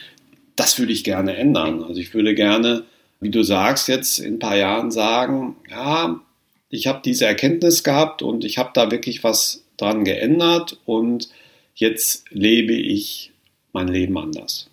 das 0.57 0.79
würde 0.79 0.93
ich 0.93 1.05
gerne 1.05 1.37
ändern. 1.37 1.83
Also 1.83 2.01
ich 2.01 2.15
würde 2.15 2.35
gerne, 2.35 2.85
wie 3.21 3.31
du 3.31 3.43
sagst, 3.43 3.89
jetzt 3.89 4.19
in 4.19 4.35
ein 4.35 4.39
paar 4.39 4.57
Jahren 4.57 4.91
sagen, 4.91 5.57
ja, 5.71 6.21
ich 6.69 6.87
habe 6.87 7.01
diese 7.05 7.27
Erkenntnis 7.27 7.83
gehabt 7.83 8.23
und 8.23 8.45
ich 8.45 8.59
habe 8.59 8.71
da 8.75 8.91
wirklich 8.91 9.25
was 9.25 9.65
dran 9.77 10.05
geändert 10.05 10.79
und 10.85 11.29
jetzt 11.75 12.25
lebe 12.31 12.75
ich 12.75 13.33
mein 13.73 13.89
Leben 13.89 14.17
anders. 14.19 14.71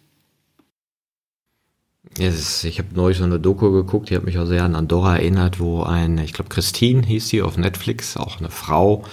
Yes, 2.17 2.63
ich 2.63 2.79
habe 2.79 2.89
neulich 2.95 3.17
so 3.17 3.25
eine 3.25 3.39
Doku 3.39 3.71
geguckt, 3.71 4.09
die 4.09 4.15
hat 4.15 4.23
mich 4.23 4.37
auch 4.39 4.45
sehr 4.45 4.63
an 4.63 4.75
Andorra 4.75 5.17
erinnert, 5.17 5.59
wo 5.59 5.83
ein, 5.83 6.17
ich 6.17 6.33
glaube 6.33 6.49
Christine 6.49 7.05
hieß 7.05 7.29
sie 7.29 7.41
auf 7.41 7.57
Netflix, 7.57 8.17
auch 8.17 8.39
eine 8.39 8.49
Frau, 8.49 9.03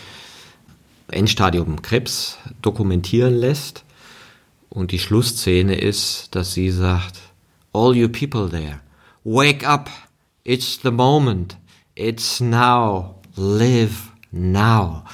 Endstadium 1.09 1.83
Krebs 1.83 2.39
dokumentieren 2.63 3.35
lässt. 3.35 3.85
Und 4.69 4.91
die 4.91 4.99
Schlussszene 4.99 5.77
ist, 5.77 6.35
dass 6.35 6.55
sie 6.55 6.71
sagt, 6.71 7.21
All 7.73 7.97
you 7.97 8.09
people 8.09 8.49
there, 8.49 8.81
wake 9.25 9.67
up, 9.67 9.91
it's 10.45 10.79
the 10.83 10.91
moment, 10.91 11.57
it's 11.97 12.41
now, 12.41 13.17
live 13.37 14.13
now. 14.31 15.05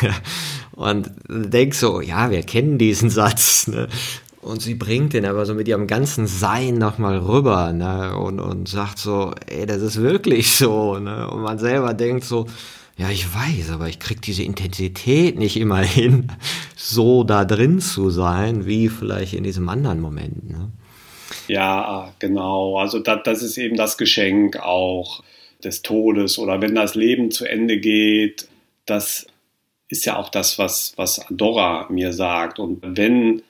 und 0.72 1.10
denk 1.28 1.74
so, 1.74 2.00
ja, 2.00 2.30
wir 2.30 2.42
kennen 2.42 2.78
diesen 2.78 3.10
Satz. 3.10 3.68
Ne? 3.68 3.88
Und 4.42 4.62
sie 4.62 4.74
bringt 4.74 5.12
den 5.12 5.26
aber 5.26 5.44
so 5.44 5.54
mit 5.54 5.68
ihrem 5.68 5.86
ganzen 5.86 6.26
Sein 6.26 6.78
nochmal 6.78 7.18
rüber 7.18 7.72
ne? 7.72 8.16
und, 8.16 8.40
und 8.40 8.68
sagt 8.68 8.98
so, 8.98 9.34
ey, 9.46 9.66
das 9.66 9.82
ist 9.82 10.00
wirklich 10.00 10.56
so. 10.56 10.98
Ne? 10.98 11.28
Und 11.30 11.42
man 11.42 11.58
selber 11.58 11.92
denkt 11.92 12.24
so, 12.24 12.46
ja, 13.00 13.08
ich 13.08 13.34
weiß, 13.34 13.70
aber 13.70 13.88
ich 13.88 13.98
krieg 13.98 14.20
diese 14.20 14.42
Intensität 14.42 15.38
nicht 15.38 15.56
immer 15.56 15.78
hin, 15.78 16.28
so 16.76 17.24
da 17.24 17.46
drin 17.46 17.80
zu 17.80 18.10
sein, 18.10 18.66
wie 18.66 18.90
vielleicht 18.90 19.32
in 19.32 19.42
diesem 19.42 19.70
anderen 19.70 20.00
Moment. 20.00 20.50
Ne? 20.50 20.70
Ja, 21.48 22.12
genau. 22.18 22.76
Also 22.76 22.98
das, 22.98 23.20
das 23.24 23.42
ist 23.42 23.56
eben 23.56 23.76
das 23.76 23.96
Geschenk 23.96 24.58
auch 24.58 25.22
des 25.64 25.80
Todes 25.80 26.38
oder 26.38 26.60
wenn 26.60 26.74
das 26.74 26.94
Leben 26.94 27.30
zu 27.30 27.46
Ende 27.46 27.78
geht, 27.78 28.48
das 28.84 29.26
ist 29.88 30.04
ja 30.04 30.16
auch 30.16 30.28
das, 30.28 30.58
was, 30.58 30.92
was 30.96 31.20
Andorra 31.20 31.86
mir 31.88 32.12
sagt. 32.12 32.58
Und 32.58 32.80
wenn 32.82 33.40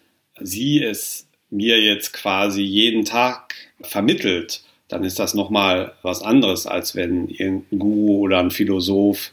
sie 0.41 0.81
es 0.81 1.27
mir 1.51 1.81
jetzt 1.81 2.13
quasi 2.13 2.63
jeden 2.63 3.05
Tag 3.05 3.55
vermittelt, 3.81 4.63
dann 4.87 5.03
ist 5.03 5.19
das 5.19 5.35
nochmal 5.35 5.95
was 6.03 6.23
anderes, 6.23 6.69
als 6.69 6.95
wenn 6.95 7.27
irgendein 7.27 7.79
Guru 7.81 8.19
oder 8.21 8.39
ein 8.39 8.53
Philosoph 8.53 9.33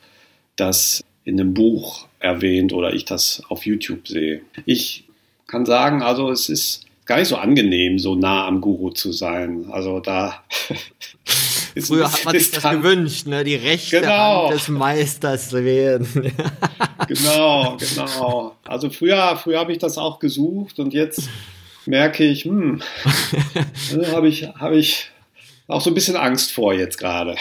das 0.57 1.03
in 1.23 1.39
einem 1.39 1.53
Buch 1.53 2.07
erwähnt 2.19 2.73
oder 2.73 2.93
ich 2.93 3.05
das 3.05 3.41
auf 3.49 3.65
YouTube 3.65 4.07
sehe. 4.07 4.41
Ich 4.65 5.05
kann 5.47 5.65
sagen, 5.65 6.01
also 6.01 6.29
es 6.29 6.49
ist 6.49 6.85
gar 7.05 7.17
nicht 7.17 7.29
so 7.29 7.37
angenehm, 7.37 7.97
so 7.97 8.15
nah 8.15 8.45
am 8.45 8.61
Guru 8.61 8.91
zu 8.91 9.11
sein. 9.11 9.67
Also 9.71 9.99
da. 9.99 10.43
Früher 11.79 12.11
hat 12.11 12.25
man 12.25 12.37
sich 12.37 12.51
das 12.51 12.63
gewünscht, 12.63 13.27
ne? 13.27 13.43
die 13.43 13.55
rechte 13.55 14.01
genau. 14.01 14.45
Hand 14.45 14.55
des 14.55 14.67
Meisters 14.67 15.49
zu 15.49 15.63
werden. 15.63 16.07
genau, 17.07 17.77
genau. 17.77 18.55
Also 18.65 18.89
früher, 18.89 19.37
früher 19.37 19.59
habe 19.59 19.73
ich 19.73 19.77
das 19.77 19.99
auch 19.99 20.17
gesucht 20.17 20.79
und 20.79 20.95
jetzt 20.95 21.29
merke 21.85 22.23
ich, 22.23 22.45
hm, 22.45 22.81
habe 24.11 24.27
ich, 24.27 24.47
habe 24.55 24.77
ich 24.77 25.11
auch 25.67 25.81
so 25.81 25.91
ein 25.91 25.93
bisschen 25.93 26.15
Angst 26.15 26.51
vor 26.51 26.73
jetzt 26.73 26.97
gerade. 26.97 27.35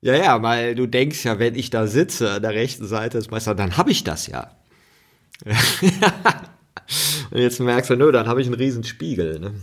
Ja, 0.00 0.16
ja, 0.16 0.42
weil 0.42 0.74
du 0.74 0.86
denkst 0.86 1.24
ja, 1.24 1.38
wenn 1.38 1.54
ich 1.56 1.70
da 1.70 1.86
sitze 1.86 2.30
an 2.30 2.42
der 2.42 2.54
rechten 2.54 2.86
Seite 2.86 3.18
des 3.18 3.30
Meisters, 3.30 3.56
dann 3.56 3.76
habe 3.76 3.90
ich 3.90 4.04
das 4.04 4.26
ja. 4.28 4.50
und 7.30 7.38
jetzt 7.38 7.60
merkst 7.60 7.90
du, 7.90 7.96
nö, 7.96 8.12
dann 8.12 8.28
habe 8.28 8.40
ich 8.40 8.46
einen 8.46 8.56
riesen 8.56 8.84
Spiegel. 8.84 9.38
Ne? 9.40 9.54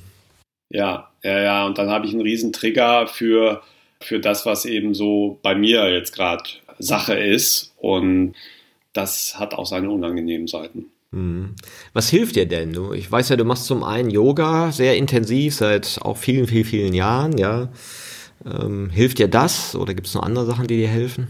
Ja, 0.70 1.10
ja, 1.24 1.40
ja, 1.40 1.66
und 1.66 1.78
dann 1.78 1.90
habe 1.90 2.06
ich 2.06 2.14
einen 2.14 2.22
riesen 2.22 2.52
Trigger 2.52 3.08
für, 3.08 3.62
für 4.02 4.20
das, 4.20 4.46
was 4.46 4.66
eben 4.66 4.94
so 4.94 5.40
bei 5.42 5.56
mir 5.56 5.90
jetzt 5.92 6.14
gerade 6.14 6.44
Sache 6.80 7.14
ist. 7.14 7.74
Und 7.78 8.34
das 8.94 9.40
hat 9.40 9.54
auch 9.54 9.66
seine 9.66 9.90
unangenehmen 9.90 10.48
Seiten. 10.48 10.86
Hm. 11.12 11.56
Was 11.94 12.10
hilft 12.10 12.36
dir 12.36 12.46
denn? 12.46 12.74
Du, 12.74 12.94
ich 12.94 13.12
weiß 13.12 13.30
ja, 13.30 13.36
du 13.36 13.46
machst 13.46 13.66
zum 13.66 13.84
einen 13.84 14.10
Yoga 14.10 14.72
sehr 14.72 14.98
intensiv 14.98 15.56
seit 15.56 16.00
auch 16.02 16.18
vielen, 16.18 16.48
vielen, 16.48 16.66
vielen 16.66 16.94
Jahren, 16.94 17.38
ja. 17.38 17.70
Ähm, 18.44 18.90
hilft 18.90 19.20
dir 19.20 19.28
das 19.28 19.76
oder 19.76 19.94
gibt 19.94 20.08
es 20.08 20.14
noch 20.14 20.24
andere 20.24 20.46
Sachen, 20.46 20.68
die 20.68 20.78
dir 20.78 20.88
helfen? 20.88 21.28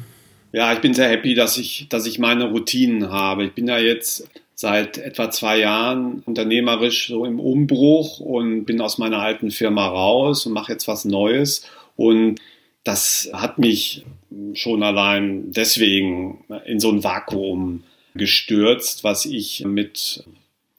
Ja, 0.52 0.72
ich 0.72 0.80
bin 0.80 0.94
sehr 0.94 1.10
happy, 1.10 1.36
dass 1.36 1.58
ich, 1.58 1.88
dass 1.90 2.06
ich 2.06 2.18
meine 2.18 2.46
Routinen 2.46 3.12
habe. 3.12 3.46
Ich 3.46 3.54
bin 3.54 3.68
ja 3.68 3.78
jetzt 3.78 4.30
seit 4.56 4.98
etwa 4.98 5.30
zwei 5.30 5.60
Jahren 5.60 6.24
unternehmerisch 6.26 7.08
so 7.08 7.26
im 7.26 7.42
Umbruch 7.42 8.22
und 8.22 8.64
bin 8.64 8.80
aus 8.80 8.98
meiner 8.98 9.20
alten 9.20 9.52
Firma 9.52 9.86
raus 9.86 10.46
und 10.46 10.54
mache 10.54 10.72
jetzt 10.72 10.88
was 10.88 11.04
Neues. 11.04 11.66
Und 11.98 12.40
das 12.86 13.30
hat 13.34 13.60
mich 13.60 14.06
schon 14.54 14.82
allein 14.82 15.52
deswegen 15.52 16.46
in 16.66 16.80
so 16.80 16.90
ein 16.90 17.04
Vakuum 17.04 17.84
gestürzt, 18.14 19.04
was 19.04 19.26
ich 19.26 19.66
mit 19.66 20.24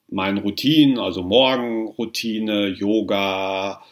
meinen 0.09 0.39
Routinen, 0.39 0.97
also 0.97 1.21
Morgenroutine, 1.21 2.69
Yoga, 2.69 3.83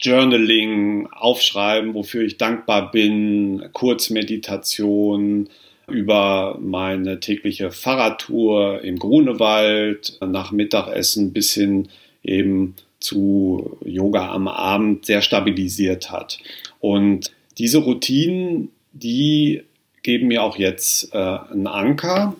Journaling, 0.00 1.08
Aufschreiben, 1.12 1.94
wofür 1.94 2.22
ich 2.22 2.36
dankbar 2.36 2.90
bin, 2.90 3.68
Kurzmeditation, 3.72 5.48
über 5.88 6.58
meine 6.60 7.18
tägliche 7.18 7.70
Fahrradtour 7.70 8.82
im 8.82 8.98
Grunewald 8.98 10.18
nach 10.20 10.52
Mittagessen 10.52 11.32
bis 11.32 11.54
hin 11.54 11.88
eben 12.22 12.74
zu 13.00 13.78
Yoga 13.84 14.32
am 14.32 14.48
Abend 14.48 15.06
sehr 15.06 15.22
stabilisiert 15.22 16.10
hat. 16.10 16.38
Und 16.80 17.30
diese 17.56 17.78
Routinen, 17.78 18.70
die 18.92 19.62
geben 20.02 20.28
mir 20.28 20.42
auch 20.42 20.58
jetzt 20.58 21.14
äh, 21.14 21.18
einen 21.18 21.66
Anker. 21.66 22.36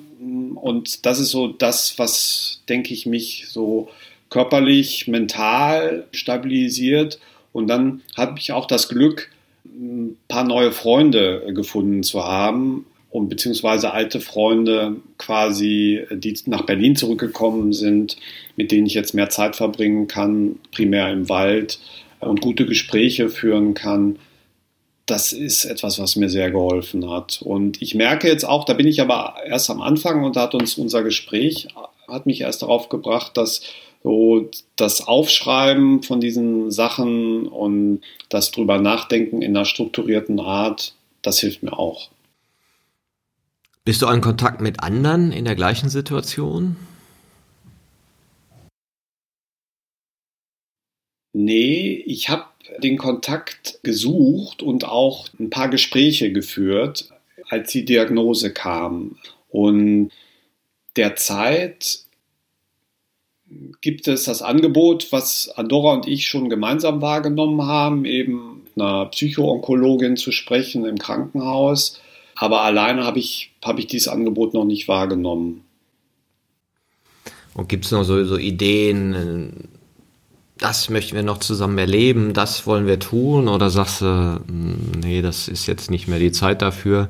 Und 0.55 1.07
das 1.07 1.19
ist 1.19 1.31
so 1.31 1.49
das, 1.49 1.99
was, 1.99 2.63
denke 2.69 2.93
ich, 2.93 3.07
mich 3.07 3.47
so 3.49 3.89
körperlich, 4.31 5.07
mental 5.09 6.07
stabilisiert. 6.13 7.19
Und 7.59 7.69
dann 7.69 8.03
habe 8.17 8.39
ich 8.39 8.53
auch 8.53 8.67
das 8.67 8.89
Glück, 8.89 9.31
ein 9.65 10.17
paar 10.29 10.45
neue 10.45 10.73
Freunde 10.73 11.53
gefunden 11.55 12.03
zu 12.03 12.25
haben 12.25 12.87
und 13.11 13.29
beziehungsweise 13.29 13.93
alte 13.93 14.21
Freunde 14.21 14.97
quasi, 15.19 16.07
die 16.11 16.37
nach 16.47 16.63
Berlin 16.63 16.97
zurückgekommen 16.97 17.73
sind, 17.73 18.17
mit 18.57 18.71
denen 18.71 18.87
ich 18.87 18.95
jetzt 18.95 19.15
mehr 19.15 19.31
Zeit 19.31 19.57
verbringen 19.57 20.09
kann, 20.09 20.59
primär 20.73 21.13
im 21.13 21.29
Wald 21.29 21.79
und 22.21 22.41
gute 22.41 22.67
Gespräche 22.67 23.29
führen 23.29 23.75
kann 23.75 24.19
das 25.11 25.33
ist 25.33 25.65
etwas, 25.65 25.99
was 25.99 26.17
mir 26.17 26.29
sehr 26.29 26.51
geholfen 26.51 27.09
hat. 27.09 27.41
Und 27.43 27.81
ich 27.81 27.95
merke 27.95 28.29
jetzt 28.29 28.45
auch, 28.45 28.65
da 28.65 28.75
bin 28.75 28.87
ich 28.87 29.01
aber 29.01 29.37
erst 29.45 29.71
am 29.71 29.81
Anfang 29.81 30.23
und 30.23 30.37
da 30.37 30.43
hat 30.43 30.55
uns 30.55 30.77
unser 30.77 31.03
Gespräch, 31.03 31.69
hat 32.07 32.27
mich 32.27 32.43
erst 32.43 32.63
darauf 32.63 32.89
gebracht, 32.89 33.37
dass 33.37 33.63
so 34.09 34.51
das 34.77 35.07
Aufschreiben 35.07 36.03
von 36.03 36.19
diesen 36.19 36.71
Sachen 36.71 37.47
und 37.47 38.01
das 38.31 38.53
drüber 38.53 38.79
nachdenken 38.79 39.43
in 39.43 39.55
einer 39.55 39.67
strukturierten 39.67 40.41
Art, 40.41 40.95
das 41.21 41.41
hilft 41.41 41.63
mir 41.63 41.79
auch. 41.79 42.09
Bist 43.85 44.01
du 44.01 44.07
in 44.07 44.23
Kontakt 44.23 44.63
mit 44.63 44.83
anderen 44.83 45.31
in 45.31 45.45
der 45.45 45.55
gleichen 45.55 45.91
Situation? 45.91 46.77
Nee, 51.35 52.03
ich 52.07 52.31
habe 52.31 52.47
den 52.83 52.97
Kontakt 52.97 53.79
gesucht 53.83 54.63
und 54.63 54.87
auch 54.87 55.29
ein 55.39 55.51
paar 55.51 55.69
Gespräche 55.69 56.33
geführt, 56.33 57.11
als 57.51 57.73
die 57.73 57.85
Diagnose 57.85 58.55
kam. 58.55 59.19
Und 59.51 60.13
derzeit 60.97 62.08
gibt 63.81 64.09
es 64.09 64.25
das 64.25 64.43
Angebot, 64.43 65.13
was 65.13 65.49
Andorra 65.57 65.95
und 65.95 66.07
ich 66.07 66.29
schon 66.29 66.51
gemeinsam 66.51 67.01
wahrgenommen 67.01 67.63
haben, 67.63 68.05
eben 68.05 68.63
mit 68.65 68.83
einer 68.83 69.07
Psychoonkologin 69.07 70.17
zu 70.17 70.33
sprechen 70.33 70.85
im 70.85 70.99
Krankenhaus. 70.99 72.01
Aber 72.37 72.63
alleine 72.63 73.05
habe 73.05 73.19
ich, 73.19 73.53
hab 73.65 73.79
ich 73.79 73.87
dieses 73.87 74.09
Angebot 74.09 74.55
noch 74.55 74.65
nicht 74.65 74.87
wahrgenommen. 74.89 75.65
Und 77.55 77.69
gibt 77.69 77.87
es 77.87 77.91
noch 77.91 78.05
so, 78.05 78.25
so 78.25 78.39
Ideen, 78.39 79.69
das 80.59 80.91
möchten 80.91 81.17
wir 81.17 81.23
noch 81.23 81.39
zusammen 81.39 81.79
erleben, 81.79 82.33
das 82.33 82.67
wollen 82.67 82.87
wir 82.87 82.99
tun? 82.99 83.49
Oder 83.49 83.71
sagst 83.71 84.03
du, 84.03 84.41
hm, 84.47 84.93
nee, 85.03 85.23
das 85.23 85.49
ist 85.49 85.67
jetzt 85.67 85.91
nicht 85.91 86.07
mehr 86.07 86.19
die 86.19 86.33
Zeit 86.33 86.63
dafür? 86.63 87.09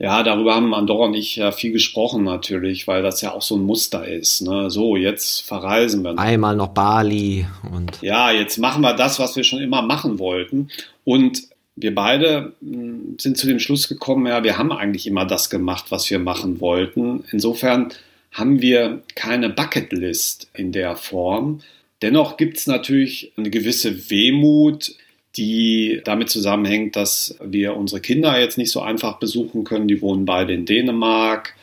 Ja, 0.00 0.22
darüber 0.22 0.54
haben 0.54 0.74
Andorra 0.74 1.06
und 1.06 1.14
ich 1.14 1.36
ja 1.36 1.50
viel 1.50 1.72
gesprochen 1.72 2.22
natürlich, 2.22 2.86
weil 2.86 3.02
das 3.02 3.20
ja 3.20 3.32
auch 3.32 3.42
so 3.42 3.56
ein 3.56 3.62
Muster 3.62 4.06
ist. 4.06 4.42
Ne? 4.42 4.70
So, 4.70 4.96
jetzt 4.96 5.40
verreisen 5.40 6.04
wir. 6.04 6.16
Einmal 6.18 6.54
noch 6.54 6.68
Bali 6.68 7.46
und. 7.72 8.00
Ja, 8.00 8.30
jetzt 8.30 8.58
machen 8.58 8.82
wir 8.82 8.94
das, 8.94 9.18
was 9.18 9.34
wir 9.34 9.42
schon 9.42 9.60
immer 9.60 9.82
machen 9.82 10.20
wollten. 10.20 10.68
Und 11.04 11.42
wir 11.74 11.94
beide 11.94 12.52
hm, 12.60 13.16
sind 13.18 13.36
zu 13.36 13.48
dem 13.48 13.58
Schluss 13.58 13.88
gekommen, 13.88 14.26
ja, 14.26 14.44
wir 14.44 14.56
haben 14.56 14.70
eigentlich 14.70 15.06
immer 15.06 15.24
das 15.24 15.50
gemacht, 15.50 15.86
was 15.90 16.08
wir 16.10 16.20
machen 16.20 16.60
wollten. 16.60 17.24
Insofern 17.32 17.88
haben 18.30 18.62
wir 18.62 19.02
keine 19.16 19.48
Bucketlist 19.48 20.48
in 20.54 20.70
der 20.70 20.94
Form, 20.94 21.60
Dennoch 22.02 22.36
gibt 22.36 22.58
es 22.58 22.66
natürlich 22.66 23.32
eine 23.36 23.50
gewisse 23.50 24.10
Wehmut, 24.10 24.94
die 25.38 26.00
damit 26.04 26.30
zusammenhängt, 26.30 26.96
dass 26.96 27.36
wir 27.40 27.76
unsere 27.76 28.00
Kinder 28.00 28.38
jetzt 28.38 28.58
nicht 28.58 28.72
so 28.72 28.80
einfach 28.80 29.18
besuchen 29.18 29.64
können. 29.64 29.88
Die 29.88 30.02
wohnen 30.02 30.24
beide 30.24 30.52
in 30.52 30.66
Dänemark. 30.66 31.54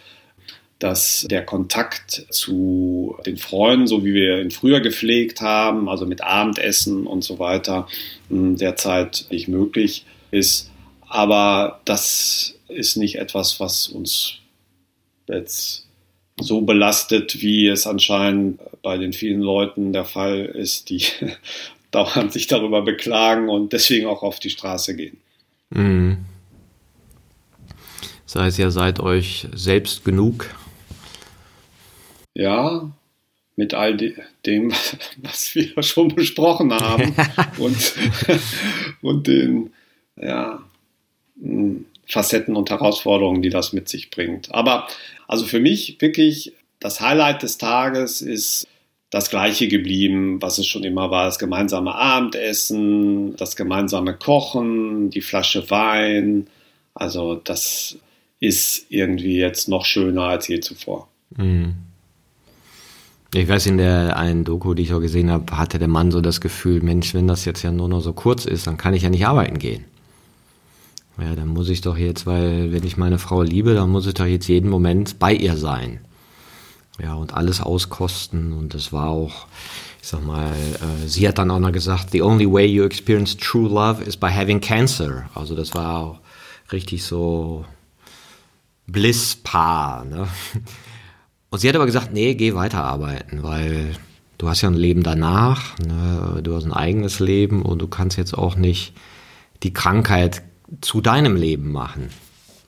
Dass 0.80 1.26
der 1.30 1.46
Kontakt 1.46 2.26
zu 2.32 3.16
den 3.26 3.38
Freunden, 3.38 3.88
so 3.88 4.04
wie 4.04 4.14
wir 4.14 4.42
ihn 4.42 4.52
früher 4.52 4.82
gepflegt 4.82 5.40
haben, 5.40 5.88
also 5.88 6.06
mit 6.06 6.22
Abendessen 6.22 7.08
und 7.08 7.24
so 7.24 7.40
weiter, 7.40 7.88
hm, 8.30 8.58
derzeit 8.58 9.26
nicht 9.30 9.48
möglich 9.48 10.06
ist. 10.32 10.70
Aber 11.08 11.80
das 11.86 12.56
ist 12.68 12.98
nicht 12.98 13.16
etwas, 13.16 13.62
was 13.62 13.88
uns 13.88 14.40
jetzt 15.28 15.88
so 16.40 16.62
belastet, 16.62 17.42
wie 17.42 17.68
es 17.68 17.88
anscheinend 17.88 18.60
bei 18.82 18.98
den 18.98 19.14
vielen 19.14 19.40
Leuten 19.40 19.94
der 19.94 20.06
Fall 20.06 20.46
ist, 20.46 20.90
die 20.90 21.04
dauernd 21.96 22.34
sich 22.34 22.48
darüber 22.48 22.82
beklagen 22.82 23.50
und 23.50 23.74
deswegen 23.74 24.06
auch 24.06 24.22
auf 24.22 24.40
die 24.40 24.50
Straße 24.50 24.96
gehen. 24.96 25.18
Mhm. 25.70 26.26
Das 28.26 28.36
heißt, 28.36 28.60
ihr 28.60 28.72
seid 28.72 29.00
euch 29.00 29.48
selbst 29.54 30.04
genug. 30.04 30.50
Ja, 32.34 32.92
mit 33.56 33.74
all 33.74 33.96
dem, 34.46 34.74
was 35.18 35.56
wir 35.56 35.72
schon 35.84 36.14
besprochen 36.14 36.74
haben 36.74 37.16
und, 37.58 37.94
und 39.02 39.28
den 39.28 39.72
ja, 40.22 40.62
hm, 41.42 41.86
Facetten 42.08 42.56
und 42.56 42.70
Herausforderungen, 42.70 43.42
die 43.42 43.50
das 43.50 43.72
mit 43.72 43.88
sich 43.88 44.10
bringt. 44.12 44.54
Aber 44.54 44.88
also 45.28 45.46
für 45.46 45.60
mich 45.60 46.02
wirklich 46.02 46.54
das 46.80 47.00
Highlight 47.00 47.42
des 47.42 47.58
Tages 47.58 48.22
ist 48.22 48.68
das 49.10 49.30
gleiche 49.30 49.68
geblieben, 49.68 50.42
was 50.42 50.58
es 50.58 50.68
schon 50.68 50.84
immer 50.84 51.12
war, 51.12 51.26
das 51.26 51.40
gemeinsame 51.40 51.96
Abendessen, 51.96 53.36
das 53.36 53.56
gemeinsame 53.56 54.14
Kochen, 54.16 55.10
die 55.10 55.22
Flasche 55.22 55.70
Wein. 55.70 56.48
Also 56.94 57.36
das 57.36 57.98
ist 58.40 58.86
irgendwie 58.90 59.38
jetzt 59.38 59.70
noch 59.70 59.86
schöner 59.86 60.24
als 60.24 60.48
je 60.48 60.60
zuvor. 60.60 61.08
Mhm. 61.38 61.76
Ich 63.34 63.50
weiß, 63.50 63.66
in 63.66 63.78
der 63.78 64.18
einen 64.18 64.46
Doku, 64.46 64.74
die 64.74 64.84
ich 64.84 64.94
auch 64.94 65.02
gesehen 65.02 65.30
habe, 65.30 65.58
hatte 65.58 65.78
der 65.78 65.90
Mann 65.90 66.10
so 66.10 66.22
das 66.22 66.40
Gefühl, 66.40 66.82
Mensch, 66.82 67.14
wenn 67.14 67.28
das 67.28 67.44
jetzt 67.44 67.64
ja 67.64 67.72
nur 67.72 67.90
noch 67.90 68.00
so 68.00 68.14
kurz 68.14 68.46
ist, 68.46 68.66
dann 68.66 68.78
kann 68.78 68.94
ich 68.94 69.04
ja 69.04 69.10
nicht 69.10 69.28
arbeiten 69.28 69.60
gehen. 69.60 69.84
Ja, 71.20 71.36
dann 71.36 71.50
muss 71.50 71.70
ich 71.70 71.82
doch 71.82 71.98
jetzt, 71.98 72.26
weil 72.26 72.72
wenn 72.72 72.86
ich 72.86 72.98
meine 72.98 73.18
Frau 73.18 73.42
liebe, 73.42 73.74
dann 73.74 73.90
muss 73.90 74.08
ich 74.08 74.14
doch 74.14 74.26
jetzt 74.26 74.48
jeden 74.48 74.70
Moment 74.70 75.20
bei 75.20 75.34
ihr 75.34 75.58
sein. 75.58 76.00
Ja, 77.02 77.16
und 77.16 77.34
alles 77.34 77.62
auskosten. 77.62 78.54
Und 78.54 78.74
das 78.74 78.94
war 78.94 79.10
auch, 79.10 79.48
ich 80.02 80.08
sag 80.08 80.24
mal, 80.24 80.52
äh, 80.52 81.08
sie 81.08 81.28
hat 81.28 81.38
dann 81.38 81.52
auch 81.52 81.60
noch 81.60 81.72
gesagt, 81.72 82.12
the 82.12 82.22
only 82.22 82.52
way 82.52 82.66
you 82.66 82.84
experience 82.84 83.36
true 83.36 83.68
love 83.68 84.04
is 84.04 84.16
by 84.16 84.28
having 84.28 84.62
cancer. 84.62 85.30
Also 85.36 85.56
das 85.56 85.74
war 85.74 86.00
auch 86.00 86.20
richtig 86.72 87.04
so 87.04 87.66
Bliss-Paar. 88.88 90.06
Ne? 90.06 90.28
Und 91.50 91.60
sie 91.60 91.70
hat 91.70 91.76
aber 91.76 91.86
gesagt, 91.86 92.14
nee, 92.14 92.36
geh 92.36 92.54
weiterarbeiten, 92.54 93.44
weil 93.44 93.96
du 94.38 94.50
hast 94.50 94.62
ja 94.62 94.70
ein 94.70 94.76
Leben 94.76 95.04
danach, 95.04 95.78
ne? 95.80 96.42
du 96.44 96.56
hast 96.56 96.66
ein 96.66 96.74
eigenes 96.74 97.20
Leben 97.20 97.62
und 97.62 97.82
du 97.82 97.88
kannst 97.88 98.18
jetzt 98.18 98.38
auch 98.38 98.56
nicht 98.56 98.94
die 99.64 99.74
Krankheit 99.74 100.44
zu 100.82 101.02
deinem 101.02 101.36
Leben 101.36 101.72
machen. 101.72 102.10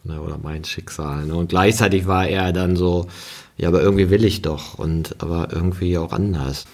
Ne, 0.03 0.21
oder 0.21 0.38
mein 0.38 0.63
Schicksal. 0.63 1.25
Ne? 1.25 1.36
Und 1.36 1.49
gleichzeitig 1.49 2.07
war 2.07 2.28
er 2.28 2.53
dann 2.53 2.78
so, 2.78 3.07
ja, 3.57 3.67
aber 3.69 3.81
irgendwie 3.81 4.09
will 4.09 4.23
ich 4.23 4.41
doch 4.41 4.77
und 4.77 5.15
aber 5.19 5.49
irgendwie 5.51 5.97
auch 5.97 6.11
anders. 6.11 6.65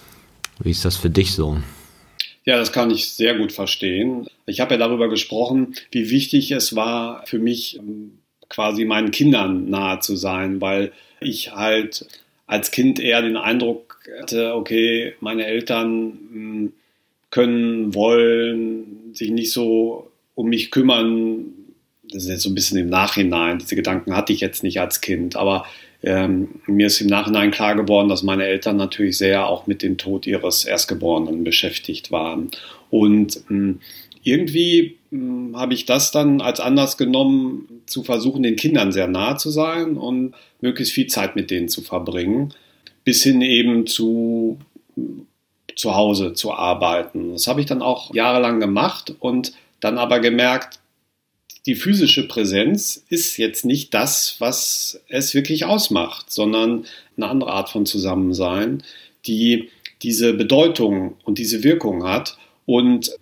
Wie 0.60 0.70
ist 0.70 0.84
das 0.84 0.96
für 0.96 1.10
dich 1.10 1.32
so? 1.32 1.58
Ja, 2.44 2.58
das 2.58 2.72
kann 2.72 2.90
ich 2.90 3.10
sehr 3.10 3.36
gut 3.36 3.52
verstehen. 3.52 4.26
Ich 4.46 4.60
habe 4.60 4.74
ja 4.74 4.78
darüber 4.78 5.08
gesprochen, 5.08 5.74
wie 5.90 6.10
wichtig 6.10 6.50
es 6.50 6.76
war 6.76 7.26
für 7.26 7.38
mich, 7.38 7.78
ähm, 7.78 8.18
quasi 8.50 8.84
meinen 8.84 9.10
Kindern 9.10 9.70
nahe 9.70 10.00
zu 10.00 10.16
sein, 10.16 10.60
weil 10.60 10.92
ich 11.20 11.52
halt 11.52 12.06
als 12.46 12.70
Kind 12.70 13.00
eher 13.00 13.22
den 13.22 13.38
Eindruck 13.38 13.98
hatte, 14.20 14.54
okay, 14.54 15.14
meine 15.20 15.46
Eltern 15.46 16.18
hm, 16.30 16.72
können, 17.30 17.94
wollen 17.94 19.14
sich 19.14 19.30
nicht 19.30 19.52
so 19.52 20.10
um 20.34 20.48
mich 20.48 20.70
kümmern. 20.70 21.46
Das 22.10 22.24
ist 22.24 22.28
jetzt 22.28 22.42
so 22.42 22.50
ein 22.50 22.54
bisschen 22.54 22.78
im 22.78 22.90
Nachhinein. 22.90 23.58
Diese 23.58 23.74
Gedanken 23.74 24.14
hatte 24.14 24.32
ich 24.32 24.40
jetzt 24.40 24.62
nicht 24.62 24.80
als 24.80 25.00
Kind, 25.00 25.34
aber 25.34 25.64
ähm, 26.04 26.48
mir 26.66 26.86
ist 26.86 27.00
im 27.00 27.06
Nachhinein 27.06 27.50
klar 27.50 27.74
geworden, 27.74 28.08
dass 28.08 28.22
meine 28.22 28.44
Eltern 28.44 28.76
natürlich 28.76 29.16
sehr 29.16 29.46
auch 29.46 29.66
mit 29.66 29.82
dem 29.82 29.96
Tod 29.96 30.26
ihres 30.26 30.64
Erstgeborenen 30.64 31.44
beschäftigt 31.44 32.12
waren. 32.12 32.50
Und 32.90 33.40
ähm, 33.50 33.80
irgendwie 34.22 34.96
ähm, 35.10 35.54
habe 35.56 35.74
ich 35.74 35.86
das 35.86 36.10
dann 36.10 36.40
als 36.40 36.60
Anlass 36.60 36.96
genommen, 36.96 37.82
zu 37.86 38.02
versuchen, 38.02 38.42
den 38.42 38.56
Kindern 38.56 38.92
sehr 38.92 39.08
nahe 39.08 39.36
zu 39.36 39.50
sein 39.50 39.96
und 39.96 40.34
möglichst 40.60 40.94
viel 40.94 41.06
Zeit 41.06 41.36
mit 41.36 41.50
denen 41.50 41.68
zu 41.68 41.82
verbringen, 41.82 42.52
bis 43.04 43.22
hin 43.22 43.40
eben 43.42 43.86
zu 43.86 44.58
zu 45.76 45.94
Hause 45.96 46.34
zu 46.34 46.52
arbeiten. 46.52 47.32
Das 47.32 47.48
habe 47.48 47.60
ich 47.60 47.66
dann 47.66 47.82
auch 47.82 48.14
jahrelang 48.14 48.60
gemacht 48.60 49.14
und 49.18 49.52
dann 49.80 49.98
aber 49.98 50.20
gemerkt, 50.20 50.78
die 51.66 51.74
physische 51.74 52.28
Präsenz 52.28 53.04
ist 53.08 53.38
jetzt 53.38 53.64
nicht 53.64 53.94
das, 53.94 54.36
was 54.38 55.00
es 55.08 55.34
wirklich 55.34 55.64
ausmacht, 55.64 56.30
sondern 56.30 56.84
eine 57.16 57.28
andere 57.28 57.52
Art 57.52 57.70
von 57.70 57.86
Zusammensein, 57.86 58.82
die 59.26 59.70
diese 60.02 60.34
Bedeutung 60.34 61.16
und 61.24 61.38
diese 61.38 61.64
Wirkung 61.64 62.04
hat. 62.04 62.36
Und 62.66 63.16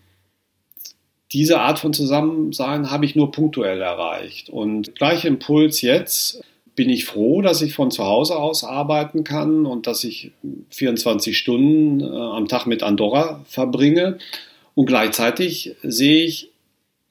diese 1.32 1.61
Art 1.61 1.78
von 1.78 1.93
Zusammensein 1.93 2.90
habe 2.90 3.05
ich 3.05 3.14
nur 3.14 3.30
punktuell 3.30 3.80
erreicht. 3.80 4.51
Und 4.51 4.97
gleicher 4.97 5.28
Impuls 5.28 5.80
jetzt 5.80 6.43
bin 6.74 6.90
ich 6.90 7.05
froh, 7.05 7.43
dass 7.43 7.62
ich 7.62 7.74
von 7.74 7.90
zu 7.90 8.05
Hause 8.05 8.36
aus 8.36 8.64
arbeiten 8.64 9.24
kann 9.24 9.66
und 9.66 9.86
dass 9.86 10.05
ich 10.05 10.32
24 10.70 11.38
Stunden 11.38 12.01
äh, 12.01 12.07
am 12.07 12.49
Tag 12.49 12.66
mit 12.66 12.82
Andorra 12.82 13.45
verbringe. 13.47 14.18
Und 14.74 14.86
gleichzeitig 14.86 15.76
sehe 15.82 16.24
ich, 16.24 16.51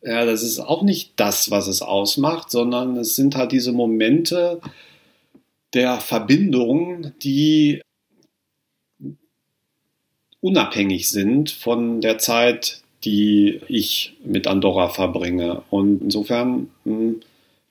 ja, 0.02 0.26
das 0.26 0.44
ist 0.44 0.60
auch 0.60 0.82
nicht 0.82 1.14
das, 1.16 1.52
was 1.52 1.68
es 1.68 1.82
ausmacht, 1.82 2.50
sondern 2.50 2.98
es 2.98 3.16
sind 3.16 3.36
halt 3.36 3.52
diese 3.52 3.72
Momente 3.72 4.60
der 5.74 6.00
Verbindung, 6.00 7.14
die 7.22 7.82
unabhängig 10.42 11.10
sind 11.10 11.52
von 11.52 12.02
der 12.02 12.18
Zeit, 12.18 12.82
die 13.04 13.62
ich 13.68 14.18
mit 14.26 14.48
Andorra 14.48 14.90
verbringe. 14.90 15.64
Und 15.70 16.02
insofern 16.02 16.70
hm, 16.84 17.22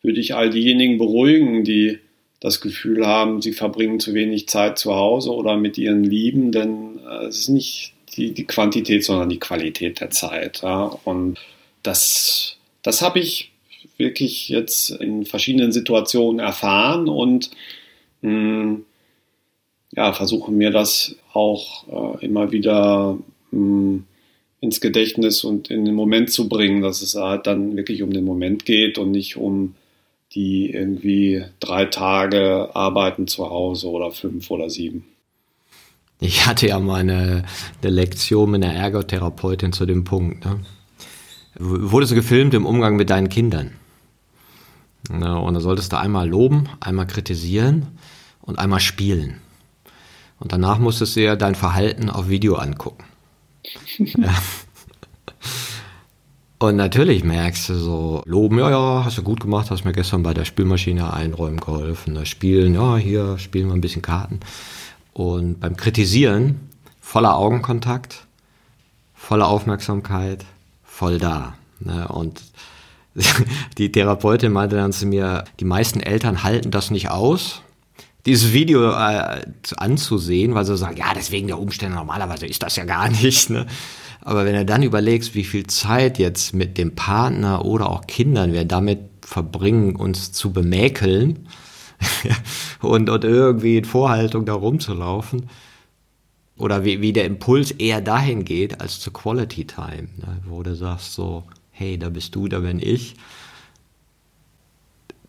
würde 0.03 0.21
ich 0.21 0.35
all 0.35 0.51
diejenigen 0.51 0.99
beruhigen, 0.99 1.65
die 1.65 1.99
das 2.41 2.61
Gefühl 2.61 3.07
haben, 3.07 3.43
sie 3.43 3.53
verbringen 3.53 4.01
zu 4.01 4.15
wenig 4.15 4.49
Zeit 4.49 4.79
zu 4.79 4.95
Hause 4.95 5.31
oder 5.33 5.57
mit 5.57 5.77
ihren 5.77 6.05
Lieben, 6.05 6.53
denn 6.53 6.99
äh, 7.07 7.27
es 7.27 7.41
ist 7.41 7.49
nicht 7.51 7.93
die, 8.17 8.33
die 8.33 8.45
Quantität, 8.45 9.05
sondern 9.05 9.29
die 9.29 9.39
Qualität 9.39 10.01
der 10.01 10.11
Zeit. 10.11 10.63
Ja? 10.63 10.85
Und 11.05 11.39
das, 11.83 12.57
das 12.83 13.03
habe 13.03 13.19
ich 13.19 13.53
wirklich 13.97 14.49
jetzt 14.49 14.91
in 14.91 15.27
verschiedenen 15.27 15.73
Situationen 15.73 16.41
erfahren 16.41 17.09
und 17.09 17.51
mh, 18.23 18.31
hm, 18.31 18.85
ja, 19.93 20.13
versuche 20.13 20.53
mir 20.53 20.71
das 20.71 21.17
auch 21.33 22.19
äh, 22.21 22.25
immer 22.25 22.53
wieder 22.53 23.19
mh, 23.51 23.59
hm, 23.59 24.05
ins 24.61 24.81
Gedächtnis 24.81 25.43
und 25.43 25.71
in 25.71 25.85
den 25.85 25.95
Moment 25.95 26.31
zu 26.31 26.49
bringen, 26.49 26.83
dass 26.83 27.01
es 27.01 27.15
halt 27.15 27.47
dann 27.47 27.77
wirklich 27.77 28.03
um 28.03 28.13
den 28.13 28.25
Moment 28.25 28.67
geht 28.67 28.99
und 28.99 29.11
nicht 29.11 29.37
um 29.37 29.75
die 30.35 30.71
irgendwie 30.71 31.45
drei 31.59 31.87
Tage 31.87 32.71
arbeiten 32.75 33.27
zu 33.27 33.49
Hause 33.51 33.89
oder 33.89 34.13
fünf 34.13 34.51
oder 34.51 34.71
sieben. 34.71 35.07
Ich 36.21 36.47
hatte 36.47 36.69
ja 36.69 36.79
mal 36.79 37.01
eine, 37.01 37.45
eine 37.83 37.91
Lektion 37.91 38.51
mit 38.51 38.63
einer 38.63 38.75
Ergotherapeutin 38.75 39.73
zu 39.73 39.87
dem 39.87 40.05
Punkt. 40.05 40.45
Ne? 40.45 40.61
Wurdest 41.61 42.13
du 42.13 42.17
gefilmt 42.17 42.55
im 42.55 42.67
Umgang 42.67 42.97
mit 42.97 43.11
deinen 43.11 43.29
Kindern. 43.29 43.73
Ja, 45.11 45.35
und 45.35 45.55
da 45.55 45.61
solltest 45.61 45.93
du 45.93 45.99
einmal 45.99 46.29
loben, 46.29 46.69
einmal 46.81 47.07
kritisieren 47.07 47.87
und 48.41 48.59
einmal 48.59 48.81
spielen. 48.81 49.41
Und 50.39 50.53
danach 50.53 50.79
musstest 50.79 51.17
du 51.17 51.23
ja 51.23 51.37
dein 51.37 51.55
Verhalten 51.55 52.09
auf 52.09 52.29
Video 52.29 52.57
angucken. 52.57 53.05
ja. 53.99 54.35
Und 56.59 56.77
natürlich 56.77 57.25
merkst 57.25 57.71
du 57.71 57.75
so, 57.75 58.23
loben, 58.27 58.59
ja, 58.59 58.71
ja, 58.71 59.05
hast 59.05 59.17
du 59.17 59.23
gut 59.23 59.41
gemacht, 59.41 59.71
hast 59.71 59.85
mir 59.85 59.93
gestern 59.93 60.23
bei 60.23 60.35
der 60.35 60.45
Spülmaschine 60.45 61.13
einräumen 61.13 61.61
geholfen. 61.61 62.15
Das 62.15 62.29
Spielen, 62.29 62.75
ja, 62.75 62.97
hier 62.97 63.39
spielen 63.39 63.69
wir 63.69 63.75
ein 63.75 63.81
bisschen 63.81 64.03
Karten. 64.03 64.41
Und 65.13 65.61
beim 65.61 65.77
Kritisieren, 65.77 66.69
voller 67.01 67.37
Augenkontakt, 67.37 68.27
voller 69.15 69.49
Aufmerksamkeit, 69.49 70.45
voll 71.01 71.19
da. 71.19 71.55
Ne? 71.81 72.07
Und 72.09 72.43
die 73.79 73.91
Therapeutin 73.91 74.53
meinte 74.53 74.77
dann 74.77 74.93
zu 74.93 75.07
mir, 75.07 75.45
die 75.59 75.65
meisten 75.65 76.01
Eltern 76.01 76.43
halten 76.43 76.71
das 76.71 76.91
nicht 76.91 77.09
aus, 77.11 77.63
dieses 78.27 78.53
Video 78.53 78.93
äh, 78.93 79.41
anzusehen, 79.79 80.55
weil 80.55 80.67
sie 80.67 80.77
sagen, 80.77 80.99
ja, 80.99 81.15
deswegen 81.17 81.47
der 81.47 81.59
Umstände, 81.59 81.97
normalerweise 81.97 82.47
ist 82.47 82.63
das 82.63 82.77
ja 82.77 82.85
gar 82.85 83.09
nicht. 83.23 83.49
Ne? 83.49 83.67
Aber 84.21 84.45
wenn 84.45 84.55
du 84.55 84.67
dann 84.67 84.83
überlegst, 84.83 85.35
wie 85.35 85.45
viel 85.45 85.67
Zeit 85.67 86.19
jetzt 86.19 86.53
mit 86.53 86.77
dem 86.77 86.95
Partner 86.95 87.65
oder 87.65 87.89
auch 87.89 88.07
Kindern 88.07 88.53
wir 88.53 88.67
damit 88.67 88.99
verbringen, 89.25 89.97
uns 89.97 90.33
zu 90.33 90.53
bemäkeln 90.53 91.49
und, 92.83 93.09
und 93.09 93.25
irgendwie 93.25 93.79
in 93.79 93.87
Vorhaltung 93.87 94.45
da 94.45 94.53
rumzulaufen, 94.53 95.49
oder 96.61 96.85
wie, 96.85 97.01
wie 97.01 97.13
der 97.13 97.25
Impuls 97.25 97.71
eher 97.71 98.01
dahin 98.01 98.45
geht 98.45 98.81
als 98.81 99.01
zu 99.01 99.11
Quality 99.11 99.65
Time, 99.65 100.09
ne? 100.19 100.43
wo 100.47 100.63
du 100.63 100.77
sagst 100.77 101.15
so, 101.15 101.45
hey, 101.71 101.99
da 101.99 102.11
bist 102.11 102.35
du, 102.35 102.49
da 102.49 102.61
bin 102.61 102.79
ich. 102.81 103.15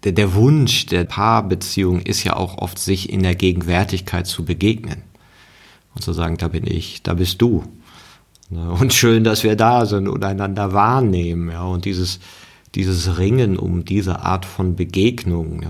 Der, 0.04 0.12
der 0.12 0.34
Wunsch 0.34 0.88
der 0.88 1.06
Paarbeziehung 1.06 2.02
ist 2.02 2.24
ja 2.24 2.36
auch 2.36 2.58
oft, 2.58 2.80
sich 2.80 3.10
in 3.10 3.24
der 3.24 3.36
Gegenwärtigkeit 3.36 4.28
zu 4.28 4.44
begegnen 4.44 5.04
und 5.96 6.04
zu 6.04 6.12
sagen, 6.12 6.38
da 6.38 6.50
bin 6.50 6.68
ich, 6.68 7.02
da 7.04 7.14
bist 7.14 7.42
du. 7.42 7.64
Ne? 8.50 8.70
Und 8.70 8.94
schön, 8.94 9.24
dass 9.24 9.44
wir 9.44 9.56
da 9.56 9.86
sind 9.86 10.10
und 10.10 10.26
einander 10.26 10.74
wahrnehmen, 10.74 11.50
ja, 11.50 11.64
und 11.64 11.86
dieses, 11.86 12.20
dieses 12.76 13.18
Ringen 13.18 13.58
um 13.58 13.86
diese 13.86 14.20
Art 14.20 14.46
von 14.46 14.76
Begegnung. 14.76 15.62
Ja. 15.62 15.70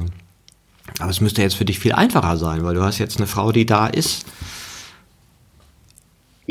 Aber 0.99 1.11
es 1.11 1.21
müsste 1.21 1.43
jetzt 1.43 1.55
für 1.55 1.65
dich 1.65 1.79
viel 1.79 1.93
einfacher 1.93 2.37
sein, 2.37 2.63
weil 2.63 2.73
du 2.73 2.81
hast 2.81 2.97
jetzt 2.97 3.17
eine 3.17 3.27
Frau, 3.27 3.51
die 3.51 3.65
da 3.65 3.85
ist 3.85 4.25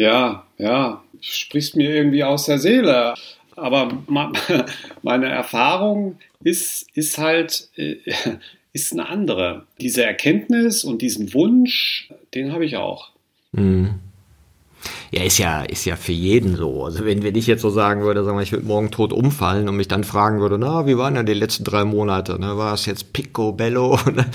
ja, 0.00 0.46
ja, 0.56 1.02
sprichst 1.20 1.76
mir 1.76 1.94
irgendwie 1.94 2.24
aus 2.24 2.46
der 2.46 2.58
Seele. 2.58 3.14
Aber 3.54 3.90
meine 5.02 5.28
Erfahrung 5.28 6.18
ist, 6.42 6.86
ist 6.94 7.18
halt, 7.18 7.68
äh, 7.76 7.96
ist 8.72 8.92
eine 8.92 9.08
andere. 9.08 9.66
Diese 9.78 10.02
Erkenntnis 10.02 10.84
und 10.84 11.02
diesen 11.02 11.34
Wunsch, 11.34 12.10
den 12.34 12.52
habe 12.52 12.64
ich 12.64 12.76
auch. 12.76 13.10
Mhm. 13.52 14.00
Ja, 15.10 15.22
ist 15.22 15.38
ja, 15.38 15.62
ist 15.62 15.84
ja 15.84 15.96
für 15.96 16.12
jeden 16.12 16.56
so. 16.56 16.84
Also 16.84 17.04
wenn 17.04 17.22
wir 17.22 17.32
dich 17.32 17.46
jetzt 17.46 17.62
so 17.62 17.70
sagen 17.70 18.02
würde, 18.02 18.24
sagen 18.24 18.38
wir, 18.38 18.42
ich 18.42 18.52
würde 18.52 18.66
morgen 18.66 18.90
tot 18.90 19.12
umfallen 19.12 19.68
und 19.68 19.76
mich 19.76 19.88
dann 19.88 20.04
fragen 20.04 20.40
würde, 20.40 20.58
na, 20.58 20.86
wie 20.86 20.96
waren 20.96 21.14
denn 21.14 21.26
die 21.26 21.34
letzten 21.34 21.64
drei 21.64 21.84
Monate? 21.84 22.40
Ne? 22.40 22.56
War 22.56 22.74
es 22.74 22.86
jetzt 22.86 23.12
picobello, 23.12 23.98
ne? 24.14 24.26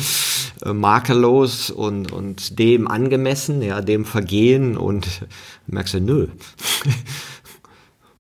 Äh, 0.64 0.74
makellos 0.74 1.70
und, 1.70 2.12
und 2.12 2.60
dem 2.60 2.88
angemessen, 2.88 3.62
ja, 3.62 3.82
dem 3.82 4.06
Vergehen 4.06 4.78
und 4.78 5.22
merkst 5.68 5.96
du, 5.96 6.00
nö. 6.02 6.28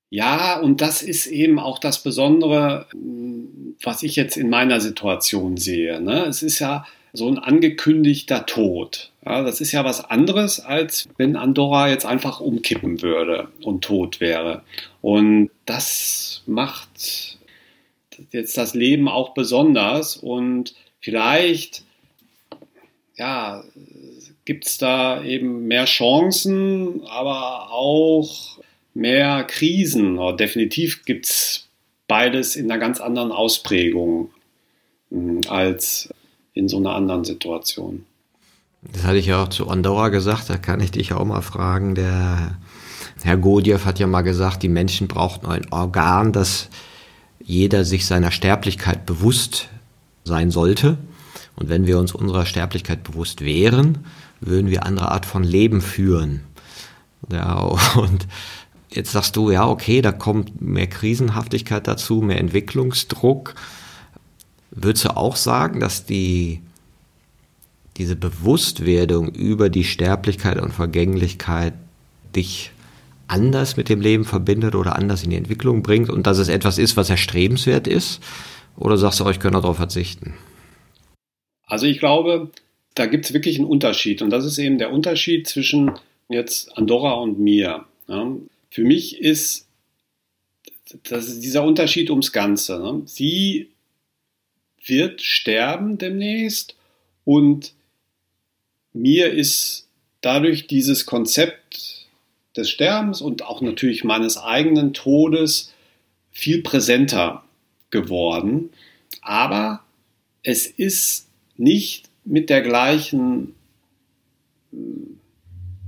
Ja, 0.09 0.59
und 0.59 0.81
das 0.81 1.01
ist 1.01 1.27
eben 1.27 1.59
auch 1.59 1.79
das 1.79 2.01
Besondere, 2.03 2.87
was 3.83 4.03
ich 4.03 4.15
jetzt 4.15 4.37
in 4.37 4.49
meiner 4.49 4.79
Situation 4.79 5.57
sehe. 5.57 5.99
Ne? 5.99 6.25
Es 6.25 6.41
ist 6.41 6.59
ja 6.59 6.85
so 7.11 7.27
ein 7.27 7.37
angekündigter 7.37 8.45
Tod. 8.45 9.11
Ja, 9.25 9.41
das 9.41 9.59
ist 9.59 9.71
ja 9.71 9.83
was 9.83 10.05
anderes, 10.05 10.59
als 10.59 11.09
wenn 11.17 11.35
Andorra 11.35 11.89
jetzt 11.89 12.05
einfach 12.05 12.39
umkippen 12.39 13.01
würde 13.01 13.49
und 13.63 13.83
tot 13.83 14.19
wäre. 14.19 14.63
Und 15.01 15.49
das 15.65 16.43
macht 16.45 17.39
jetzt 18.31 18.57
das 18.57 18.75
Leben 18.75 19.07
auch 19.07 19.33
besonders 19.33 20.15
und 20.15 20.75
vielleicht 20.99 21.83
ja, 23.17 23.63
gibt 24.45 24.67
es 24.67 24.77
da 24.77 25.23
eben 25.23 25.67
mehr 25.67 25.85
Chancen, 25.85 27.01
aber 27.07 27.71
auch 27.71 28.59
mehr 28.93 29.43
Krisen. 29.45 30.19
Definitiv 30.37 31.03
gibt 31.05 31.25
es 31.25 31.67
beides 32.07 32.55
in 32.55 32.69
einer 32.69 32.79
ganz 32.79 32.99
anderen 32.99 33.31
Ausprägung 33.31 34.31
hm, 35.09 35.41
als 35.47 36.13
in 36.53 36.67
so 36.67 36.77
einer 36.77 36.93
anderen 36.93 37.23
Situation. 37.23 38.05
Das 38.91 39.03
hatte 39.03 39.17
ich 39.17 39.27
ja 39.27 39.43
auch 39.43 39.49
zu 39.49 39.67
Andorra 39.69 40.09
gesagt, 40.09 40.49
da 40.49 40.57
kann 40.57 40.79
ich 40.79 40.91
dich 40.91 41.13
auch 41.13 41.25
mal 41.25 41.41
fragen. 41.41 41.95
Der 41.95 42.57
Herr 43.23 43.37
Godiev 43.37 43.85
hat 43.85 43.99
ja 43.99 44.07
mal 44.07 44.21
gesagt, 44.21 44.63
die 44.63 44.69
Menschen 44.69 45.07
brauchten 45.07 45.47
ein 45.47 45.71
Organ, 45.71 46.31
dass 46.31 46.69
jeder 47.39 47.85
sich 47.85 48.05
seiner 48.05 48.31
Sterblichkeit 48.31 49.05
bewusst 49.05 49.69
sein 50.23 50.51
sollte 50.51 50.97
Und 51.55 51.69
wenn 51.69 51.85
wir 51.87 51.99
uns 51.99 52.13
unserer 52.13 52.45
Sterblichkeit 52.45 53.03
bewusst 53.03 53.41
wären, 53.41 53.99
würden 54.41 54.69
wir 54.69 54.85
andere 54.85 55.11
Art 55.11 55.25
von 55.25 55.43
Leben 55.43 55.81
führen. 55.81 56.41
Ja, 57.31 57.59
und 57.95 58.27
jetzt 58.91 59.11
sagst 59.11 59.35
du, 59.35 59.51
ja, 59.51 59.67
okay, 59.67 60.01
da 60.01 60.11
kommt 60.11 60.61
mehr 60.61 60.87
Krisenhaftigkeit 60.87 61.87
dazu, 61.87 62.21
mehr 62.21 62.39
Entwicklungsdruck. 62.39 63.55
Würdest 64.71 65.05
du 65.05 65.15
auch 65.15 65.35
sagen, 65.35 65.79
dass 65.79 66.05
die, 66.05 66.61
diese 67.97 68.15
Bewusstwerdung 68.15 69.29
über 69.33 69.69
die 69.69 69.83
Sterblichkeit 69.83 70.61
und 70.61 70.73
Vergänglichkeit 70.73 71.73
dich 72.35 72.71
anders 73.27 73.77
mit 73.77 73.89
dem 73.89 74.01
Leben 74.01 74.25
verbindet 74.25 74.75
oder 74.75 74.95
anders 74.95 75.23
in 75.23 75.29
die 75.29 75.37
Entwicklung 75.37 75.81
bringt 75.81 76.09
und 76.09 76.27
dass 76.27 76.37
es 76.37 76.47
etwas 76.47 76.77
ist, 76.77 76.97
was 76.97 77.09
erstrebenswert 77.09 77.87
ist? 77.87 78.21
Oder 78.77 78.97
sagst 78.97 79.19
du, 79.19 79.25
euch 79.25 79.39
können 79.39 79.53
darauf 79.53 79.77
verzichten? 79.77 80.33
Also 81.65 81.85
ich 81.85 81.99
glaube, 81.99 82.51
da 82.93 83.05
gibt 83.05 83.25
es 83.25 83.33
wirklich 83.33 83.57
einen 83.57 83.67
Unterschied 83.67 84.21
und 84.21 84.29
das 84.29 84.45
ist 84.45 84.57
eben 84.57 84.77
der 84.77 84.91
Unterschied 84.91 85.47
zwischen 85.47 85.91
jetzt 86.29 86.77
Andorra 86.77 87.13
und 87.13 87.39
mir. 87.39 87.85
Ja. 88.07 88.31
Für 88.69 88.83
mich 88.83 89.19
ist, 89.19 89.67
das 91.03 91.27
ist 91.27 91.41
dieser 91.41 91.63
Unterschied 91.63 92.09
ums 92.09 92.31
Ganze. 92.31 92.79
Ne? 92.79 93.01
Sie 93.05 93.69
wird 94.85 95.21
sterben 95.21 95.97
demnächst 95.97 96.75
und 97.23 97.73
mir 98.95 99.31
ist 99.31 99.87
dadurch 100.21 100.67
dieses 100.67 101.05
Konzept 101.05 102.07
des 102.55 102.69
Sterbens 102.69 103.21
und 103.21 103.43
auch 103.43 103.61
natürlich 103.61 104.03
meines 104.03 104.37
eigenen 104.37 104.93
Todes 104.93 105.73
viel 106.31 106.63
präsenter 106.63 107.43
geworden. 107.89 108.69
Aber 109.21 109.81
es 110.43 110.65
ist 110.65 111.27
nicht 111.57 112.09
mit 112.23 112.49
der 112.49 112.61
gleichen 112.61 113.53
äh, 114.71 114.77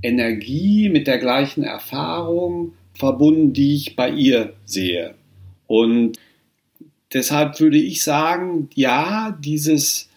Energie, 0.02 0.88
mit 0.88 1.06
der 1.06 1.18
gleichen 1.18 1.64
Erfahrung 1.64 2.74
verbunden, 2.94 3.52
die 3.52 3.74
ich 3.74 3.96
bei 3.96 4.10
ihr 4.10 4.54
sehe. 4.64 5.14
Und 5.66 6.18
deshalb 7.12 7.58
würde 7.58 7.78
ich 7.78 8.02
sagen, 8.02 8.68
ja, 8.74 9.36
dieses 9.42 10.08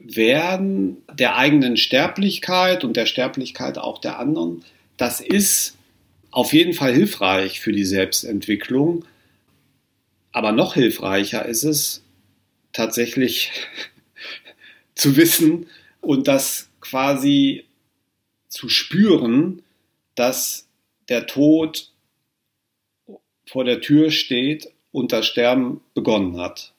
Bewusstwerden 0.00 1.02
der 1.12 1.36
eigenen 1.36 1.76
Sterblichkeit 1.76 2.84
und 2.84 2.96
der 2.96 3.06
Sterblichkeit 3.06 3.78
auch 3.78 3.98
der 3.98 4.18
anderen, 4.18 4.64
das 4.96 5.20
ist 5.20 5.76
auf 6.30 6.52
jeden 6.52 6.72
Fall 6.72 6.94
hilfreich 6.94 7.60
für 7.60 7.72
die 7.72 7.84
Selbstentwicklung. 7.84 9.04
Aber 10.32 10.52
noch 10.52 10.74
hilfreicher 10.74 11.44
ist 11.46 11.64
es 11.64 12.02
tatsächlich 12.72 13.50
zu 14.94 15.16
wissen 15.16 15.66
und 16.00 16.28
das 16.28 16.68
quasi 16.80 17.64
zu 18.48 18.68
spüren, 18.68 19.62
dass 20.14 20.68
der 21.08 21.26
Tod 21.26 21.92
vor 23.46 23.64
der 23.64 23.80
Tür 23.80 24.10
steht 24.10 24.72
und 24.92 25.12
das 25.12 25.26
Sterben 25.26 25.80
begonnen 25.94 26.38
hat. 26.38 26.72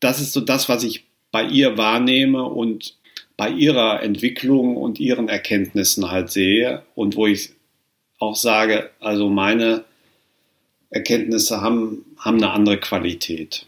Das 0.00 0.20
ist 0.20 0.32
so 0.32 0.40
das, 0.40 0.68
was 0.68 0.82
ich 0.84 1.04
bei 1.32 1.44
ihr 1.44 1.76
wahrnehme 1.76 2.44
und 2.44 2.96
bei 3.36 3.50
ihrer 3.50 4.02
Entwicklung 4.02 4.76
und 4.76 5.00
ihren 5.00 5.28
Erkenntnissen 5.28 6.10
halt 6.10 6.30
sehe 6.30 6.84
und 6.94 7.16
wo 7.16 7.26
ich 7.26 7.50
auch 8.20 8.36
sage, 8.36 8.90
also 9.00 9.28
meine 9.28 9.84
Erkenntnisse 10.90 11.60
haben, 11.60 12.04
haben 12.18 12.36
eine 12.36 12.52
andere 12.52 12.78
Qualität. 12.78 13.66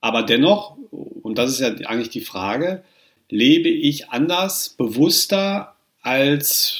Aber 0.00 0.22
dennoch, 0.22 0.76
und 0.90 1.36
das 1.36 1.50
ist 1.50 1.60
ja 1.60 1.68
eigentlich 1.88 2.10
die 2.10 2.20
Frage, 2.20 2.84
lebe 3.28 3.68
ich 3.68 4.10
anders, 4.10 4.70
bewusster 4.70 5.74
als 6.00 6.76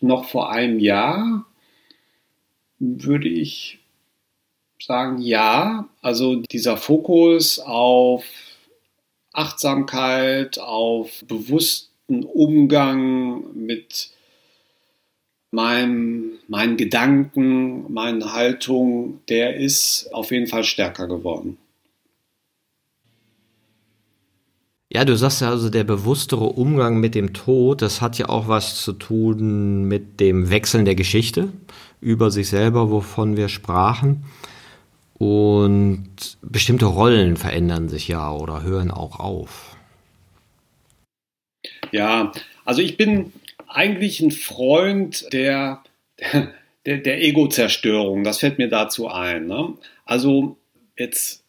noch 0.00 0.28
vor 0.28 0.50
einem 0.50 0.78
Jahr? 0.78 1.46
Würde 2.78 3.28
ich 3.28 3.78
sagen, 4.86 5.20
ja. 5.20 5.88
Also 6.02 6.36
dieser 6.36 6.76
Fokus 6.76 7.58
auf 7.58 8.24
Achtsamkeit, 9.32 10.58
auf 10.58 11.24
bewussten 11.26 12.24
Umgang 12.24 13.54
mit 13.54 14.10
meinem, 15.50 16.32
meinen 16.48 16.76
Gedanken, 16.76 17.92
meinen 17.92 18.32
Haltungen, 18.32 19.20
der 19.28 19.56
ist 19.56 20.08
auf 20.12 20.30
jeden 20.30 20.46
Fall 20.46 20.64
stärker 20.64 21.06
geworden. 21.06 21.58
Ja, 24.92 25.04
du 25.04 25.16
sagst 25.16 25.40
ja 25.40 25.50
also, 25.50 25.70
der 25.70 25.82
bewusstere 25.82 26.44
Umgang 26.44 27.00
mit 27.00 27.16
dem 27.16 27.32
Tod, 27.32 27.82
das 27.82 28.00
hat 28.00 28.16
ja 28.18 28.28
auch 28.28 28.46
was 28.46 28.76
zu 28.76 28.92
tun 28.92 29.84
mit 29.88 30.20
dem 30.20 30.50
Wechseln 30.50 30.84
der 30.84 30.94
Geschichte 30.94 31.48
über 32.00 32.30
sich 32.30 32.48
selber, 32.48 32.90
wovon 32.90 33.36
wir 33.36 33.48
sprachen. 33.48 34.24
Und 35.18 36.38
bestimmte 36.42 36.86
Rollen 36.86 37.36
verändern 37.36 37.88
sich 37.88 38.08
ja 38.08 38.32
oder 38.32 38.62
hören 38.62 38.90
auch 38.90 39.20
auf. 39.20 39.76
Ja, 41.92 42.32
also 42.64 42.82
ich 42.82 42.96
bin 42.96 43.32
eigentlich 43.68 44.20
ein 44.20 44.32
Freund 44.32 45.32
der, 45.32 45.82
der, 46.86 46.98
der 46.98 47.22
Ego-Zerstörung. 47.22 48.24
Das 48.24 48.38
fällt 48.38 48.58
mir 48.58 48.68
dazu 48.68 49.08
ein. 49.08 49.46
Ne? 49.46 49.74
Also 50.04 50.56
jetzt 50.96 51.44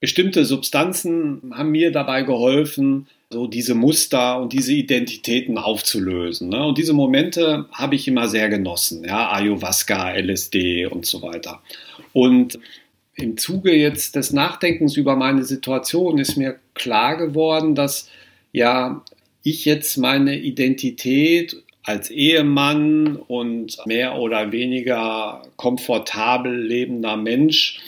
bestimmte 0.00 0.44
Substanzen 0.44 1.52
haben 1.54 1.70
mir 1.70 1.90
dabei 1.90 2.22
geholfen, 2.22 3.08
so 3.30 3.46
diese 3.46 3.74
Muster 3.74 4.40
und 4.40 4.52
diese 4.52 4.72
Identitäten 4.72 5.58
aufzulösen. 5.58 6.48
Ne? 6.48 6.64
Und 6.64 6.78
diese 6.78 6.92
Momente 6.92 7.66
habe 7.72 7.96
ich 7.96 8.06
immer 8.06 8.28
sehr 8.28 8.48
genossen. 8.48 9.04
Ja, 9.04 9.32
Ayahuasca, 9.32 10.12
LSD 10.16 10.86
und 10.86 11.06
so 11.06 11.22
weiter. 11.22 11.62
Und 12.12 12.58
im 13.14 13.36
Zuge 13.36 13.74
jetzt 13.74 14.14
des 14.14 14.32
Nachdenkens 14.32 14.96
über 14.96 15.16
meine 15.16 15.44
Situation 15.44 16.18
ist 16.18 16.36
mir 16.36 16.58
klar 16.74 17.16
geworden, 17.16 17.74
dass 17.74 18.08
ja 18.52 19.02
ich 19.42 19.64
jetzt 19.64 19.96
meine 19.96 20.38
Identität 20.38 21.56
als 21.82 22.10
Ehemann 22.10 23.16
und 23.16 23.78
mehr 23.86 24.16
oder 24.16 24.52
weniger 24.52 25.42
komfortabel 25.56 26.66
lebender 26.66 27.16
Mensch 27.16 27.78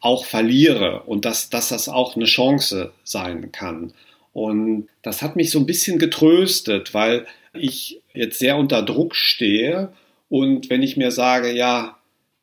auch 0.00 0.24
verliere 0.24 1.02
und 1.04 1.24
dass, 1.24 1.48
dass 1.48 1.68
das 1.68 1.88
auch 1.88 2.16
eine 2.16 2.24
Chance 2.24 2.92
sein 3.04 3.52
kann. 3.52 3.92
Und 4.32 4.88
das 5.02 5.22
hat 5.22 5.36
mich 5.36 5.50
so 5.50 5.58
ein 5.58 5.66
bisschen 5.66 5.98
getröstet, 5.98 6.94
weil 6.94 7.26
ich 7.52 8.00
jetzt 8.14 8.38
sehr 8.38 8.56
unter 8.56 8.82
Druck 8.82 9.16
stehe 9.16 9.92
und 10.30 10.70
wenn 10.70 10.82
ich 10.82 10.96
mir 10.96 11.10
sage, 11.10 11.52
ja, 11.52 11.98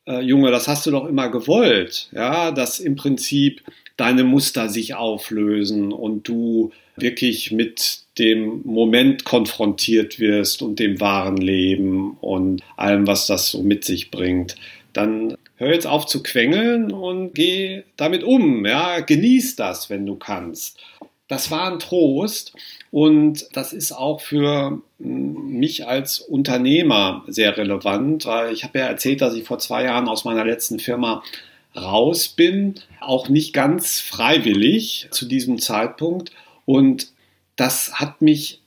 äh, 0.06 0.20
Junge, 0.20 0.50
das 0.50 0.68
hast 0.68 0.86
du 0.86 0.90
doch 0.90 1.06
immer 1.06 1.30
gewollt, 1.30 2.08
ja, 2.12 2.52
dass 2.52 2.80
im 2.80 2.96
Prinzip 2.96 3.62
deine 3.96 4.24
Muster 4.24 4.68
sich 4.68 4.94
auflösen 4.94 5.92
und 5.92 6.28
du 6.28 6.70
wirklich 6.96 7.50
mit 7.50 8.00
dem 8.18 8.62
Moment 8.64 9.24
konfrontiert 9.24 10.18
wirst 10.18 10.62
und 10.62 10.78
dem 10.78 11.00
wahren 11.00 11.38
Leben 11.38 12.16
und 12.20 12.62
allem, 12.76 13.06
was 13.06 13.26
das 13.26 13.50
so 13.50 13.62
mit 13.62 13.84
sich 13.84 14.10
bringt, 14.10 14.56
dann 14.92 15.36
hör 15.56 15.72
jetzt 15.72 15.86
auf 15.86 16.06
zu 16.06 16.22
quengeln 16.22 16.92
und 16.92 17.34
geh 17.34 17.82
damit 17.96 18.22
um. 18.22 18.66
Ja, 18.66 19.00
genieß 19.00 19.56
das, 19.56 19.88
wenn 19.90 20.04
du 20.06 20.16
kannst. 20.16 20.78
Das 21.28 21.50
war 21.50 21.70
ein 21.70 21.78
Trost 21.78 22.54
und 22.90 23.46
das 23.52 23.72
ist 23.72 23.92
auch 23.92 24.20
für 24.20 24.80
mich 24.98 25.86
als 25.86 26.20
Unternehmer 26.20 27.22
sehr 27.28 27.56
relevant, 27.56 28.26
ich 28.52 28.64
habe 28.64 28.78
ja 28.78 28.86
erzählt, 28.86 29.20
dass 29.20 29.34
ich 29.34 29.44
vor 29.44 29.58
zwei 29.58 29.84
Jahren 29.84 30.08
aus 30.08 30.24
meiner 30.24 30.44
letzten 30.44 30.78
Firma 30.78 31.22
raus 31.76 32.28
bin, 32.28 32.74
auch 33.00 33.28
nicht 33.28 33.52
ganz 33.52 34.00
freiwillig 34.00 35.08
zu 35.10 35.26
diesem 35.26 35.58
Zeitpunkt. 35.58 36.32
Und 36.64 37.12
das 37.56 37.94
hat 37.94 38.22
mich 38.22 38.60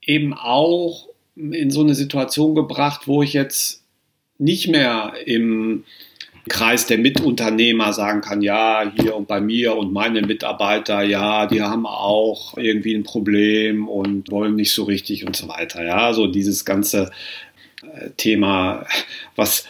eben 0.00 0.34
auch 0.34 1.08
in 1.36 1.70
so 1.70 1.80
eine 1.80 1.94
Situation 1.94 2.54
gebracht, 2.54 3.06
wo 3.06 3.22
ich 3.22 3.32
jetzt 3.32 3.82
nicht 4.38 4.68
mehr 4.68 5.14
im 5.24 5.84
Kreis 6.48 6.86
der 6.86 6.98
Mitunternehmer 6.98 7.92
sagen 7.92 8.20
kann, 8.20 8.42
ja, 8.42 8.90
hier 8.96 9.14
und 9.14 9.28
bei 9.28 9.40
mir 9.40 9.76
und 9.76 9.92
meine 9.92 10.22
Mitarbeiter, 10.22 11.02
ja, 11.02 11.46
die 11.46 11.62
haben 11.62 11.86
auch 11.86 12.56
irgendwie 12.56 12.94
ein 12.94 13.04
Problem 13.04 13.88
und 13.88 14.30
wollen 14.30 14.56
nicht 14.56 14.72
so 14.72 14.84
richtig 14.84 15.24
und 15.24 15.36
so 15.36 15.48
weiter. 15.48 15.84
Ja, 15.84 16.12
so 16.12 16.26
dieses 16.26 16.64
ganze 16.64 17.10
äh, 17.82 18.10
Thema, 18.16 18.86
was, 19.36 19.66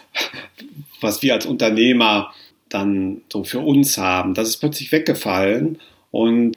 was 1.01 1.23
wir 1.23 1.35
als 1.35 1.45
Unternehmer 1.45 2.33
dann 2.71 3.21
so 3.31 3.45
für 3.45 3.61
uns 3.61 3.99
haben, 3.99 4.33
das 4.33 4.49
ist 4.49 4.57
plötzlich 4.57 4.93
weggefallen 4.93 5.79
und 6.11 6.57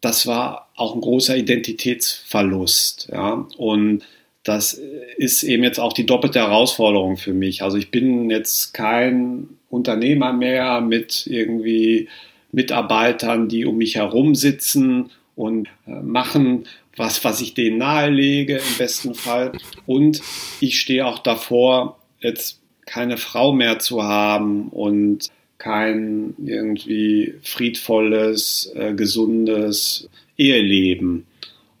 das 0.00 0.26
war 0.26 0.68
auch 0.74 0.94
ein 0.94 1.00
großer 1.00 1.36
Identitätsverlust. 1.36 3.08
Ja, 3.12 3.46
und 3.56 4.02
das 4.44 4.80
ist 5.16 5.42
eben 5.42 5.64
jetzt 5.64 5.80
auch 5.80 5.94
die 5.94 6.06
doppelte 6.06 6.38
Herausforderung 6.38 7.16
für 7.16 7.32
mich. 7.32 7.62
Also 7.62 7.78
ich 7.78 7.90
bin 7.90 8.30
jetzt 8.30 8.74
kein 8.74 9.48
Unternehmer 9.70 10.32
mehr, 10.32 10.82
mit 10.82 11.26
irgendwie 11.26 12.08
Mitarbeitern, 12.52 13.48
die 13.48 13.64
um 13.64 13.78
mich 13.78 13.96
herum 13.96 14.34
sitzen 14.34 15.10
und 15.34 15.68
äh, 15.86 15.92
machen, 16.02 16.66
was, 16.96 17.24
was 17.24 17.40
ich 17.40 17.54
denen 17.54 17.78
nahelege 17.78 18.56
im 18.56 18.78
besten 18.78 19.14
Fall. 19.14 19.52
Und 19.86 20.20
ich 20.60 20.78
stehe 20.78 21.06
auch 21.06 21.18
davor, 21.18 21.98
jetzt 22.20 22.60
keine 22.86 23.16
Frau 23.16 23.52
mehr 23.52 23.78
zu 23.78 24.02
haben 24.02 24.68
und 24.68 25.30
kein 25.56 26.34
irgendwie 26.44 27.34
friedvolles, 27.42 28.72
äh, 28.74 28.92
gesundes 28.92 30.08
Eheleben. 30.36 31.26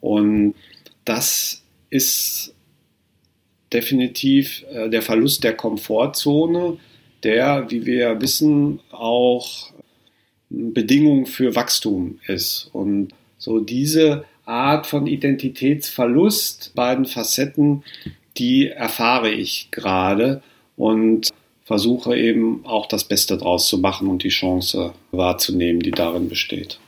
Und 0.00 0.54
das 1.04 1.62
ist 1.90 2.53
definitiv 3.74 4.64
äh, 4.72 4.88
der 4.88 5.02
Verlust 5.02 5.44
der 5.44 5.54
Komfortzone, 5.54 6.78
der, 7.22 7.70
wie 7.70 7.84
wir 7.84 8.20
wissen, 8.20 8.80
auch 8.90 9.70
Bedingung 10.50 11.26
für 11.26 11.54
Wachstum 11.54 12.20
ist. 12.26 12.70
Und 12.72 13.12
so 13.38 13.60
diese 13.60 14.24
Art 14.44 14.86
von 14.86 15.06
Identitätsverlust, 15.06 16.72
beiden 16.74 17.06
Facetten, 17.06 17.82
die 18.36 18.68
erfahre 18.68 19.30
ich 19.30 19.68
gerade 19.70 20.42
und 20.76 21.30
versuche 21.64 22.16
eben 22.16 22.64
auch 22.66 22.86
das 22.86 23.04
Beste 23.04 23.38
draus 23.38 23.68
zu 23.68 23.78
machen 23.78 24.08
und 24.08 24.22
die 24.22 24.28
Chance 24.28 24.92
wahrzunehmen, 25.12 25.80
die 25.80 25.92
darin 25.92 26.28
besteht. 26.28 26.78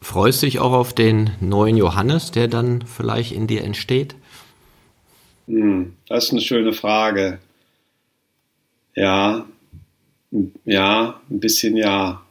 Freust 0.00 0.42
du 0.42 0.46
dich 0.46 0.60
auch 0.60 0.72
auf 0.72 0.92
den 0.92 1.30
neuen 1.40 1.76
Johannes, 1.76 2.30
der 2.30 2.46
dann 2.46 2.82
vielleicht 2.86 3.32
in 3.32 3.46
dir 3.46 3.64
entsteht? 3.64 4.14
Hm, 5.46 5.96
das 6.08 6.24
ist 6.24 6.30
eine 6.32 6.40
schöne 6.40 6.72
Frage. 6.72 7.38
Ja, 8.94 9.46
ja, 10.64 11.20
ein 11.30 11.40
bisschen 11.40 11.76
ja. 11.76 12.22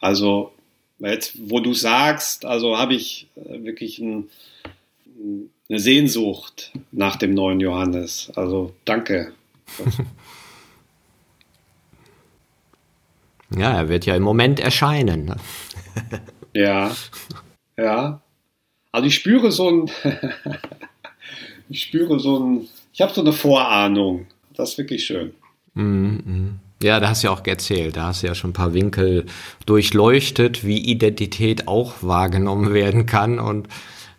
Also 0.00 0.52
jetzt, 0.98 1.36
wo 1.50 1.60
du 1.60 1.74
sagst, 1.74 2.44
also 2.44 2.78
habe 2.78 2.94
ich 2.94 3.28
äh, 3.36 3.64
wirklich 3.64 3.98
ein, 3.98 4.30
eine 5.68 5.78
Sehnsucht 5.78 6.72
nach 6.92 7.16
dem 7.16 7.34
neuen 7.34 7.60
Johannes. 7.60 8.32
Also 8.34 8.74
danke. 8.84 9.32
ja, 13.56 13.72
er 13.72 13.88
wird 13.88 14.06
ja 14.06 14.16
im 14.16 14.22
Moment 14.22 14.60
erscheinen. 14.60 15.26
Ne? 15.26 15.36
ja, 16.54 16.94
ja. 17.76 18.20
Also 18.92 19.08
ich 19.08 19.14
spüre 19.14 19.52
so 19.52 19.70
ein, 19.70 19.90
ich 21.68 21.82
spüre 21.82 22.18
so 22.18 22.38
ein, 22.38 22.68
ich 22.92 23.00
habe 23.00 23.12
so 23.12 23.20
eine 23.20 23.32
Vorahnung. 23.32 24.26
Das 24.54 24.70
ist 24.70 24.78
wirklich 24.78 25.04
schön. 25.04 25.32
Mm 25.74 25.80
-hmm. 25.80 26.48
Ja, 26.82 27.00
da 27.00 27.08
hast 27.08 27.22
du 27.22 27.28
ja 27.28 27.32
auch 27.32 27.46
erzählt, 27.46 27.96
da 27.96 28.08
hast 28.08 28.22
du 28.22 28.26
ja 28.26 28.34
schon 28.34 28.50
ein 28.50 28.54
paar 28.54 28.74
Winkel 28.74 29.24
durchleuchtet, 29.64 30.64
wie 30.64 30.78
Identität 30.78 31.68
auch 31.68 32.02
wahrgenommen 32.02 32.74
werden 32.74 33.06
kann 33.06 33.38
und 33.38 33.68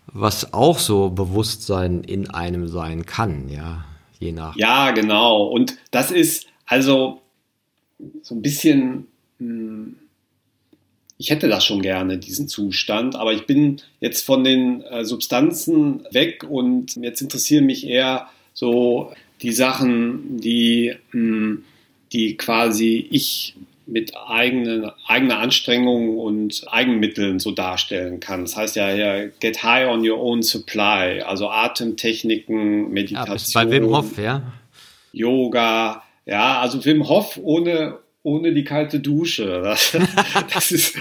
was 0.08 0.54
auch 0.54 0.80
so 0.80 1.10
Bewusstsein 1.10 2.04
in 2.04 2.30
einem 2.32 2.68
sein 2.68 3.06
kann, 3.06 3.50
ja, 3.50 3.86
je 4.20 4.32
nach. 4.32 4.56
Ja, 4.56 4.92
genau. 4.92 5.44
Und 5.44 5.78
das 5.92 6.10
ist 6.10 6.48
also 6.66 7.22
so 8.24 8.34
ein 8.34 8.42
bisschen, 8.42 9.08
hm, 9.38 9.98
ich 11.18 11.30
hätte 11.30 11.48
das 11.48 11.66
schon 11.66 11.82
gerne, 11.82 12.18
diesen 12.18 12.48
Zustand, 12.48 13.16
aber 13.16 13.34
ich 13.34 13.46
bin 13.46 13.82
jetzt 14.00 14.26
von 14.26 14.44
den 14.44 14.82
äh, 14.84 15.04
Substanzen 15.04 16.06
weg 16.12 16.46
und 16.48 16.96
jetzt 16.96 17.22
interessieren 17.22 17.66
mich 17.66 17.88
eher 17.88 18.28
so 18.54 19.12
die 19.42 19.52
Sachen, 19.52 20.40
die 20.40 20.96
hm, 21.12 21.64
die 22.14 22.38
quasi 22.38 23.08
ich 23.10 23.56
mit 23.86 24.14
eigenen, 24.28 24.92
eigener 25.08 25.40
Anstrengung 25.40 26.18
und 26.18 26.66
Eigenmitteln 26.68 27.40
so 27.40 27.52
darstellen 27.52 28.20
kann. 28.20 28.42
Das 28.42 28.58
heißt 28.58 28.76
ja 28.76 28.90
hier, 28.90 29.32
get 29.40 29.64
high 29.64 29.88
on 29.88 30.08
your 30.08 30.20
own 30.20 30.44
supply, 30.44 31.22
also 31.22 31.50
Atemtechniken, 31.50 32.92
Meditation. 32.92 33.38
Ja, 33.38 33.64
bei 33.64 33.72
Wim 33.72 33.90
Hof, 33.90 34.18
ja. 34.18 34.42
Yoga, 35.14 36.04
ja, 36.26 36.60
also 36.60 36.84
Wim 36.84 37.08
Hof 37.08 37.40
ohne, 37.42 38.00
ohne 38.28 38.54
die 38.54 38.66
kalte 38.66 39.00
Dusche. 39.00 39.62
Das, 39.64 39.98
das, 40.54 40.72
ist, 40.72 40.98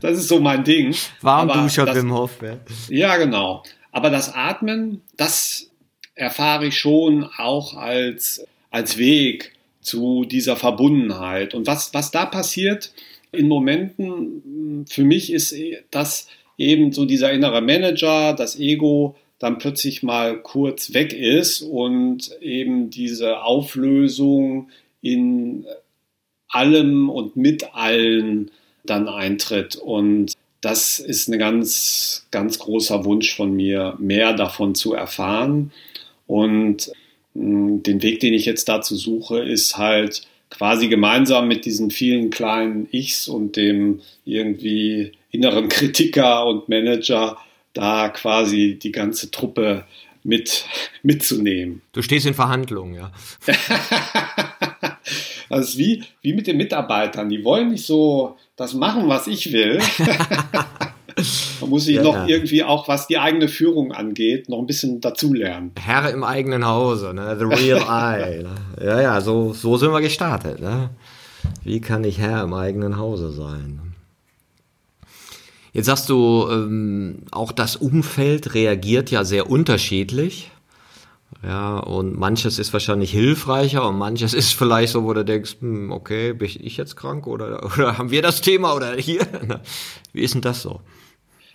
das 0.00 0.18
ist 0.18 0.28
so 0.28 0.40
mein 0.40 0.64
Ding. 0.64 0.94
Warmduscher 1.20 1.94
Wim 1.94 2.12
Hof, 2.12 2.38
ja. 2.42 2.56
Ja, 2.88 3.16
genau. 3.18 3.62
Aber 3.92 4.08
das 4.08 4.34
Atmen, 4.34 5.02
das 5.16 5.70
erfahre 6.14 6.66
ich 6.66 6.78
schon 6.78 7.24
auch 7.36 7.76
als, 7.76 8.46
als 8.70 8.96
Weg, 8.96 9.52
zu 9.82 10.24
dieser 10.24 10.56
Verbundenheit. 10.56 11.54
Und 11.54 11.66
was, 11.66 11.94
was 11.94 12.10
da 12.10 12.26
passiert 12.26 12.92
in 13.32 13.48
Momenten, 13.48 14.86
für 14.88 15.04
mich 15.04 15.32
ist 15.32 15.54
das 15.90 16.28
eben 16.58 16.92
so 16.92 17.06
dieser 17.06 17.32
innere 17.32 17.62
Manager, 17.62 18.34
das 18.34 18.58
Ego 18.58 19.16
dann 19.38 19.58
plötzlich 19.58 20.02
mal 20.02 20.36
kurz 20.42 20.92
weg 20.92 21.14
ist 21.14 21.62
und 21.62 22.30
eben 22.42 22.90
diese 22.90 23.42
Auflösung 23.42 24.68
in 25.00 25.64
allem 26.50 27.08
und 27.08 27.36
mit 27.36 27.74
allen 27.74 28.50
dann 28.84 29.08
eintritt. 29.08 29.76
Und 29.76 30.32
das 30.60 30.98
ist 30.98 31.28
ein 31.28 31.38
ganz, 31.38 32.26
ganz 32.30 32.58
großer 32.58 33.04
Wunsch 33.04 33.34
von 33.34 33.54
mir, 33.54 33.96
mehr 33.98 34.34
davon 34.34 34.74
zu 34.74 34.94
erfahren. 34.94 35.72
Und 36.26 36.92
hm, 37.34 37.82
den 37.82 38.02
Weg, 38.02 38.20
den 38.20 38.34
ich 38.34 38.44
jetzt 38.44 38.68
dazu 38.68 38.96
suche, 38.96 39.40
ist 39.40 39.78
halt 39.78 40.22
quasi 40.50 40.88
gemeinsam 40.88 41.48
mit 41.48 41.64
diesen 41.64 41.90
vielen 41.90 42.30
kleinen 42.30 42.88
Ichs 42.90 43.28
und 43.28 43.56
dem 43.56 44.00
irgendwie 44.24 45.12
inneren 45.30 45.68
Kritiker 45.68 46.46
und 46.46 46.68
Manager 46.68 47.38
da 47.72 48.08
quasi 48.08 48.78
die 48.80 48.92
ganze 48.92 49.30
Truppe 49.30 49.84
mit 50.24 50.64
mitzunehmen. 51.02 51.82
Du 51.92 52.02
stehst 52.02 52.26
in 52.26 52.34
Verhandlungen, 52.34 52.94
ja. 52.94 53.12
das 55.50 55.70
ist 55.70 55.78
wie, 55.78 56.04
wie 56.22 56.32
mit 56.32 56.46
den 56.46 56.56
Mitarbeitern. 56.56 57.28
Die 57.28 57.44
wollen 57.44 57.70
nicht 57.70 57.84
so 57.84 58.36
das 58.56 58.72
machen, 58.72 59.08
was 59.08 59.26
ich 59.26 59.52
will. 59.52 59.80
Man 61.60 61.70
muss 61.70 61.84
sich 61.84 61.96
ja, 61.96 62.02
noch 62.02 62.14
ja. 62.14 62.26
irgendwie 62.26 62.62
auch, 62.62 62.88
was 62.88 63.06
die 63.06 63.18
eigene 63.18 63.48
Führung 63.48 63.92
angeht, 63.92 64.48
noch 64.48 64.58
ein 64.58 64.66
bisschen 64.66 65.00
dazulernen. 65.00 65.72
Herr 65.78 66.10
im 66.10 66.24
eigenen 66.24 66.66
Hause, 66.66 67.12
ne? 67.12 67.36
The 67.38 67.44
Real 67.44 67.80
I. 67.88 68.42
Ne? 68.42 68.54
Ja, 68.82 69.00
ja, 69.02 69.20
so, 69.20 69.52
so 69.52 69.76
sind 69.76 69.92
wir 69.92 70.00
gestartet. 70.00 70.60
Ne? 70.60 70.90
Wie 71.64 71.80
kann 71.80 72.04
ich 72.04 72.18
Herr 72.18 72.44
im 72.44 72.54
eigenen 72.54 72.96
Hause 72.96 73.30
sein? 73.32 73.80
Jetzt 75.72 75.86
sagst 75.86 76.08
du, 76.08 76.48
ähm, 76.50 77.22
auch 77.30 77.52
das 77.52 77.76
Umfeld 77.76 78.54
reagiert 78.54 79.10
ja 79.10 79.24
sehr 79.24 79.50
unterschiedlich. 79.50 80.50
Ja, 81.42 81.78
und 81.78 82.18
manches 82.18 82.58
ist 82.58 82.72
wahrscheinlich 82.72 83.12
hilfreicher 83.12 83.88
und 83.88 83.96
manches 83.96 84.34
ist 84.34 84.52
vielleicht 84.52 84.92
so, 84.92 85.04
wo 85.04 85.14
du 85.14 85.24
denkst, 85.24 85.56
hm, 85.60 85.90
okay, 85.90 86.32
bin 86.32 86.48
ich 86.48 86.76
jetzt 86.76 86.96
krank 86.96 87.26
oder, 87.26 87.64
oder 87.76 87.98
haben 87.98 88.10
wir 88.10 88.22
das 88.22 88.40
Thema 88.40 88.74
oder 88.74 88.94
hier? 88.96 89.26
Wie 90.12 90.22
ist 90.22 90.34
denn 90.34 90.42
das 90.42 90.62
so? 90.62 90.80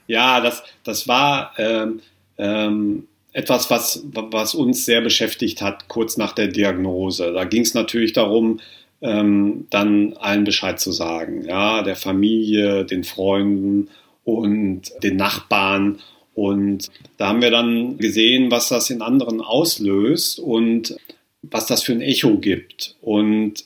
Ja, 0.08 0.40
das, 0.40 0.64
das 0.84 1.08
war 1.08 1.54
ähm, 1.58 2.00
ähm, 2.38 3.08
etwas, 3.34 3.70
was, 3.70 4.04
was 4.14 4.56
uns 4.56 4.86
sehr 4.86 5.02
beschäftigt 5.02 5.62
hat, 5.62 5.88
kurz 5.88 6.18
nach 6.18 6.32
der 6.32 6.48
Diagnose. 6.48 7.34
Da 7.34 7.44
ging 7.44 7.64
es 7.64 7.74
natürlich 7.74 8.14
darum, 8.14 8.60
ähm, 9.02 9.68
dann 9.70 10.14
allen 10.14 10.46
Bescheid 10.46 10.80
zu 10.80 10.92
sagen, 10.92 11.44
ja, 11.44 11.84
der 11.84 11.96
Familie, 11.96 12.86
den 12.86 13.04
Freunden 13.04 13.90
und 14.24 14.84
den 15.04 15.18
Nachbarn. 15.18 16.00
Und 16.36 16.90
da 17.18 17.30
haben 17.30 17.42
wir 17.42 17.52
dann 17.52 17.98
gesehen, 17.98 18.52
was 18.52 18.70
das 18.70 18.90
in 18.90 19.02
anderen 19.02 19.42
auslöst 19.42 20.40
und 20.40 20.96
was 21.42 21.66
das 21.66 21.84
für 21.84 21.94
ein 21.94 22.02
Echo 22.02 22.38
gibt. 22.38 22.96
Und 23.02 23.66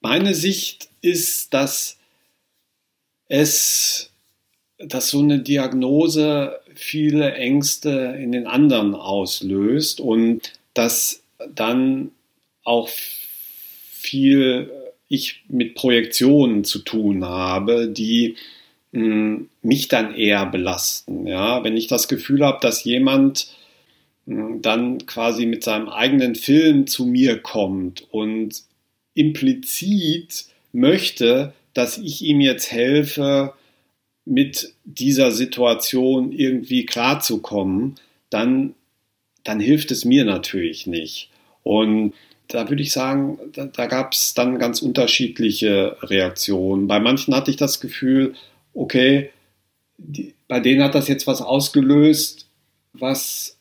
meine 0.00 0.34
Sicht 0.34 0.88
ist, 1.00 1.54
dass 1.54 1.96
es 3.28 4.10
dass 4.78 5.10
so 5.10 5.20
eine 5.20 5.38
Diagnose 5.38 6.60
viele 6.74 7.34
Ängste 7.34 8.16
in 8.20 8.32
den 8.32 8.46
anderen 8.46 8.94
auslöst 8.94 10.00
und 10.00 10.52
dass 10.74 11.22
dann 11.54 12.10
auch 12.64 12.88
viel 12.88 14.70
ich 15.08 15.44
mit 15.48 15.74
Projektionen 15.74 16.64
zu 16.64 16.80
tun 16.80 17.24
habe, 17.24 17.88
die 17.88 18.36
mich 18.94 19.88
dann 19.88 20.14
eher 20.14 20.46
belasten. 20.46 21.26
Ja? 21.26 21.64
Wenn 21.64 21.76
ich 21.76 21.88
das 21.88 22.06
Gefühl 22.08 22.44
habe, 22.44 22.58
dass 22.60 22.84
jemand 22.84 23.48
hm, 24.26 24.62
dann 24.62 25.04
quasi 25.06 25.46
mit 25.46 25.64
seinem 25.64 25.88
eigenen 25.88 26.34
Film 26.34 26.86
zu 26.86 27.04
mir 27.04 27.40
kommt 27.40 28.06
und 28.12 28.62
implizit 29.14 30.46
möchte, 30.72 31.52
dass 31.72 31.98
ich 31.98 32.22
ihm 32.22 32.40
jetzt 32.40 32.70
helfe, 32.70 33.54
mit 34.24 34.72
dieser 34.84 35.32
Situation 35.32 36.32
irgendwie 36.32 36.86
klarzukommen, 36.86 37.96
dann, 38.30 38.74
dann 39.42 39.60
hilft 39.60 39.90
es 39.90 40.04
mir 40.04 40.24
natürlich 40.24 40.86
nicht. 40.86 41.30
Und 41.62 42.14
da 42.48 42.68
würde 42.70 42.82
ich 42.82 42.92
sagen, 42.92 43.38
da, 43.52 43.66
da 43.66 43.86
gab 43.86 44.12
es 44.12 44.34
dann 44.34 44.58
ganz 44.58 44.80
unterschiedliche 44.80 45.96
Reaktionen. 46.02 46.86
Bei 46.86 47.00
manchen 47.00 47.34
hatte 47.34 47.50
ich 47.50 47.56
das 47.56 47.80
Gefühl, 47.80 48.34
okay, 48.74 49.30
die, 49.96 50.34
bei 50.48 50.60
denen 50.60 50.82
hat 50.82 50.94
das 50.94 51.08
jetzt 51.08 51.26
was 51.26 51.40
ausgelöst, 51.40 52.48
was 52.92 53.58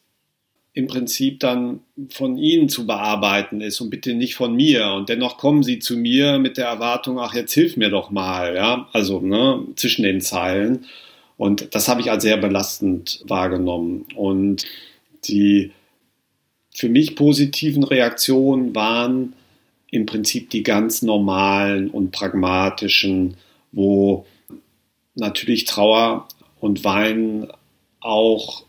im 0.74 0.88
Prinzip 0.88 1.40
dann 1.40 1.82
von 2.10 2.38
ihnen 2.38 2.68
zu 2.68 2.88
bearbeiten 2.88 3.62
ist 3.62 3.80
und 3.80 3.92
bitte 3.92 4.16
nicht 4.16 4.34
von 4.34 4.56
mir. 4.56 4.92
Und 4.94 5.08
dennoch 5.08 5.38
kommen 5.38 5.62
sie 5.62 5.78
zu 5.78 5.96
mir 5.96 6.40
mit 6.40 6.58
der 6.58 6.66
Erwartung, 6.66 7.20
ach, 7.20 7.36
jetzt 7.36 7.54
hilf 7.54 7.78
mir 7.78 7.90
doch 7.90 8.10
mal, 8.10 8.56
ja, 8.56 8.90
also 8.92 9.20
ne, 9.20 9.64
zwischen 9.76 10.02
den 10.02 10.20
Zeilen. 10.20 10.86
Und 11.38 11.76
das 11.76 11.88
habe 11.88 12.02
ich 12.02 12.10
als 12.10 12.24
sehr 12.24 12.38
belastend 12.38 13.22
wahrgenommen. 13.28 14.06
Und 14.16 14.66
die 15.26 15.72
für 16.74 16.90
mich 16.90 17.16
positiven 17.16 17.84
Reaktionen 17.84 18.74
waren 18.74 19.34
im 19.92 20.08
Prinzip 20.08 20.50
die 20.50 20.64
ganz 20.64 21.04
normalen 21.04 21.90
und 21.92 22.12
pragmatischen, 22.12 23.36
wo 23.72 24.26
natürlich 25.16 25.66
Trauer 25.66 26.28
und 26.60 26.84
Weinen 26.84 27.48
auch 28.00 28.64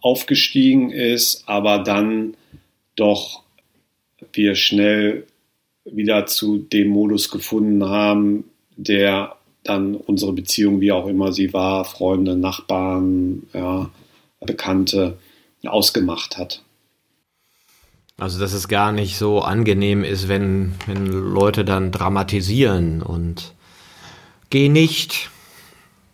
aufgestiegen 0.00 0.90
ist, 0.90 1.44
aber 1.46 1.78
dann 1.78 2.36
doch 2.96 3.42
wir 4.32 4.54
schnell 4.54 5.26
wieder 5.84 6.26
zu 6.26 6.58
dem 6.58 6.88
Modus 6.88 7.30
gefunden 7.30 7.84
haben, 7.84 8.44
der 8.76 9.36
dann 9.64 9.94
unsere 9.94 10.32
Beziehung, 10.32 10.80
wie 10.80 10.92
auch 10.92 11.06
immer 11.06 11.32
sie 11.32 11.52
war, 11.52 11.84
Freunde, 11.84 12.36
Nachbarn, 12.36 13.46
ja, 13.52 13.90
Bekannte 14.40 15.18
ausgemacht 15.66 16.38
hat. 16.38 16.62
Also, 18.16 18.38
dass 18.38 18.52
es 18.52 18.68
gar 18.68 18.92
nicht 18.92 19.16
so 19.16 19.40
angenehm 19.40 20.04
ist, 20.04 20.28
wenn, 20.28 20.74
wenn 20.86 21.06
Leute 21.06 21.64
dann 21.64 21.90
dramatisieren 21.90 23.02
und 23.02 23.54
geh 24.50 24.68
nicht. 24.68 25.30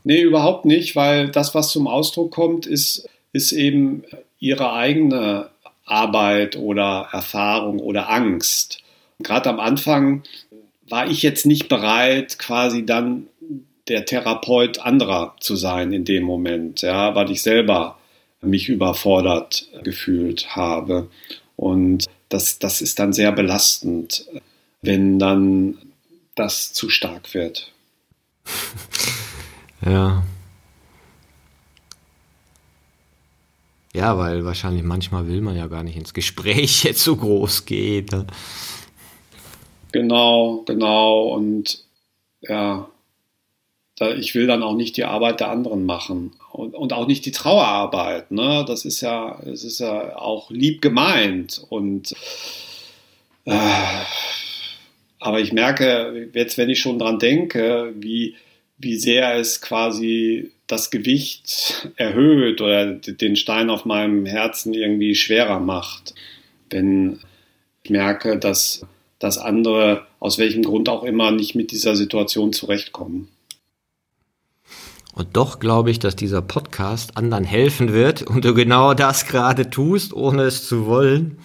Nee, 0.06 0.20
überhaupt 0.20 0.66
nicht, 0.66 0.94
weil 0.94 1.30
das, 1.30 1.52
was 1.56 1.70
zum 1.72 1.88
Ausdruck 1.88 2.30
kommt, 2.30 2.64
ist, 2.64 3.08
ist 3.32 3.50
eben 3.50 4.04
ihre 4.38 4.72
eigene 4.72 5.50
Arbeit 5.84 6.54
oder 6.54 7.08
Erfahrung 7.10 7.80
oder 7.80 8.08
Angst. 8.08 8.84
Gerade 9.18 9.50
am 9.50 9.58
Anfang 9.58 10.22
war 10.88 11.10
ich 11.10 11.24
jetzt 11.24 11.44
nicht 11.44 11.68
bereit, 11.68 12.38
quasi 12.38 12.86
dann 12.86 13.26
der 13.88 14.04
Therapeut 14.04 14.78
anderer 14.78 15.34
zu 15.40 15.56
sein 15.56 15.92
in 15.92 16.04
dem 16.04 16.22
Moment, 16.22 16.82
ja, 16.82 17.16
weil 17.16 17.32
ich 17.32 17.42
selber 17.42 17.98
mich 18.40 18.68
überfordert 18.68 19.68
gefühlt 19.82 20.54
habe. 20.54 21.10
Und 21.56 22.04
das, 22.28 22.60
das 22.60 22.80
ist 22.80 23.00
dann 23.00 23.12
sehr 23.12 23.32
belastend, 23.32 24.24
wenn 24.82 25.18
dann 25.18 25.78
das 26.36 26.72
zu 26.72 26.90
stark 26.90 27.34
wird. 27.34 27.72
Ja. 29.86 30.24
Ja, 33.94 34.18
weil 34.18 34.44
wahrscheinlich 34.44 34.82
manchmal 34.82 35.28
will 35.28 35.40
man 35.40 35.56
ja 35.56 35.68
gar 35.68 35.82
nicht 35.82 35.96
ins 35.96 36.12
Gespräch 36.12 36.82
jetzt 36.84 37.02
so 37.02 37.16
groß 37.16 37.64
geht. 37.64 38.12
Ne? 38.12 38.26
Genau, 39.92 40.64
genau. 40.66 41.28
Und 41.28 41.84
ja, 42.42 42.88
ich 44.18 44.34
will 44.34 44.46
dann 44.46 44.62
auch 44.62 44.74
nicht 44.74 44.96
die 44.96 45.04
Arbeit 45.04 45.40
der 45.40 45.50
anderen 45.50 45.86
machen 45.86 46.32
und, 46.52 46.74
und 46.74 46.92
auch 46.92 47.06
nicht 47.06 47.24
die 47.24 47.30
Trauerarbeit. 47.30 48.30
Ne? 48.30 48.64
Das 48.66 48.84
ist 48.84 49.00
ja, 49.00 49.40
es 49.40 49.64
ist 49.64 49.78
ja 49.78 50.16
auch 50.16 50.50
lieb 50.50 50.82
gemeint 50.82 51.64
und 51.70 52.12
äh, 53.46 53.56
aber 55.18 55.40
ich 55.40 55.52
merke 55.52 56.28
jetzt, 56.34 56.58
wenn 56.58 56.68
ich 56.68 56.80
schon 56.80 56.98
dran 56.98 57.18
denke, 57.18 57.94
wie, 57.96 58.36
wie 58.78 58.96
sehr 58.96 59.36
es 59.36 59.60
quasi 59.60 60.52
das 60.66 60.90
Gewicht 60.90 61.90
erhöht 61.96 62.60
oder 62.60 62.86
den 62.86 63.36
Stein 63.36 63.70
auf 63.70 63.84
meinem 63.84 64.26
Herzen 64.26 64.74
irgendwie 64.74 65.14
schwerer 65.14 65.60
macht, 65.60 66.14
wenn 66.70 67.20
ich 67.82 67.90
merke, 67.90 68.38
dass, 68.38 68.84
dass 69.18 69.38
andere 69.38 70.06
aus 70.18 70.38
welchem 70.38 70.64
Grund 70.64 70.88
auch 70.88 71.04
immer 71.04 71.30
nicht 71.30 71.54
mit 71.54 71.70
dieser 71.70 71.94
Situation 71.94 72.52
zurechtkommen. 72.52 73.28
Und 75.14 75.34
doch 75.36 75.60
glaube 75.60 75.90
ich, 75.90 75.98
dass 75.98 76.14
dieser 76.14 76.42
Podcast 76.42 77.16
anderen 77.16 77.44
helfen 77.44 77.94
wird 77.94 78.22
und 78.22 78.44
du 78.44 78.52
genau 78.52 78.92
das 78.92 79.26
gerade 79.26 79.70
tust, 79.70 80.12
ohne 80.12 80.42
es 80.42 80.68
zu 80.68 80.84
wollen. 80.86 81.38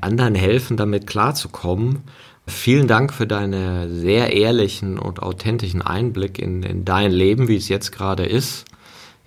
Anderen 0.00 0.36
helfen, 0.36 0.76
damit 0.76 1.08
klarzukommen. 1.08 2.04
Vielen 2.46 2.88
Dank 2.88 3.12
für 3.12 3.26
deine 3.26 3.88
sehr 3.88 4.32
ehrlichen 4.32 4.98
und 4.98 5.22
authentischen 5.22 5.82
Einblick 5.82 6.38
in, 6.38 6.62
in 6.62 6.84
dein 6.84 7.12
Leben, 7.12 7.48
wie 7.48 7.56
es 7.56 7.68
jetzt 7.68 7.92
gerade 7.92 8.24
ist, 8.24 8.64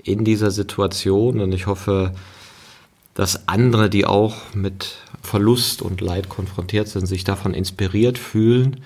in 0.03 0.25
dieser 0.25 0.51
Situation. 0.51 1.39
Und 1.39 1.53
ich 1.53 1.67
hoffe, 1.67 2.13
dass 3.13 3.47
andere, 3.47 3.89
die 3.89 4.05
auch 4.05 4.35
mit 4.53 4.97
Verlust 5.21 5.81
und 5.81 6.01
Leid 6.01 6.29
konfrontiert 6.29 6.89
sind, 6.89 7.05
sich 7.05 7.23
davon 7.23 7.53
inspiriert 7.53 8.17
fühlen 8.17 8.81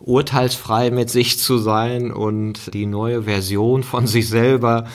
urteilsfrei 0.00 0.90
mit 0.90 1.10
sich 1.10 1.38
zu 1.38 1.58
sein 1.58 2.10
und 2.10 2.72
die 2.74 2.86
neue 2.86 3.24
Version 3.24 3.82
von 3.82 4.06
sich 4.06 4.28
selber 4.28 4.86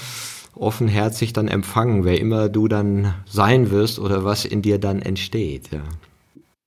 offenherzig 0.55 1.33
dann 1.33 1.47
empfangen, 1.47 2.05
wer 2.05 2.19
immer 2.19 2.49
du 2.49 2.67
dann 2.67 3.13
sein 3.25 3.71
wirst 3.71 3.99
oder 3.99 4.23
was 4.23 4.45
in 4.45 4.61
dir 4.61 4.79
dann 4.79 5.01
entsteht. 5.01 5.69
Ja, 5.71 5.81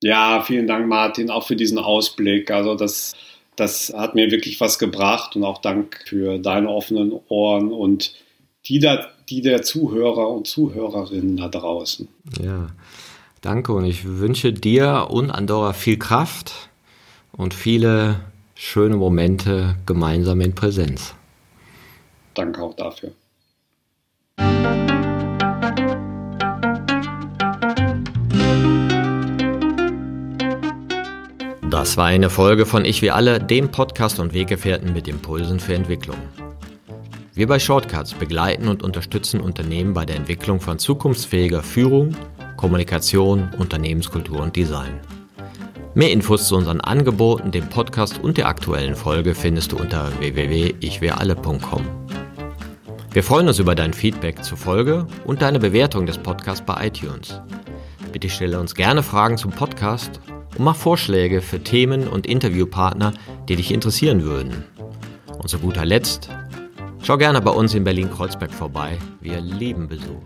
ja 0.02 0.42
vielen 0.42 0.66
Dank, 0.66 0.86
Martin, 0.86 1.30
auch 1.30 1.46
für 1.46 1.56
diesen 1.56 1.78
Ausblick. 1.78 2.50
Also 2.50 2.74
das, 2.74 3.14
das 3.56 3.92
hat 3.96 4.14
mir 4.14 4.30
wirklich 4.30 4.60
was 4.60 4.78
gebracht 4.78 5.36
und 5.36 5.44
auch 5.44 5.60
Dank 5.60 6.04
für 6.06 6.38
deine 6.38 6.68
offenen 6.68 7.12
Ohren 7.28 7.72
und 7.72 8.14
die, 8.66 8.78
da, 8.78 9.08
die 9.28 9.40
der 9.40 9.62
Zuhörer 9.62 10.28
und 10.28 10.46
Zuhörerinnen 10.46 11.36
da 11.36 11.48
draußen. 11.48 12.08
Ja, 12.42 12.68
danke 13.40 13.72
und 13.72 13.84
ich 13.84 14.04
wünsche 14.04 14.52
dir 14.52 15.08
und 15.10 15.30
Andorra 15.30 15.72
viel 15.72 15.98
Kraft 15.98 16.68
und 17.32 17.54
viele 17.54 18.20
schöne 18.54 18.96
Momente 18.96 19.76
gemeinsam 19.86 20.40
in 20.40 20.54
Präsenz. 20.54 21.14
Danke 22.34 22.62
auch 22.62 22.74
dafür. 22.74 23.12
Das 31.78 31.96
war 31.96 32.06
eine 32.06 32.28
Folge 32.28 32.66
von 32.66 32.84
Ich 32.84 33.02
wie 33.02 33.12
alle, 33.12 33.38
dem 33.38 33.70
Podcast 33.70 34.18
und 34.18 34.34
Weggefährten 34.34 34.92
mit 34.92 35.06
Impulsen 35.06 35.60
für 35.60 35.74
Entwicklung. 35.74 36.16
Wir 37.34 37.46
bei 37.46 37.60
Shortcuts 37.60 38.14
begleiten 38.14 38.66
und 38.66 38.82
unterstützen 38.82 39.40
Unternehmen 39.40 39.94
bei 39.94 40.04
der 40.04 40.16
Entwicklung 40.16 40.60
von 40.60 40.80
zukunftsfähiger 40.80 41.62
Führung, 41.62 42.16
Kommunikation, 42.56 43.50
Unternehmenskultur 43.58 44.40
und 44.40 44.56
Design. 44.56 44.98
Mehr 45.94 46.10
Infos 46.10 46.48
zu 46.48 46.56
unseren 46.56 46.80
Angeboten, 46.80 47.52
dem 47.52 47.68
Podcast 47.68 48.18
und 48.24 48.38
der 48.38 48.48
aktuellen 48.48 48.96
Folge 48.96 49.36
findest 49.36 49.70
du 49.70 49.76
unter 49.76 50.10
www.ichweralle.com. 50.18 51.86
Wir 53.12 53.22
freuen 53.22 53.46
uns 53.46 53.60
über 53.60 53.76
dein 53.76 53.94
Feedback 53.94 54.42
zur 54.42 54.58
Folge 54.58 55.06
und 55.26 55.42
deine 55.42 55.60
Bewertung 55.60 56.06
des 56.06 56.18
Podcasts 56.18 56.66
bei 56.66 56.88
iTunes. 56.88 57.40
Bitte 58.10 58.28
stelle 58.28 58.58
uns 58.58 58.74
gerne 58.74 59.04
Fragen 59.04 59.38
zum 59.38 59.52
Podcast 59.52 60.20
und 60.58 60.64
mach 60.64 60.76
Vorschläge 60.76 61.40
für 61.40 61.62
Themen 61.62 62.08
und 62.08 62.26
Interviewpartner, 62.26 63.12
die 63.48 63.56
dich 63.56 63.72
interessieren 63.72 64.24
würden. 64.24 64.64
Und 65.38 65.48
zu 65.48 65.58
guter 65.60 65.84
Letzt, 65.84 66.28
schau 67.02 67.16
gerne 67.16 67.40
bei 67.40 67.52
uns 67.52 67.74
in 67.74 67.84
Berlin-Kreuzberg 67.84 68.52
vorbei. 68.52 68.98
Wir 69.20 69.40
lieben 69.40 69.88
Besuch. 69.88 70.22